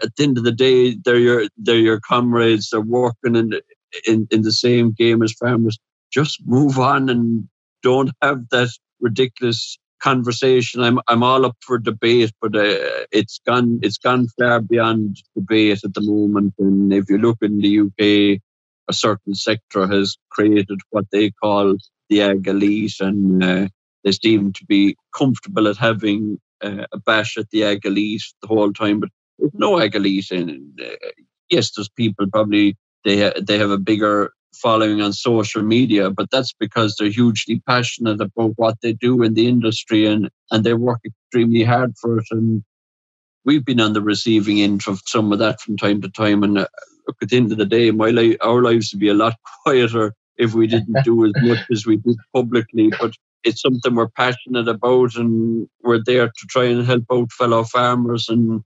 at 0.03 0.15
the 0.15 0.23
end 0.23 0.37
of 0.37 0.43
the 0.43 0.51
day, 0.51 0.95
they're 0.95 1.17
your 1.17 1.47
they're 1.57 1.77
your 1.77 1.99
comrades. 1.99 2.69
They're 2.69 2.81
working 2.81 3.35
in 3.35 3.53
in, 4.05 4.27
in 4.31 4.41
the 4.41 4.51
same 4.51 4.91
game 4.91 5.21
as 5.23 5.33
farmers. 5.33 5.77
Just 6.11 6.41
move 6.45 6.79
on 6.79 7.09
and 7.09 7.47
don't 7.83 8.11
have 8.21 8.49
that 8.49 8.69
ridiculous 8.99 9.77
conversation. 9.99 10.81
I'm 10.81 10.99
I'm 11.07 11.23
all 11.23 11.45
up 11.45 11.57
for 11.61 11.77
debate, 11.77 12.31
but 12.41 12.55
uh, 12.55 13.05
it's 13.11 13.39
gone 13.45 13.79
it's 13.81 13.97
gone 13.97 14.27
far 14.39 14.61
beyond 14.61 15.17
debate 15.35 15.83
at 15.83 15.93
the 15.93 16.01
moment. 16.01 16.53
And 16.59 16.93
if 16.93 17.09
you 17.09 17.17
look 17.17 17.37
in 17.41 17.59
the 17.59 17.79
UK, 17.79 18.41
a 18.87 18.93
certain 18.93 19.35
sector 19.35 19.87
has 19.87 20.17
created 20.29 20.79
what 20.91 21.05
they 21.11 21.31
call 21.31 21.75
the 22.09 22.21
ag 22.21 22.47
elite, 22.47 22.99
and 22.99 23.43
uh, 23.43 23.67
they 24.03 24.11
seem 24.11 24.53
to 24.53 24.65
be 24.65 24.95
comfortable 25.15 25.67
at 25.67 25.77
having 25.77 26.39
uh, 26.63 26.85
a 26.91 26.99
bash 26.99 27.37
at 27.37 27.49
the 27.51 27.63
ag 27.63 27.85
elite 27.85 28.23
the 28.41 28.47
whole 28.47 28.73
time. 28.73 28.99
But 28.99 29.09
there's 29.39 29.53
no 29.53 29.79
ag 29.79 29.95
elite, 29.95 30.31
and 30.31 30.79
uh, 30.81 30.95
yes, 31.49 31.71
there's 31.71 31.89
people 31.89 32.27
probably 32.31 32.75
they 33.03 33.21
ha- 33.21 33.39
they 33.41 33.57
have 33.57 33.71
a 33.71 33.77
bigger 33.77 34.31
following 34.53 35.01
on 35.01 35.13
social 35.13 35.61
media, 35.61 36.09
but 36.09 36.29
that's 36.31 36.53
because 36.53 36.95
they're 36.95 37.09
hugely 37.09 37.61
passionate 37.67 38.19
about 38.21 38.53
what 38.55 38.75
they 38.81 38.93
do 38.93 39.21
in 39.23 39.33
the 39.33 39.47
industry 39.47 40.05
and 40.05 40.29
and 40.51 40.63
they 40.63 40.73
work 40.73 40.99
extremely 41.05 41.63
hard 41.63 41.95
for 41.97 42.19
it. 42.19 42.25
And 42.31 42.63
we've 43.45 43.65
been 43.65 43.79
on 43.79 43.93
the 43.93 44.01
receiving 44.01 44.61
end 44.61 44.83
of 44.87 45.01
some 45.05 45.31
of 45.31 45.39
that 45.39 45.61
from 45.61 45.77
time 45.77 46.01
to 46.01 46.09
time. 46.09 46.43
And 46.43 46.59
uh, 46.59 46.67
look, 47.07 47.17
at 47.21 47.29
the 47.29 47.37
end 47.37 47.51
of 47.51 47.57
the 47.57 47.65
day, 47.65 47.91
my 47.91 48.09
life, 48.09 48.37
our 48.41 48.61
lives 48.61 48.91
would 48.91 48.99
be 48.99 49.09
a 49.09 49.13
lot 49.13 49.35
quieter 49.63 50.13
if 50.37 50.53
we 50.53 50.67
didn't 50.67 51.03
do 51.03 51.25
as 51.25 51.33
much 51.41 51.59
as 51.71 51.85
we 51.85 51.97
did 51.97 52.17
publicly. 52.33 52.91
But 52.99 53.13
it's 53.43 53.61
something 53.61 53.95
we're 53.95 54.09
passionate 54.09 54.67
about, 54.67 55.15
and 55.15 55.67
we're 55.83 56.03
there 56.03 56.27
to 56.27 56.45
try 56.49 56.65
and 56.65 56.85
help 56.85 57.05
out 57.11 57.31
fellow 57.31 57.63
farmers. 57.63 58.27
And 58.29 58.63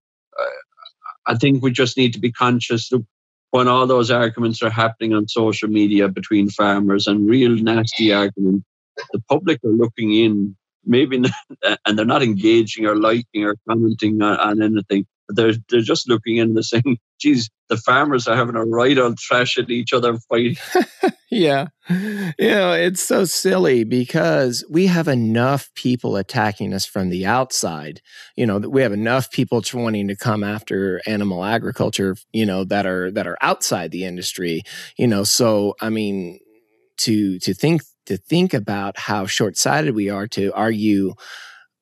I 1.27 1.36
think 1.36 1.63
we 1.63 1.71
just 1.71 1.97
need 1.97 2.13
to 2.13 2.19
be 2.19 2.31
conscious. 2.31 2.91
Look, 2.91 3.03
when 3.51 3.67
all 3.67 3.86
those 3.86 4.10
arguments 4.10 4.62
are 4.63 4.69
happening 4.69 5.13
on 5.13 5.27
social 5.27 5.69
media 5.69 6.07
between 6.07 6.49
farmers 6.49 7.07
and 7.07 7.29
real 7.29 7.51
nasty 7.51 8.13
arguments, 8.13 8.65
the 9.12 9.21
public 9.29 9.60
are 9.63 9.71
looking 9.71 10.13
in, 10.13 10.55
maybe, 10.86 11.19
not, 11.19 11.31
and 11.86 11.97
they're 11.97 12.05
not 12.05 12.23
engaging 12.23 12.86
or 12.86 12.95
liking 12.95 13.43
or 13.43 13.55
commenting 13.67 14.21
on, 14.21 14.38
on 14.38 14.62
anything. 14.62 15.05
They're, 15.35 15.53
they're 15.69 15.81
just 15.81 16.09
looking 16.09 16.37
in 16.37 16.55
and 16.55 16.65
saying, 16.65 16.97
geez, 17.19 17.49
the 17.69 17.77
farmers 17.77 18.27
are 18.27 18.35
having 18.35 18.55
a 18.55 18.65
right 18.65 18.97
on 18.97 19.15
trash 19.17 19.57
at 19.57 19.69
each 19.69 19.93
other 19.93 20.17
fighting. 20.29 20.57
yeah. 21.31 21.67
You 21.89 22.33
know, 22.49 22.73
it's 22.73 23.01
so 23.01 23.25
silly 23.25 23.83
because 23.83 24.65
we 24.69 24.87
have 24.87 25.07
enough 25.07 25.69
people 25.75 26.15
attacking 26.15 26.73
us 26.73 26.85
from 26.85 27.09
the 27.09 27.25
outside. 27.25 28.01
You 28.36 28.45
know, 28.45 28.57
we 28.57 28.82
have 28.82 28.93
enough 28.93 29.32
people 29.32 29.63
wanting 29.73 30.07
to 30.07 30.15
come 30.15 30.43
after 30.43 31.01
animal 31.05 31.43
agriculture, 31.43 32.17
you 32.34 32.45
know, 32.45 32.63
that 32.65 32.86
are 32.86 33.11
that 33.11 33.27
are 33.27 33.38
outside 33.41 33.91
the 33.91 34.05
industry. 34.05 34.63
You 34.97 35.07
know, 35.07 35.23
so 35.23 35.75
I 35.82 35.89
mean 35.89 36.39
to 37.01 37.39
to 37.39 37.53
think 37.53 37.82
to 38.05 38.17
think 38.17 38.53
about 38.53 38.97
how 38.97 39.25
short-sighted 39.25 39.95
we 39.95 40.09
are 40.09 40.27
to 40.27 40.51
argue 40.53 41.13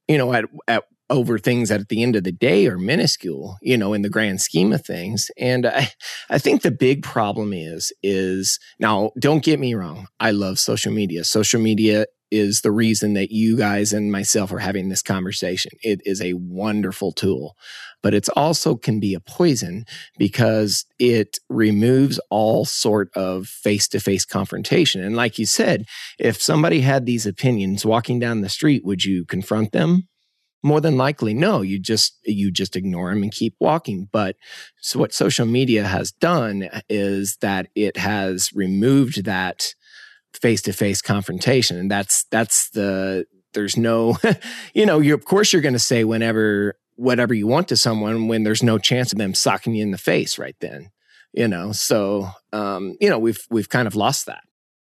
you 0.07 0.17
know 0.17 0.33
at 0.33 0.45
at 0.67 0.83
over 1.09 1.39
things 1.39 1.69
that 1.69 1.81
at 1.81 1.89
the 1.89 2.03
end 2.03 2.15
of 2.15 2.23
the 2.23 2.31
day 2.31 2.67
are 2.67 2.77
minuscule, 2.77 3.57
you 3.61 3.77
know, 3.77 3.93
in 3.93 4.01
the 4.01 4.09
grand 4.09 4.41
scheme 4.41 4.71
of 4.71 4.85
things. 4.85 5.31
And 5.37 5.65
I, 5.65 5.91
I 6.29 6.37
think 6.37 6.61
the 6.61 6.71
big 6.71 7.03
problem 7.03 7.53
is, 7.53 7.91
is 8.03 8.59
now 8.79 9.11
don't 9.19 9.43
get 9.43 9.59
me 9.59 9.73
wrong. 9.73 10.07
I 10.19 10.31
love 10.31 10.59
social 10.59 10.91
media. 10.91 11.23
Social 11.23 11.59
media 11.59 12.05
is 12.31 12.61
the 12.61 12.71
reason 12.71 13.13
that 13.13 13.31
you 13.31 13.57
guys 13.57 13.91
and 13.91 14.11
myself 14.11 14.51
are 14.51 14.59
having 14.59 14.89
this 14.89 15.01
conversation. 15.01 15.71
It 15.81 15.99
is 16.05 16.21
a 16.21 16.33
wonderful 16.33 17.11
tool, 17.11 17.55
but 18.03 18.13
it's 18.13 18.29
also 18.29 18.75
can 18.75 18.99
be 18.99 19.15
a 19.15 19.19
poison 19.19 19.85
because 20.19 20.85
it 20.99 21.39
removes 21.49 22.19
all 22.29 22.65
sort 22.65 23.09
of 23.15 23.47
face-to-face 23.47 24.25
confrontation. 24.25 25.03
And 25.03 25.15
like 25.15 25.39
you 25.39 25.47
said, 25.47 25.85
if 26.19 26.39
somebody 26.39 26.81
had 26.81 27.07
these 27.07 27.25
opinions 27.25 27.83
walking 27.83 28.19
down 28.19 28.41
the 28.41 28.49
street, 28.49 28.85
would 28.85 29.03
you 29.03 29.25
confront 29.25 29.71
them? 29.71 30.07
More 30.63 30.81
than 30.81 30.97
likely 30.97 31.33
no 31.33 31.61
you 31.61 31.79
just 31.79 32.17
you 32.23 32.51
just 32.51 32.75
ignore 32.75 33.09
them 33.09 33.23
and 33.23 33.31
keep 33.31 33.55
walking. 33.59 34.09
But 34.11 34.35
so 34.81 34.99
what 34.99 35.13
social 35.13 35.45
media 35.45 35.83
has 35.83 36.11
done 36.11 36.69
is 36.89 37.37
that 37.41 37.67
it 37.75 37.97
has 37.97 38.51
removed 38.53 39.25
that 39.25 39.73
face-to-face 40.33 41.01
confrontation 41.01 41.75
and 41.75 41.89
that's 41.89 42.25
that's 42.29 42.69
the 42.69 43.25
there's 43.53 43.75
no 43.75 44.15
you 44.73 44.85
know 44.85 44.99
you 44.99 45.13
of 45.13 45.25
course 45.25 45.51
you're 45.51 45.61
going 45.61 45.73
to 45.73 45.79
say 45.79 46.03
whenever 46.03 46.75
whatever 46.95 47.33
you 47.33 47.47
want 47.47 47.67
to 47.67 47.75
someone 47.75 48.27
when 48.27 48.43
there's 48.43 48.61
no 48.61 48.77
chance 48.77 49.11
of 49.11 49.17
them 49.17 49.33
socking 49.33 49.73
you 49.73 49.81
in 49.81 49.91
the 49.91 49.97
face 49.97 50.37
right 50.37 50.55
then 50.61 50.91
you 51.33 51.47
know? 51.47 51.71
So 51.71 52.29
um 52.53 52.95
you 52.99 53.09
know 53.09 53.19
we've 53.19 53.41
we've 53.49 53.69
kind 53.69 53.87
of 53.87 53.95
lost 53.95 54.25
that. 54.27 54.43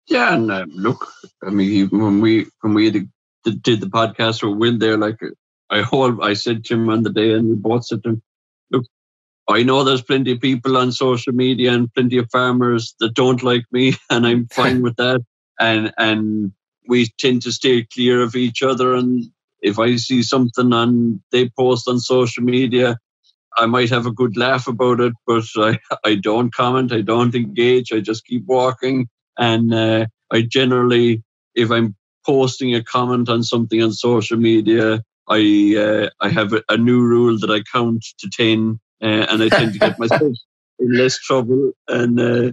Yeah 0.07 0.33
and 0.35 0.49
uh, 0.49 0.65
look 0.69 1.11
i 1.43 1.49
mean 1.49 1.89
when 1.89 2.21
we 2.21 2.47
when 2.61 2.73
we 2.73 2.89
did, 2.91 3.09
the 3.43 3.87
podcast 3.87 4.43
with 4.43 4.57
Will 4.57 4.77
there 4.77 4.97
like 4.97 5.19
I 5.69 5.81
hold, 5.81 6.23
I 6.23 6.33
said 6.33 6.65
to 6.65 6.75
him 6.75 6.89
on 6.89 7.03
the 7.03 7.11
day, 7.11 7.33
and 7.33 7.49
we 7.49 7.55
both 7.55 7.85
said 7.85 8.03
to 8.03 8.09
him, 8.09 8.21
look, 8.71 8.85
I 9.49 9.63
know 9.63 9.83
there's 9.83 10.01
plenty 10.01 10.33
of 10.33 10.41
people 10.41 10.77
on 10.77 10.91
social 10.91 11.33
media 11.33 11.73
and 11.73 11.93
plenty 11.93 12.17
of 12.17 12.29
farmers 12.31 12.95
that 12.99 13.13
don't 13.13 13.43
like 13.43 13.65
me, 13.71 13.95
and 14.09 14.25
I'm 14.25 14.47
fine 14.47 14.81
with 14.81 14.95
that. 14.97 15.21
And 15.59 15.93
and 15.97 16.51
we 16.87 17.07
tend 17.17 17.41
to 17.43 17.51
stay 17.51 17.83
clear 17.83 18.21
of 18.21 18.35
each 18.35 18.63
other. 18.63 18.93
And 18.93 19.25
if 19.61 19.79
I 19.79 19.95
see 19.97 20.23
something 20.23 20.71
on 20.71 21.21
they 21.31 21.49
post 21.49 21.87
on 21.87 21.99
social 21.99 22.43
media, 22.43 22.97
I 23.57 23.65
might 23.65 23.89
have 23.89 24.05
a 24.05 24.11
good 24.11 24.37
laugh 24.37 24.67
about 24.67 24.99
it, 24.99 25.13
but 25.25 25.43
I, 25.57 25.79
I 26.05 26.15
don't 26.15 26.53
comment, 26.53 26.91
I 26.91 27.01
don't 27.01 27.33
engage, 27.33 27.91
I 27.91 27.99
just 27.99 28.25
keep 28.25 28.45
walking. 28.45 29.07
And 29.37 29.73
uh, 29.73 30.05
I 30.31 30.41
generally, 30.41 31.23
if 31.55 31.71
I'm 31.71 31.95
posting 32.25 32.75
a 32.75 32.83
comment 32.83 33.29
on 33.29 33.43
something 33.43 33.81
on 33.81 33.93
social 33.93 34.37
media, 34.37 35.01
I 35.29 35.75
uh, 35.77 36.09
I 36.21 36.29
have 36.29 36.53
a, 36.53 36.63
a, 36.69 36.77
new 36.77 37.01
rule 37.01 37.37
that 37.39 37.49
I 37.49 37.61
count 37.71 38.05
to 38.19 38.29
ten, 38.29 38.79
uh, 39.01 39.27
and 39.29 39.43
I 39.43 39.49
tend 39.49 39.73
to 39.73 39.79
get 39.79 39.99
myself 39.99 40.37
in 40.79 40.97
less 40.97 41.17
trouble. 41.19 41.71
And 41.87 42.19
uh, 42.19 42.51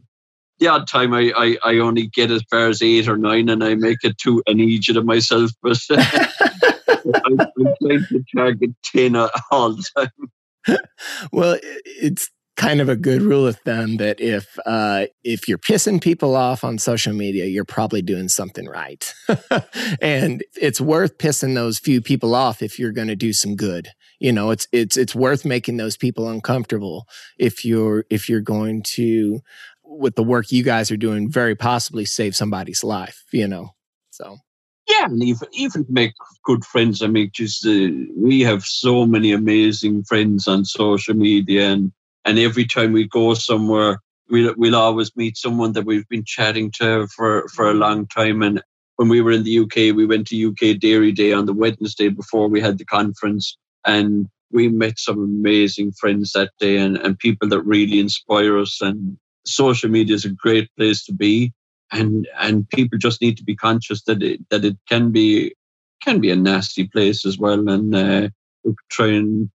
the 0.58 0.68
odd 0.68 0.88
time 0.88 1.12
I, 1.12 1.32
I, 1.36 1.56
I 1.64 1.78
only 1.78 2.06
get 2.08 2.30
as 2.30 2.42
far 2.50 2.68
as 2.68 2.82
eight 2.82 3.08
or 3.08 3.16
nine, 3.16 3.48
and 3.48 3.62
I 3.62 3.74
make 3.74 3.98
it 4.02 4.18
too 4.18 4.42
an 4.46 4.60
idiot 4.60 4.96
of 4.96 5.04
myself. 5.04 5.50
But 5.62 5.78
I'm, 5.90 7.40
I'm 7.40 7.74
trying 7.82 8.06
to 8.08 8.24
target 8.34 8.70
ten 8.84 9.16
all 9.16 9.74
the 9.74 9.84
time. 9.96 10.08
Well, 11.30 11.58
it's 11.84 12.30
kind 12.56 12.80
of 12.80 12.88
a 12.88 12.96
good 12.96 13.22
rule 13.22 13.46
of 13.46 13.56
thumb 13.60 13.96
that 13.96 14.20
if 14.20 14.58
uh, 14.64 15.06
if 15.22 15.48
you're 15.48 15.58
pissing 15.58 16.00
people 16.00 16.36
off 16.36 16.62
on 16.64 16.78
social 16.78 17.12
media, 17.12 17.46
you're 17.46 17.64
probably 17.64 18.02
doing 18.02 18.28
something 18.28 18.66
right, 18.66 19.12
and 20.00 20.44
it's 20.60 20.80
worth 20.80 21.18
pissing 21.18 21.54
those 21.54 21.78
few 21.78 22.00
people 22.00 22.34
off 22.34 22.62
if 22.62 22.78
you're 22.78 22.92
going 22.92 23.08
to 23.08 23.16
do 23.16 23.32
some 23.32 23.56
good. 23.56 23.88
You 24.20 24.32
know, 24.32 24.50
it's 24.50 24.68
it's 24.72 24.96
it's 24.96 25.14
worth 25.14 25.44
making 25.44 25.76
those 25.76 25.96
people 25.96 26.28
uncomfortable 26.28 27.06
if 27.38 27.64
you're 27.64 28.04
if 28.10 28.28
you're 28.28 28.40
going 28.40 28.82
to 28.94 29.40
with 29.82 30.14
the 30.14 30.22
work 30.22 30.50
you 30.50 30.62
guys 30.62 30.90
are 30.90 30.96
doing, 30.96 31.30
very 31.30 31.54
possibly 31.54 32.04
save 32.04 32.36
somebody's 32.36 32.84
life. 32.84 33.24
You 33.32 33.48
know, 33.48 33.70
so. 34.10 34.38
Yeah, 34.86 35.06
and 35.06 35.22
even 35.22 35.48
even 35.54 35.86
make 35.88 36.12
good 36.44 36.62
friends. 36.62 37.00
I 37.00 37.06
mean, 37.06 37.30
just 37.32 37.66
uh, 37.66 37.88
we 38.16 38.42
have 38.42 38.62
so 38.64 39.06
many 39.06 39.32
amazing 39.32 40.04
friends 40.04 40.46
on 40.46 40.66
social 40.66 41.14
media, 41.14 41.70
and 41.70 41.90
and 42.24 42.38
every 42.38 42.64
time 42.64 42.92
we 42.92 43.06
go 43.06 43.34
somewhere, 43.34 44.00
we'll, 44.30 44.54
we'll 44.56 44.76
always 44.76 45.14
meet 45.16 45.36
someone 45.36 45.72
that 45.72 45.84
we've 45.84 46.08
been 46.08 46.24
chatting 46.24 46.70
to 46.72 47.06
for, 47.08 47.46
for 47.48 47.70
a 47.70 47.74
long 47.74 48.06
time. 48.06 48.42
And 48.42 48.62
when 48.96 49.08
we 49.08 49.20
were 49.20 49.32
in 49.32 49.44
the 49.44 49.58
UK, 49.60 49.94
we 49.94 50.06
went 50.06 50.26
to 50.28 50.48
UK 50.48 50.78
Dairy 50.78 51.12
Day 51.12 51.32
on 51.32 51.46
the 51.46 51.52
Wednesday 51.52 52.08
before 52.08 52.48
we 52.48 52.60
had 52.60 52.78
the 52.78 52.84
conference. 52.84 53.56
And 53.84 54.28
we 54.50 54.68
met 54.68 54.98
some 54.98 55.18
amazing 55.18 55.92
friends 55.92 56.32
that 56.32 56.52
day 56.58 56.78
and, 56.78 56.96
and 56.96 57.18
people 57.18 57.48
that 57.48 57.62
really 57.62 58.00
inspire 58.00 58.58
us. 58.58 58.80
And 58.80 59.18
social 59.44 59.90
media 59.90 60.14
is 60.14 60.24
a 60.24 60.30
great 60.30 60.68
place 60.76 61.04
to 61.06 61.12
be. 61.12 61.52
And, 61.92 62.26
and 62.38 62.68
people 62.70 62.98
just 62.98 63.20
need 63.20 63.36
to 63.36 63.44
be 63.44 63.54
conscious 63.54 64.02
that 64.04 64.22
it, 64.22 64.40
that 64.50 64.64
it 64.64 64.76
can 64.88 65.10
be 65.10 65.54
can 66.02 66.20
be 66.20 66.30
a 66.30 66.36
nasty 66.36 66.86
place 66.86 67.24
as 67.24 67.38
well. 67.38 67.68
And 67.68 67.94
uh, 67.94 68.28
try 68.90 69.08
and 69.08 69.50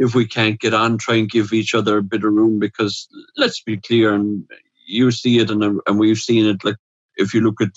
if 0.00 0.14
we 0.14 0.26
can't 0.26 0.58
get 0.58 0.72
on, 0.72 0.96
try 0.96 1.16
and 1.16 1.30
give 1.30 1.52
each 1.52 1.74
other 1.74 1.98
a 1.98 2.02
bit 2.02 2.24
of 2.24 2.32
room 2.32 2.58
because 2.58 3.06
let's 3.36 3.62
be 3.62 3.76
clear, 3.76 4.14
and 4.14 4.44
you 4.86 5.10
see 5.10 5.38
it, 5.38 5.50
and, 5.50 5.62
and 5.62 5.98
we've 5.98 6.18
seen 6.18 6.46
it. 6.46 6.64
Like 6.64 6.76
if 7.16 7.34
you 7.34 7.42
look 7.42 7.60
at 7.60 7.68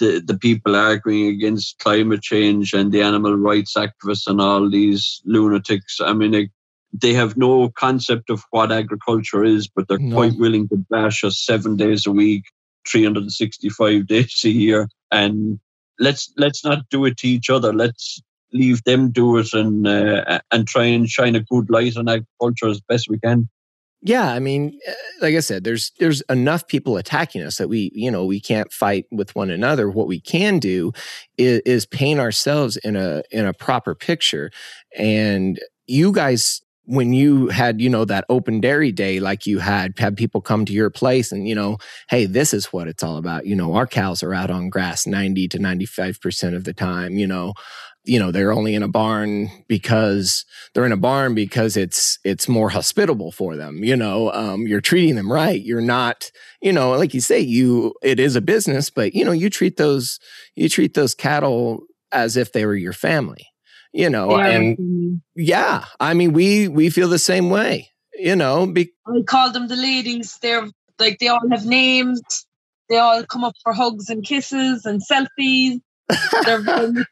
the, 0.00 0.20
the 0.20 0.36
people 0.36 0.74
arguing 0.74 1.28
against 1.28 1.78
climate 1.78 2.20
change 2.20 2.72
and 2.72 2.90
the 2.90 3.00
animal 3.00 3.36
rights 3.36 3.74
activists 3.74 4.26
and 4.26 4.40
all 4.40 4.68
these 4.68 5.22
lunatics, 5.24 6.00
I 6.00 6.12
mean, 6.12 6.32
they, 6.32 6.50
they 6.92 7.14
have 7.14 7.36
no 7.36 7.68
concept 7.68 8.28
of 8.28 8.42
what 8.50 8.72
agriculture 8.72 9.44
is, 9.44 9.68
but 9.68 9.86
they're 9.86 9.98
no. 9.98 10.16
quite 10.16 10.36
willing 10.38 10.68
to 10.70 10.84
bash 10.90 11.22
us 11.22 11.38
seven 11.38 11.76
days 11.76 12.06
a 12.06 12.12
week, 12.12 12.42
365 12.88 14.06
days 14.08 14.42
a 14.44 14.50
year. 14.50 14.88
And 15.12 15.60
let's 16.00 16.32
let's 16.36 16.64
not 16.64 16.88
do 16.90 17.04
it 17.04 17.18
to 17.18 17.28
each 17.28 17.50
other. 17.50 17.72
Let's 17.72 18.20
leave 18.52 18.82
them 18.84 19.10
do 19.10 19.38
it 19.38 19.52
and 19.52 19.86
uh, 19.86 20.40
and 20.50 20.66
try 20.66 20.84
and 20.84 21.08
shine 21.08 21.36
a 21.36 21.40
good 21.40 21.70
light 21.70 21.96
on 21.96 22.08
agriculture 22.08 22.68
as 22.68 22.80
best 22.80 23.08
we 23.08 23.18
can. 23.18 23.48
Yeah, 24.04 24.32
I 24.32 24.40
mean, 24.40 24.80
like 25.20 25.36
I 25.36 25.40
said, 25.40 25.62
there's 25.62 25.92
there's 26.00 26.22
enough 26.22 26.66
people 26.66 26.96
attacking 26.96 27.42
us 27.42 27.58
that 27.58 27.68
we, 27.68 27.92
you 27.94 28.10
know, 28.10 28.24
we 28.24 28.40
can't 28.40 28.72
fight 28.72 29.06
with 29.12 29.34
one 29.36 29.48
another. 29.48 29.88
What 29.88 30.08
we 30.08 30.20
can 30.20 30.58
do 30.58 30.92
is, 31.38 31.60
is 31.64 31.86
paint 31.86 32.18
ourselves 32.18 32.76
in 32.78 32.96
a 32.96 33.22
in 33.30 33.46
a 33.46 33.54
proper 33.54 33.94
picture. 33.94 34.50
And 34.98 35.60
you 35.86 36.10
guys 36.10 36.62
when 36.84 37.12
you 37.12 37.46
had 37.48 37.80
you 37.80 37.88
know 37.88 38.04
that 38.04 38.24
open 38.28 38.60
dairy 38.60 38.90
day 38.90 39.20
like 39.20 39.46
you 39.46 39.60
had 39.60 39.96
had 39.98 40.16
people 40.16 40.40
come 40.40 40.64
to 40.64 40.72
your 40.72 40.90
place 40.90 41.30
and 41.30 41.46
you 41.48 41.54
know 41.54 41.78
hey 42.08 42.26
this 42.26 42.52
is 42.52 42.66
what 42.66 42.88
it's 42.88 43.04
all 43.04 43.16
about 43.16 43.46
you 43.46 43.54
know 43.54 43.74
our 43.74 43.86
cows 43.86 44.22
are 44.22 44.34
out 44.34 44.50
on 44.50 44.68
grass 44.68 45.06
90 45.06 45.46
to 45.48 45.58
95% 45.58 46.56
of 46.56 46.64
the 46.64 46.72
time 46.72 47.18
you 47.18 47.26
know 47.26 47.54
you 48.04 48.18
know 48.18 48.30
they're 48.30 48.52
only 48.52 48.74
in 48.74 48.82
a 48.82 48.88
barn 48.88 49.48
because 49.68 50.44
they're 50.74 50.86
in 50.86 50.92
a 50.92 50.96
barn 50.96 51.34
because 51.34 51.76
it's 51.76 52.18
it's 52.24 52.48
more 52.48 52.70
hospitable 52.70 53.30
for 53.30 53.56
them 53.56 53.84
you 53.84 53.96
know 53.96 54.32
um, 54.32 54.66
you're 54.66 54.80
treating 54.80 55.14
them 55.14 55.30
right. 55.30 55.62
You're 55.62 55.80
not 55.80 56.30
you 56.60 56.72
know 56.72 56.90
like 56.92 57.14
you 57.14 57.20
say 57.20 57.40
you 57.40 57.94
it 58.02 58.18
is 58.18 58.36
a 58.36 58.40
business 58.40 58.90
but 58.90 59.14
you 59.14 59.24
know 59.24 59.32
you 59.32 59.50
treat 59.50 59.76
those 59.76 60.18
you 60.54 60.68
treat 60.68 60.94
those 60.94 61.14
cattle 61.14 61.84
as 62.10 62.36
if 62.36 62.52
they 62.52 62.66
were 62.66 62.74
your 62.74 62.92
family 62.92 63.46
you 63.92 64.10
know 64.10 64.36
yeah. 64.36 64.46
and 64.46 65.22
yeah 65.34 65.84
i 65.98 66.14
mean 66.14 66.32
we 66.32 66.68
we 66.68 66.90
feel 66.90 67.08
the 67.08 67.18
same 67.18 67.50
way 67.50 67.90
you 68.14 68.36
know 68.36 68.66
be- 68.66 68.92
i 69.06 69.22
call 69.26 69.52
them 69.52 69.68
the 69.68 69.76
ladies. 69.76 70.38
They're 70.40 70.68
like 70.98 71.18
they 71.18 71.28
all 71.28 71.48
have 71.50 71.66
names. 71.66 72.20
They 72.88 72.98
all 72.98 73.24
come 73.24 73.44
up 73.44 73.54
for 73.62 73.72
hugs 73.72 74.10
and 74.10 74.24
kisses 74.24 74.84
and 74.84 75.00
selfies 75.00 75.80
they're 76.44 76.60
very 76.60 77.04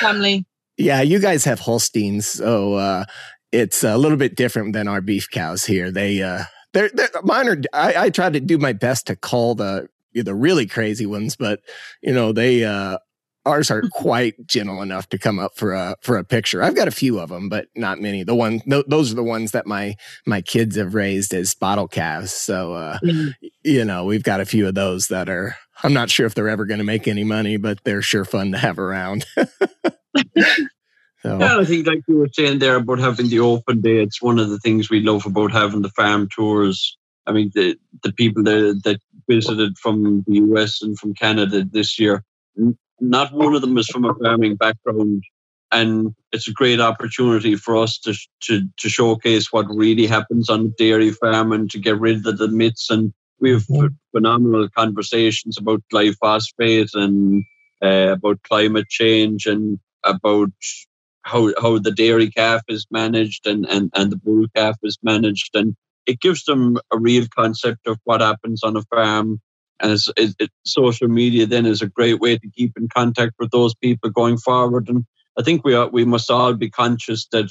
family. 0.00 0.46
Yeah, 0.76 1.02
you 1.02 1.18
guys 1.18 1.44
have 1.44 1.60
Holsteins, 1.60 2.26
so 2.26 2.74
uh, 2.74 3.04
it's 3.52 3.84
a 3.84 3.98
little 3.98 4.16
bit 4.16 4.36
different 4.36 4.72
than 4.72 4.88
our 4.88 5.00
beef 5.00 5.28
cows 5.30 5.64
here. 5.66 5.90
They, 5.90 6.22
uh, 6.22 6.44
they're, 6.72 6.90
they're 6.94 7.10
mine 7.22 7.48
are. 7.48 7.60
I, 7.72 8.04
I 8.04 8.10
try 8.10 8.30
to 8.30 8.40
do 8.40 8.58
my 8.58 8.72
best 8.72 9.06
to 9.08 9.16
call 9.16 9.54
the 9.54 9.88
the 10.14 10.34
really 10.34 10.66
crazy 10.66 11.06
ones, 11.06 11.36
but 11.36 11.60
you 12.02 12.12
know 12.12 12.32
they 12.32 12.64
uh, 12.64 12.98
ours 13.46 13.70
aren't 13.70 13.90
quite 13.92 14.46
gentle 14.46 14.82
enough 14.82 15.08
to 15.10 15.18
come 15.18 15.38
up 15.38 15.56
for 15.56 15.72
a 15.72 15.96
for 16.00 16.16
a 16.16 16.24
picture. 16.24 16.62
I've 16.62 16.76
got 16.76 16.88
a 16.88 16.92
few 16.92 17.18
of 17.18 17.28
them, 17.28 17.48
but 17.48 17.66
not 17.74 18.00
many. 18.00 18.22
The 18.22 18.34
one 18.34 18.60
th- 18.60 18.86
those 18.88 19.12
are 19.12 19.16
the 19.16 19.22
ones 19.22 19.52
that 19.52 19.66
my 19.66 19.94
my 20.26 20.40
kids 20.40 20.76
have 20.76 20.94
raised 20.94 21.34
as 21.34 21.54
bottle 21.54 21.88
calves. 21.88 22.32
So 22.32 22.74
uh, 22.74 22.98
mm. 23.04 23.34
you 23.64 23.84
know, 23.84 24.04
we've 24.04 24.22
got 24.22 24.40
a 24.40 24.46
few 24.46 24.66
of 24.66 24.74
those 24.74 25.08
that 25.08 25.28
are. 25.28 25.56
I'm 25.82 25.94
not 25.94 26.10
sure 26.10 26.26
if 26.26 26.34
they're 26.34 26.48
ever 26.48 26.66
going 26.66 26.78
to 26.78 26.84
make 26.84 27.08
any 27.08 27.24
money, 27.24 27.56
but 27.56 27.82
they're 27.84 28.02
sure 28.02 28.26
fun 28.26 28.52
to 28.52 28.58
have 28.58 28.78
around. 28.78 29.24
So. 31.22 31.38
Yeah, 31.38 31.58
I 31.58 31.64
think 31.64 31.86
like 31.86 32.00
you 32.08 32.16
were 32.16 32.30
saying 32.32 32.60
there 32.60 32.76
about 32.76 32.98
having 32.98 33.28
the 33.28 33.40
open 33.40 33.82
day, 33.82 34.02
it's 34.02 34.22
one 34.22 34.38
of 34.38 34.48
the 34.48 34.58
things 34.58 34.88
we 34.88 35.00
love 35.00 35.26
about 35.26 35.52
having 35.52 35.82
the 35.82 35.90
farm 35.90 36.28
tours. 36.34 36.96
I 37.26 37.32
mean, 37.32 37.50
the 37.54 37.76
the 38.02 38.12
people 38.12 38.42
that 38.44 38.80
that 38.84 39.00
visited 39.28 39.76
from 39.76 40.24
the 40.26 40.36
US 40.36 40.80
and 40.80 40.98
from 40.98 41.12
Canada 41.12 41.64
this 41.70 41.98
year, 41.98 42.24
not 43.00 43.32
one 43.32 43.54
of 43.54 43.60
them 43.60 43.76
is 43.78 43.88
from 43.88 44.04
a 44.04 44.14
farming 44.14 44.56
background. 44.56 45.22
And 45.72 46.14
it's 46.32 46.48
a 46.48 46.52
great 46.52 46.80
opportunity 46.80 47.54
for 47.54 47.76
us 47.76 47.98
to, 48.00 48.14
to, 48.42 48.68
to 48.78 48.88
showcase 48.88 49.52
what 49.52 49.66
really 49.68 50.06
happens 50.06 50.48
on 50.48 50.66
a 50.66 50.68
dairy 50.68 51.10
farm 51.10 51.52
and 51.52 51.70
to 51.70 51.78
get 51.78 51.98
rid 52.00 52.26
of 52.26 52.38
the 52.38 52.48
myths. 52.48 52.90
And 52.90 53.12
we 53.38 53.52
have 53.52 53.66
phenomenal 54.12 54.68
conversations 54.76 55.56
about 55.58 55.82
glyphosate 55.92 56.90
and 56.94 57.44
uh, 57.82 58.12
about 58.12 58.42
climate 58.42 58.88
change 58.88 59.46
and 59.46 59.78
about 60.04 60.50
how 61.22 61.52
how 61.60 61.78
the 61.78 61.92
dairy 61.92 62.30
calf 62.30 62.62
is 62.68 62.86
managed 62.90 63.46
and, 63.46 63.66
and, 63.66 63.90
and 63.94 64.10
the 64.10 64.16
bull 64.16 64.46
calf 64.56 64.76
is 64.82 64.98
managed 65.02 65.54
and 65.54 65.76
it 66.06 66.20
gives 66.20 66.44
them 66.44 66.78
a 66.90 66.98
real 66.98 67.26
concept 67.36 67.86
of 67.86 67.98
what 68.04 68.20
happens 68.20 68.62
on 68.62 68.76
a 68.76 68.82
farm 68.82 69.40
and 69.80 69.92
it's, 69.92 70.08
it, 70.16 70.34
it, 70.38 70.50
social 70.64 71.08
media 71.08 71.46
then 71.46 71.66
is 71.66 71.82
a 71.82 71.88
great 71.88 72.20
way 72.20 72.36
to 72.36 72.50
keep 72.50 72.76
in 72.76 72.88
contact 72.88 73.32
with 73.38 73.50
those 73.50 73.74
people 73.74 74.10
going 74.10 74.36
forward. 74.36 74.88
And 74.88 75.04
I 75.38 75.42
think 75.42 75.64
we 75.64 75.74
are, 75.74 75.88
we 75.88 76.04
must 76.04 76.30
all 76.30 76.54
be 76.54 76.70
conscious 76.70 77.26
that 77.32 77.50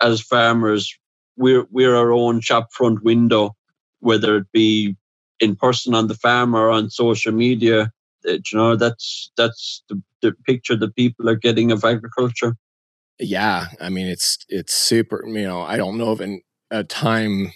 as 0.00 0.20
farmers 0.20 0.94
we're 1.36 1.66
we're 1.70 1.96
our 1.96 2.12
own 2.12 2.40
shop 2.40 2.68
front 2.72 3.02
window 3.02 3.54
whether 4.00 4.36
it 4.36 4.46
be 4.52 4.96
in 5.40 5.56
person 5.56 5.94
on 5.94 6.06
the 6.06 6.14
farm 6.14 6.54
or 6.54 6.70
on 6.70 6.90
social 6.90 7.32
media. 7.32 7.92
Uh, 8.28 8.32
you 8.32 8.42
know 8.54 8.76
that's 8.76 9.30
that's 9.36 9.82
the, 9.88 10.02
the 10.20 10.32
picture 10.46 10.76
that 10.76 10.94
people 10.96 11.28
are 11.28 11.36
getting 11.36 11.72
of 11.72 11.84
agriculture. 11.84 12.56
Yeah 13.18 13.68
i 13.80 13.90
mean 13.90 14.06
it's 14.06 14.38
it's 14.48 14.72
super 14.72 15.22
you 15.26 15.46
know 15.46 15.60
i 15.60 15.76
don't 15.76 15.98
know 15.98 16.10
of 16.10 16.22
an, 16.22 16.40
a 16.70 16.84
time 16.84 17.52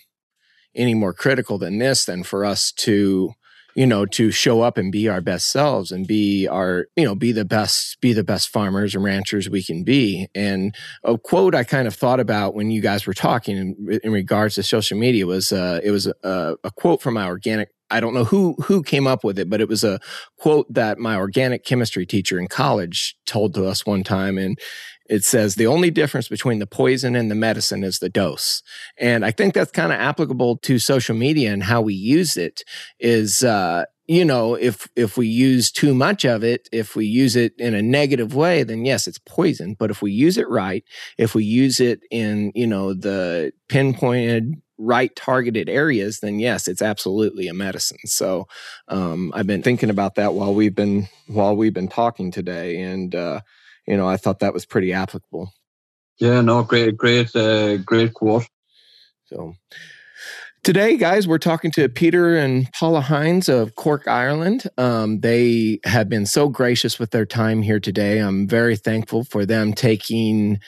any 0.75 0.93
more 0.95 1.15
critical 1.15 1.57
than 1.57 1.79
this 1.79 2.05
than 2.05 2.23
for 2.23 2.45
us 2.45 2.71
to 2.73 3.33
you 3.75 3.87
know 3.87 4.07
to 4.07 4.31
show 4.31 4.63
up 4.63 4.79
and 4.79 4.93
be 4.93 5.09
our 5.09 5.21
best 5.21 5.51
selves 5.51 5.91
and 5.91 6.07
be 6.07 6.47
our 6.49 6.87
you 6.97 7.05
know 7.05 7.15
be 7.15 7.33
the 7.33 7.45
best 7.45 8.01
be 8.01 8.13
the 8.13 8.25
best 8.25 8.49
farmers 8.49 8.95
and 8.95 9.05
ranchers 9.05 9.49
we 9.49 9.63
can 9.63 9.85
be. 9.85 10.29
And 10.35 10.75
a 11.03 11.19
quote 11.19 11.55
i 11.55 11.65
kind 11.65 11.87
of 11.87 11.95
thought 11.95 12.21
about 12.21 12.55
when 12.55 12.71
you 12.71 12.81
guys 12.81 13.07
were 13.07 13.15
talking 13.15 13.57
in, 13.57 14.01
in 14.03 14.13
regards 14.13 14.55
to 14.57 14.63
social 14.63 14.99
media 14.99 15.27
was 15.27 15.53
uh 15.53 15.81
it 15.83 15.91
was 15.91 16.07
a, 16.07 16.57
a 16.63 16.71
quote 16.71 17.03
from 17.03 17.15
my 17.15 17.27
organic 17.27 17.71
I 17.91 18.01
don't 18.01 18.15
know 18.15 18.25
who 18.25 18.55
who 18.65 18.83
came 18.83 19.07
up 19.07 19.25
with 19.25 19.39
it, 19.39 19.51
but 19.51 19.61
it 19.61 19.69
was 19.69 19.85
a 19.85 20.01
quote 20.39 20.67
that 20.73 20.99
my 20.99 21.17
organic 21.17 21.65
chemistry 21.65 22.07
teacher 22.07 22.39
in 22.39 22.49
college 22.49 23.15
told 23.27 23.55
to 23.55 23.67
us 23.67 23.85
one 23.87 24.03
time, 24.03 24.39
and 24.39 24.59
it 25.07 25.25
says 25.25 25.55
the 25.55 25.67
only 25.67 25.91
difference 25.91 26.29
between 26.29 26.59
the 26.59 26.67
poison 26.67 27.15
and 27.17 27.31
the 27.31 27.35
medicine 27.35 27.85
is 27.85 27.99
the 27.99 28.09
dose. 28.09 28.63
And 28.99 29.25
I 29.25 29.31
think 29.31 29.55
that's 29.55 29.71
kind 29.71 29.93
of 29.93 29.99
applicable 29.99 30.59
to 30.59 30.79
social 30.79 31.15
media 31.15 31.53
and 31.53 31.63
how 31.63 31.81
we 31.81 31.95
use 31.95 32.37
it. 32.37 32.63
Is 32.99 33.45
uh, 33.45 33.85
you 34.07 34.25
know 34.25 34.55
if 34.55 34.89
if 34.97 35.17
we 35.17 35.27
use 35.27 35.71
too 35.71 35.95
much 35.95 36.25
of 36.27 36.45
it 36.45 36.69
if 36.73 36.95
we 36.95 37.07
use 37.07 37.37
it 37.37 37.55
in 37.59 37.75
a 37.75 37.81
negative 37.81 38.35
way 38.35 38.63
then 38.63 38.85
yes 38.85 39.07
it's 39.07 39.19
poison 39.21 39.75
but 39.79 39.91
if 39.91 40.03
we 40.03 40.13
use 40.13 40.37
it 40.37 40.47
right 40.51 40.85
if 41.17 41.35
we 41.35 41.43
use 41.43 41.81
it 41.81 42.01
in 42.11 42.53
you 42.55 42.67
know 42.67 42.93
the 42.93 43.51
pinpointed 43.69 44.61
right 44.79 45.15
targeted 45.15 45.69
areas, 45.69 46.21
then 46.21 46.39
yes, 46.39 46.69
it's 46.69 46.83
absolutely 46.83 47.49
a 47.49 47.55
medicine. 47.55 47.99
So 48.05 48.47
um, 48.89 49.33
I've 49.35 49.47
been 49.47 49.63
thinking 49.63 49.91
about 49.91 50.17
that 50.17 50.35
while 50.35 50.55
we've 50.55 50.75
been 50.75 51.09
while 51.27 51.57
we've 51.57 51.75
been 51.75 51.89
talking 51.89 52.31
today, 52.31 52.81
and 52.81 53.15
uh, 53.15 53.41
you 53.87 53.97
know 53.97 54.09
I 54.09 54.17
thought 54.17 54.41
that 54.41 54.55
was 54.55 54.67
pretty 54.67 54.93
applicable. 54.93 55.53
Yeah, 56.19 56.41
no, 56.41 56.63
great, 56.63 56.97
great, 56.97 57.35
uh, 57.35 57.79
great 57.79 58.15
quote. 58.15 58.47
So. 59.27 59.55
Today, 60.63 60.97
guys, 60.97 61.29
we're 61.29 61.37
talking 61.37 61.71
to 61.73 61.91
Peter 61.91 62.37
and 62.37 62.73
Paula 62.73 63.03
Hynes 63.03 63.51
of 63.51 63.75
Cork, 63.75 64.09
Ireland. 64.09 64.63
Um, 64.79 65.21
they 65.21 65.79
have 65.85 66.09
been 66.09 66.25
so 66.25 66.49
gracious 66.49 66.99
with 66.99 67.11
their 67.11 67.27
time 67.27 67.61
here 67.61 67.79
today. 67.79 68.19
I'm 68.19 68.49
very 68.49 68.75
thankful 68.75 69.25
for 69.25 69.45
them 69.45 69.75
taking 69.75 70.59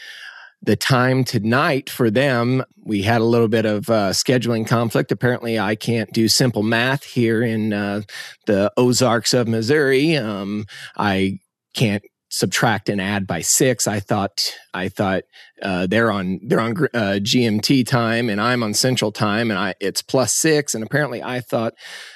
the 0.60 0.76
time 0.76 1.24
tonight 1.24 1.88
for 1.88 2.10
them. 2.10 2.62
We 2.84 3.02
had 3.02 3.22
a 3.22 3.24
little 3.24 3.48
bit 3.48 3.64
of 3.64 3.88
uh, 3.88 4.10
scheduling 4.10 4.66
conflict. 4.66 5.12
Apparently, 5.12 5.58
I 5.58 5.76
can't 5.76 6.12
do 6.12 6.28
simple 6.28 6.62
math 6.62 7.04
here 7.04 7.42
in 7.42 7.72
uh, 7.72 8.02
the 8.46 8.70
Ozarks 8.76 9.32
of 9.32 9.48
Missouri. 9.48 10.14
Um, 10.16 10.66
I 10.98 11.38
can't 11.74 12.02
subtract 12.36 12.90
and 12.90 13.00
add 13.00 13.26
by 13.26 13.40
six. 13.40 13.86
I 13.86 13.98
thought 13.98 14.54
I 14.74 14.90
thought 14.90 15.22
uh, 15.62 15.86
they're 15.86 16.12
on 16.12 16.38
they're 16.42 16.60
on 16.60 16.72
uh, 16.92 17.18
GMT 17.22 17.86
time 17.86 18.28
and 18.28 18.40
I'm 18.40 18.62
on 18.62 18.74
Central 18.74 19.10
time, 19.10 19.50
and 19.50 19.58
I 19.58 19.74
it's 19.80 20.02
plus 20.02 20.34
six. 20.34 20.74
And 20.74 20.84
apparently, 20.84 21.22
I 21.22 21.40
thought 21.40 21.72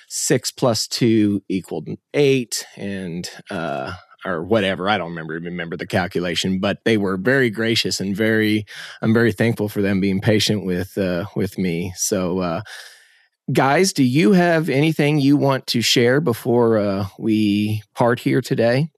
six 0.08 0.50
plus 0.50 0.86
two 0.86 1.42
equaled 1.48 1.88
eight, 2.12 2.66
and 2.76 3.28
uh, 3.50 3.94
or 4.26 4.44
whatever. 4.44 4.90
I 4.90 4.98
don't 4.98 5.08
remember 5.08 5.34
remember 5.34 5.78
the 5.78 5.86
calculation, 5.86 6.60
but 6.60 6.84
they 6.84 6.98
were 6.98 7.16
very 7.16 7.48
gracious 7.48 7.98
and 7.98 8.14
very. 8.14 8.66
I'm 9.00 9.14
very 9.14 9.32
thankful 9.32 9.70
for 9.70 9.80
them 9.80 10.00
being 10.00 10.20
patient 10.20 10.66
with 10.66 10.98
uh, 10.98 11.24
with 11.34 11.56
me. 11.56 11.94
So, 11.96 12.40
uh, 12.40 12.60
guys, 13.50 13.94
do 13.94 14.04
you 14.04 14.32
have 14.32 14.68
anything 14.68 15.18
you 15.18 15.38
want 15.38 15.66
to 15.68 15.80
share 15.80 16.20
before 16.20 16.76
uh, 16.76 17.06
we 17.18 17.82
part 17.94 18.20
here 18.20 18.42
today? 18.42 18.90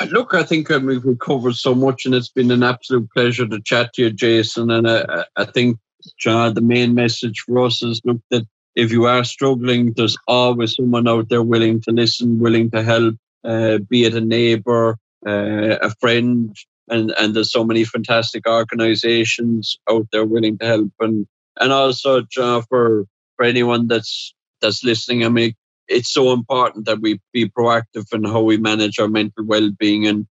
Uh, 0.00 0.06
look, 0.06 0.34
I 0.34 0.42
think 0.42 0.70
um, 0.70 0.86
we've 0.86 1.18
covered 1.20 1.54
so 1.54 1.74
much, 1.74 2.04
and 2.04 2.14
it's 2.14 2.28
been 2.28 2.50
an 2.50 2.62
absolute 2.62 3.08
pleasure 3.10 3.46
to 3.46 3.60
chat 3.60 3.92
to 3.94 4.02
you, 4.02 4.10
Jason. 4.10 4.70
And 4.70 4.86
uh, 4.86 5.24
I 5.36 5.44
think, 5.44 5.78
John, 6.18 6.54
the 6.54 6.60
main 6.60 6.94
message 6.94 7.40
for 7.40 7.64
us 7.64 7.82
is 7.82 8.00
look 8.04 8.20
that 8.30 8.46
if 8.74 8.90
you 8.90 9.06
are 9.06 9.24
struggling, 9.24 9.92
there's 9.92 10.16
always 10.26 10.74
someone 10.74 11.06
out 11.06 11.28
there 11.28 11.42
willing 11.42 11.80
to 11.82 11.92
listen, 11.92 12.40
willing 12.40 12.70
to 12.72 12.82
help, 12.82 13.14
uh, 13.44 13.78
be 13.78 14.04
it 14.04 14.14
a 14.14 14.20
neighbor, 14.20 14.98
uh, 15.26 15.78
a 15.80 15.90
friend, 16.00 16.56
and 16.88 17.12
and 17.12 17.34
there's 17.34 17.52
so 17.52 17.64
many 17.64 17.84
fantastic 17.84 18.48
organisations 18.48 19.78
out 19.88 20.08
there 20.10 20.24
willing 20.24 20.58
to 20.58 20.66
help, 20.66 20.90
and 21.00 21.26
and 21.60 21.72
also 21.72 22.22
John, 22.22 22.62
for 22.62 23.06
for 23.36 23.44
anyone 23.44 23.86
that's 23.86 24.34
that's 24.60 24.82
listening, 24.82 25.24
I 25.24 25.28
mean, 25.28 25.54
it's 25.88 26.12
so 26.12 26.32
important 26.32 26.86
that 26.86 27.00
we 27.00 27.20
be 27.32 27.48
proactive 27.48 28.12
in 28.12 28.24
how 28.24 28.42
we 28.42 28.56
manage 28.56 28.98
our 28.98 29.08
mental 29.08 29.44
well-being, 29.44 30.06
and 30.06 30.26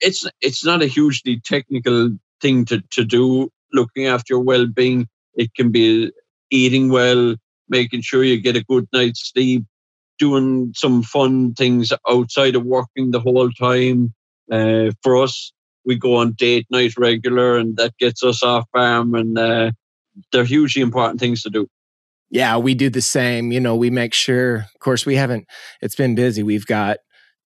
it's 0.00 0.26
it's 0.40 0.64
not 0.64 0.82
a 0.82 0.86
hugely 0.86 1.40
technical 1.44 2.10
thing 2.40 2.64
to 2.66 2.82
to 2.90 3.04
do. 3.04 3.50
Looking 3.72 4.06
after 4.06 4.34
your 4.34 4.42
well-being, 4.42 5.08
it 5.34 5.54
can 5.54 5.70
be 5.70 6.12
eating 6.50 6.90
well, 6.90 7.36
making 7.68 8.02
sure 8.02 8.22
you 8.22 8.40
get 8.40 8.56
a 8.56 8.64
good 8.64 8.86
night's 8.92 9.30
sleep, 9.32 9.64
doing 10.18 10.72
some 10.76 11.02
fun 11.02 11.54
things 11.54 11.92
outside 12.08 12.54
of 12.54 12.64
working 12.64 13.10
the 13.10 13.20
whole 13.20 13.50
time. 13.50 14.14
Uh, 14.50 14.90
for 15.02 15.16
us, 15.16 15.52
we 15.86 15.96
go 15.96 16.16
on 16.16 16.32
date 16.32 16.66
night 16.70 16.94
regular, 16.98 17.56
and 17.56 17.76
that 17.76 17.96
gets 17.98 18.22
us 18.22 18.42
off 18.42 18.66
farm, 18.72 19.14
and 19.14 19.38
uh, 19.38 19.70
they're 20.30 20.44
hugely 20.44 20.82
important 20.82 21.18
things 21.18 21.42
to 21.42 21.50
do. 21.50 21.66
Yeah, 22.32 22.56
we 22.56 22.74
do 22.74 22.88
the 22.88 23.02
same. 23.02 23.52
You 23.52 23.60
know, 23.60 23.76
we 23.76 23.90
make 23.90 24.14
sure. 24.14 24.56
Of 24.56 24.80
course, 24.80 25.04
we 25.04 25.16
haven't. 25.16 25.46
It's 25.82 25.94
been 25.94 26.14
busy. 26.14 26.42
We've 26.42 26.66
got 26.66 26.96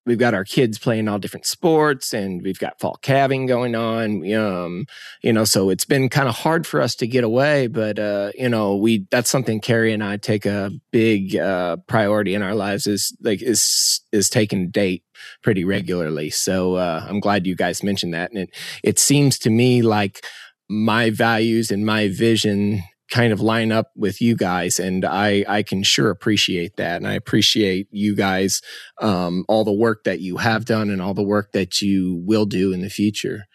we've 0.07 0.19
got 0.19 0.35
our 0.35 0.45
kids 0.45 0.79
playing 0.79 1.09
all 1.09 1.19
different 1.19 1.45
sports 1.45 2.15
and 2.15 2.41
we've 2.43 2.61
got 2.61 2.79
fall 2.79 2.97
calving 3.03 3.45
going 3.47 3.75
on 3.75 4.33
um, 4.33 4.87
you 5.23 5.33
know 5.33 5.45
so 5.45 5.69
it's 5.69 5.85
been 5.85 6.09
kind 6.09 6.29
of 6.29 6.37
hard 6.37 6.65
for 6.65 6.81
us 6.81 6.95
to 6.95 7.07
get 7.09 7.25
away 7.25 7.67
but 7.67 7.99
uh, 7.99 8.31
you 8.37 8.49
know 8.49 8.77
we 8.77 9.05
that's 9.11 9.29
something 9.29 9.61
carrie 9.61 9.93
and 9.93 10.05
i 10.05 10.17
take 10.17 10.47
a 10.47 10.71
big 10.93 11.35
uh, 11.37 11.77
priority 11.89 12.35
in 12.35 12.43
our 12.43 12.55
lives 12.55 12.87
is 12.87 13.15
like 13.23 13.43
is 13.43 14.01
is 14.13 14.31
taking 14.31 14.71
date 14.71 15.03
pretty 15.43 15.65
regularly 15.65 16.31
so 16.31 16.77
uh, 16.77 17.05
i'm 17.09 17.19
glad 17.19 17.45
you 17.45 17.57
guys 17.57 17.83
mentioned 17.83 18.15
that 18.15 18.31
and 18.31 18.39
it 18.39 18.51
it 18.85 18.99
seems 19.01 19.37
to 19.39 19.51
me 19.51 19.83
like 19.83 20.25
my 20.69 21.11
values 21.11 21.73
and 21.73 21.85
my 21.85 22.09
vision 22.09 22.83
kind 23.11 23.33
of 23.33 23.41
line 23.41 23.71
up 23.71 23.93
with 23.95 24.21
you 24.21 24.35
guys 24.35 24.81
and 24.81 25.05
i 25.05 25.45
i 25.49 25.63
can 25.63 25.83
sure 25.83 26.11
appreciate 26.11 26.77
that 26.77 26.97
and 26.97 27.07
i 27.07 27.15
appreciate 27.15 27.87
you 27.91 28.17
guys 28.17 28.61
um, 29.01 29.45
all 29.49 29.65
the 29.65 29.73
work 29.73 30.05
that 30.05 30.21
you 30.21 30.39
have 30.39 30.65
done 30.65 30.91
and 30.91 31.03
all 31.03 31.15
the 31.15 31.23
work 31.23 31.53
that 31.53 31.83
you 31.83 32.23
will 32.25 32.47
do 32.47 32.73
in 32.73 32.81
the 32.81 32.91
future. 32.91 33.47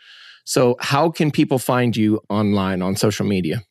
So 0.45 0.75
how 0.79 1.09
can 1.09 1.31
people 1.31 1.59
find 1.59 1.95
you 1.95 2.21
online 2.29 2.81
on 2.81 2.95
social 2.95 3.25
media? 3.25 3.61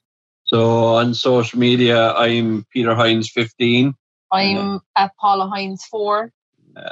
So 0.44 0.86
on 0.96 1.14
social 1.14 1.60
media 1.60 2.12
i'm 2.14 2.66
peter 2.72 2.92
hynes 2.96 3.30
15 3.30 3.94
i'm 4.32 4.80
at 4.96 5.12
paula 5.20 5.48
hynes 5.48 5.82
4 5.88 6.32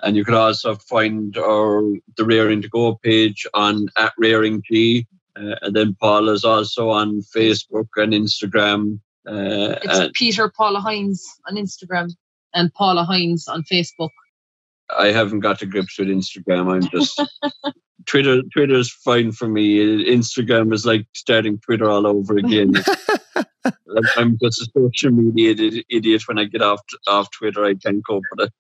and 0.05 0.17
you 0.17 0.25
can 0.25 0.35
also 0.35 0.77
find 0.77 1.37
our 1.37 1.83
the 2.17 2.25
rearing 2.25 2.63
to 2.63 2.69
go 2.69 2.95
page 3.03 3.49
on 3.55 3.89
at 3.97 4.13
rearing 4.17 4.63
g 4.71 5.09
uh, 5.39 5.57
and 5.63 5.75
then 5.75 5.97
Paul 6.01 6.29
is 6.29 6.45
also 6.45 6.91
on 6.91 7.23
Facebook 7.35 7.89
and 7.97 8.13
Instagram. 8.13 9.01
Uh, 9.27 9.79
it's 9.83 9.99
and 9.99 10.13
Peter 10.15 10.51
Paula 10.55 10.81
Hynes 10.81 11.21
on 11.49 11.57
Instagram 11.57 12.11
and 12.55 12.73
Paula 12.75 13.07
Hynes 13.09 13.49
on 13.49 13.63
Facebook. 13.63 14.11
I 14.97 15.09
haven't 15.09 15.41
got 15.41 15.59
to 15.59 15.67
grips 15.67 15.99
with 15.99 16.09
Instagram. 16.09 16.73
I'm 16.73 16.89
just 16.89 17.23
Twitter. 18.07 18.43
Twitter's 18.55 18.91
fine 18.91 19.33
for 19.33 19.49
me. 19.49 20.05
Instagram 20.07 20.73
is 20.73 20.87
like 20.87 21.07
starting 21.15 21.59
Twitter 21.59 21.89
all 21.91 22.07
over 22.07 22.39
again. 22.39 22.73
I'm 24.17 24.39
just 24.43 24.63
a 24.63 24.69
social 24.75 25.11
media 25.11 25.83
idiot. 25.91 26.23
When 26.27 26.39
I 26.39 26.45
get 26.45 26.63
off 26.63 26.81
off 27.07 27.31
Twitter, 27.31 27.65
I 27.65 27.75
can't 27.75 28.03
cope 28.07 28.25
with 28.35 28.47
it 28.47 28.55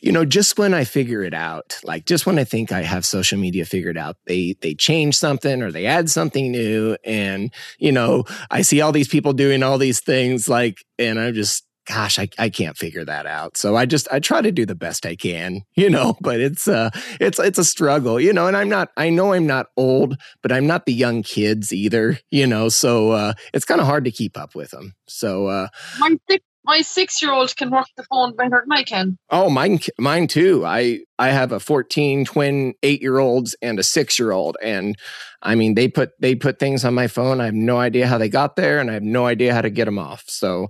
you 0.00 0.12
know 0.12 0.24
just 0.24 0.58
when 0.58 0.74
i 0.74 0.84
figure 0.84 1.22
it 1.22 1.34
out 1.34 1.78
like 1.84 2.06
just 2.06 2.26
when 2.26 2.38
i 2.38 2.44
think 2.44 2.72
i 2.72 2.82
have 2.82 3.04
social 3.04 3.38
media 3.38 3.64
figured 3.64 3.98
out 3.98 4.16
they 4.26 4.54
they 4.60 4.74
change 4.74 5.16
something 5.16 5.62
or 5.62 5.70
they 5.70 5.86
add 5.86 6.10
something 6.10 6.50
new 6.50 6.96
and 7.04 7.52
you 7.78 7.92
know 7.92 8.24
i 8.50 8.62
see 8.62 8.80
all 8.80 8.92
these 8.92 9.08
people 9.08 9.32
doing 9.32 9.62
all 9.62 9.78
these 9.78 10.00
things 10.00 10.48
like 10.48 10.84
and 10.98 11.18
i'm 11.18 11.34
just 11.34 11.64
gosh, 11.88 12.18
I, 12.18 12.28
I 12.38 12.50
can't 12.50 12.76
figure 12.76 13.04
that 13.06 13.26
out. 13.26 13.56
So 13.56 13.74
I 13.74 13.86
just 13.86 14.08
I 14.12 14.20
try 14.20 14.42
to 14.42 14.52
do 14.52 14.66
the 14.66 14.74
best 14.74 15.06
I 15.06 15.16
can, 15.16 15.62
you 15.74 15.88
know, 15.88 16.16
but 16.20 16.38
it's 16.38 16.68
uh 16.68 16.90
it's 17.20 17.38
it's 17.38 17.58
a 17.58 17.64
struggle, 17.64 18.20
you 18.20 18.32
know, 18.32 18.46
and 18.46 18.56
I'm 18.56 18.68
not 18.68 18.90
I 18.96 19.10
know 19.10 19.32
I'm 19.32 19.46
not 19.46 19.66
old, 19.76 20.16
but 20.42 20.52
I'm 20.52 20.66
not 20.66 20.86
the 20.86 20.92
young 20.92 21.22
kids 21.22 21.72
either, 21.72 22.18
you 22.30 22.46
know, 22.46 22.68
so 22.68 23.12
uh 23.12 23.32
it's 23.54 23.64
kind 23.64 23.80
of 23.80 23.86
hard 23.86 24.04
to 24.04 24.10
keep 24.10 24.38
up 24.38 24.54
with 24.54 24.70
them. 24.70 24.94
So 25.08 25.46
uh 25.46 25.68
my 25.98 26.14
six 26.30 26.44
my 26.68 26.82
six 26.82 27.20
year 27.22 27.32
old 27.32 27.56
can 27.56 27.70
work 27.70 27.86
the 27.96 28.04
phone 28.04 28.36
better 28.36 28.62
than 28.64 28.70
I 28.70 28.84
can. 28.84 29.18
Oh, 29.30 29.48
mine 29.48 29.80
mine 29.98 30.28
too. 30.28 30.64
I 30.66 31.00
I 31.18 31.30
have 31.30 31.50
a 31.50 31.58
14 31.58 32.26
twin 32.26 32.74
8-year-olds 32.82 33.56
and 33.62 33.78
a 33.78 33.82
6-year-old 33.82 34.58
and 34.62 34.94
I 35.42 35.54
mean 35.54 35.74
they 35.74 35.88
put 35.88 36.10
they 36.20 36.34
put 36.34 36.58
things 36.58 36.84
on 36.84 36.92
my 36.92 37.08
phone. 37.08 37.40
I 37.40 37.46
have 37.46 37.54
no 37.54 37.78
idea 37.78 38.06
how 38.06 38.18
they 38.18 38.28
got 38.28 38.54
there 38.56 38.78
and 38.78 38.90
I 38.90 38.94
have 38.94 39.02
no 39.02 39.26
idea 39.26 39.54
how 39.54 39.62
to 39.62 39.70
get 39.70 39.86
them 39.86 39.98
off. 39.98 40.24
So 40.26 40.64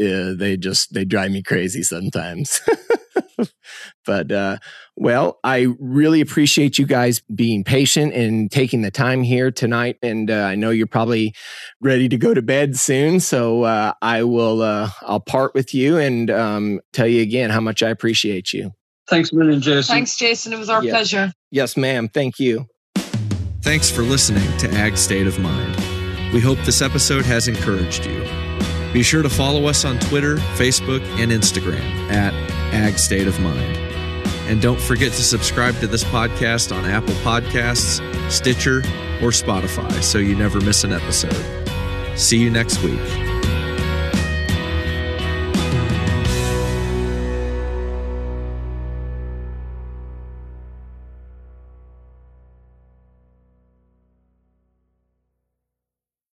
uh, 0.00 0.32
they 0.34 0.56
just 0.56 0.94
they 0.94 1.04
drive 1.04 1.30
me 1.30 1.42
crazy 1.42 1.82
sometimes. 1.82 2.60
but 4.06 4.30
uh, 4.32 4.58
well, 4.96 5.38
I 5.44 5.68
really 5.78 6.20
appreciate 6.20 6.78
you 6.78 6.86
guys 6.86 7.20
being 7.34 7.64
patient 7.64 8.12
and 8.14 8.50
taking 8.50 8.82
the 8.82 8.90
time 8.90 9.22
here 9.22 9.50
tonight. 9.50 9.96
And 10.02 10.30
uh, 10.30 10.34
I 10.44 10.54
know 10.54 10.70
you're 10.70 10.86
probably 10.86 11.34
ready 11.80 12.08
to 12.08 12.16
go 12.16 12.34
to 12.34 12.42
bed 12.42 12.76
soon, 12.76 13.20
so 13.20 13.62
uh, 13.62 13.92
I 14.02 14.22
will 14.24 14.62
uh, 14.62 14.90
I'll 15.02 15.20
part 15.20 15.54
with 15.54 15.74
you 15.74 15.96
and 15.98 16.30
um, 16.30 16.80
tell 16.92 17.06
you 17.06 17.22
again 17.22 17.50
how 17.50 17.60
much 17.60 17.82
I 17.82 17.90
appreciate 17.90 18.52
you. 18.52 18.72
Thanks 19.08 19.32
a 19.32 19.36
million, 19.36 19.60
Jason. 19.60 19.94
Thanks, 19.94 20.16
Jason. 20.16 20.52
It 20.52 20.58
was 20.58 20.70
our 20.70 20.82
Yeah. 20.82 20.92
pleasure. 20.92 21.32
Yes, 21.50 21.76
ma'am. 21.76 22.08
Thank 22.08 22.38
you. 22.38 22.66
Thanks 23.62 23.90
for 23.90 24.02
listening 24.02 24.56
to 24.58 24.70
Ag 24.72 24.96
State 24.96 25.26
of 25.26 25.38
Mind. 25.38 25.76
We 26.32 26.40
hope 26.40 26.58
this 26.64 26.82
episode 26.82 27.24
has 27.26 27.48
encouraged 27.48 28.06
you. 28.06 28.26
Be 28.92 29.02
sure 29.02 29.22
to 29.22 29.28
follow 29.28 29.66
us 29.66 29.84
on 29.84 29.98
Twitter, 29.98 30.36
Facebook, 30.56 31.02
and 31.18 31.32
Instagram 31.32 31.80
at 32.10 32.32
Ag 32.74 32.98
State 32.98 33.26
of 33.26 33.38
Mind. 33.40 33.76
And 34.48 34.60
don't 34.60 34.80
forget 34.80 35.12
to 35.12 35.22
subscribe 35.22 35.78
to 35.80 35.86
this 35.86 36.04
podcast 36.04 36.74
on 36.76 36.84
Apple 36.84 37.14
Podcasts, 37.14 38.00
Stitcher, 38.30 38.78
or 39.22 39.30
Spotify 39.30 40.02
so 40.02 40.18
you 40.18 40.36
never 40.36 40.60
miss 40.60 40.84
an 40.84 40.92
episode. 40.92 41.34
See 42.18 42.38
you 42.38 42.50
next 42.50 42.82
week. 42.82 43.00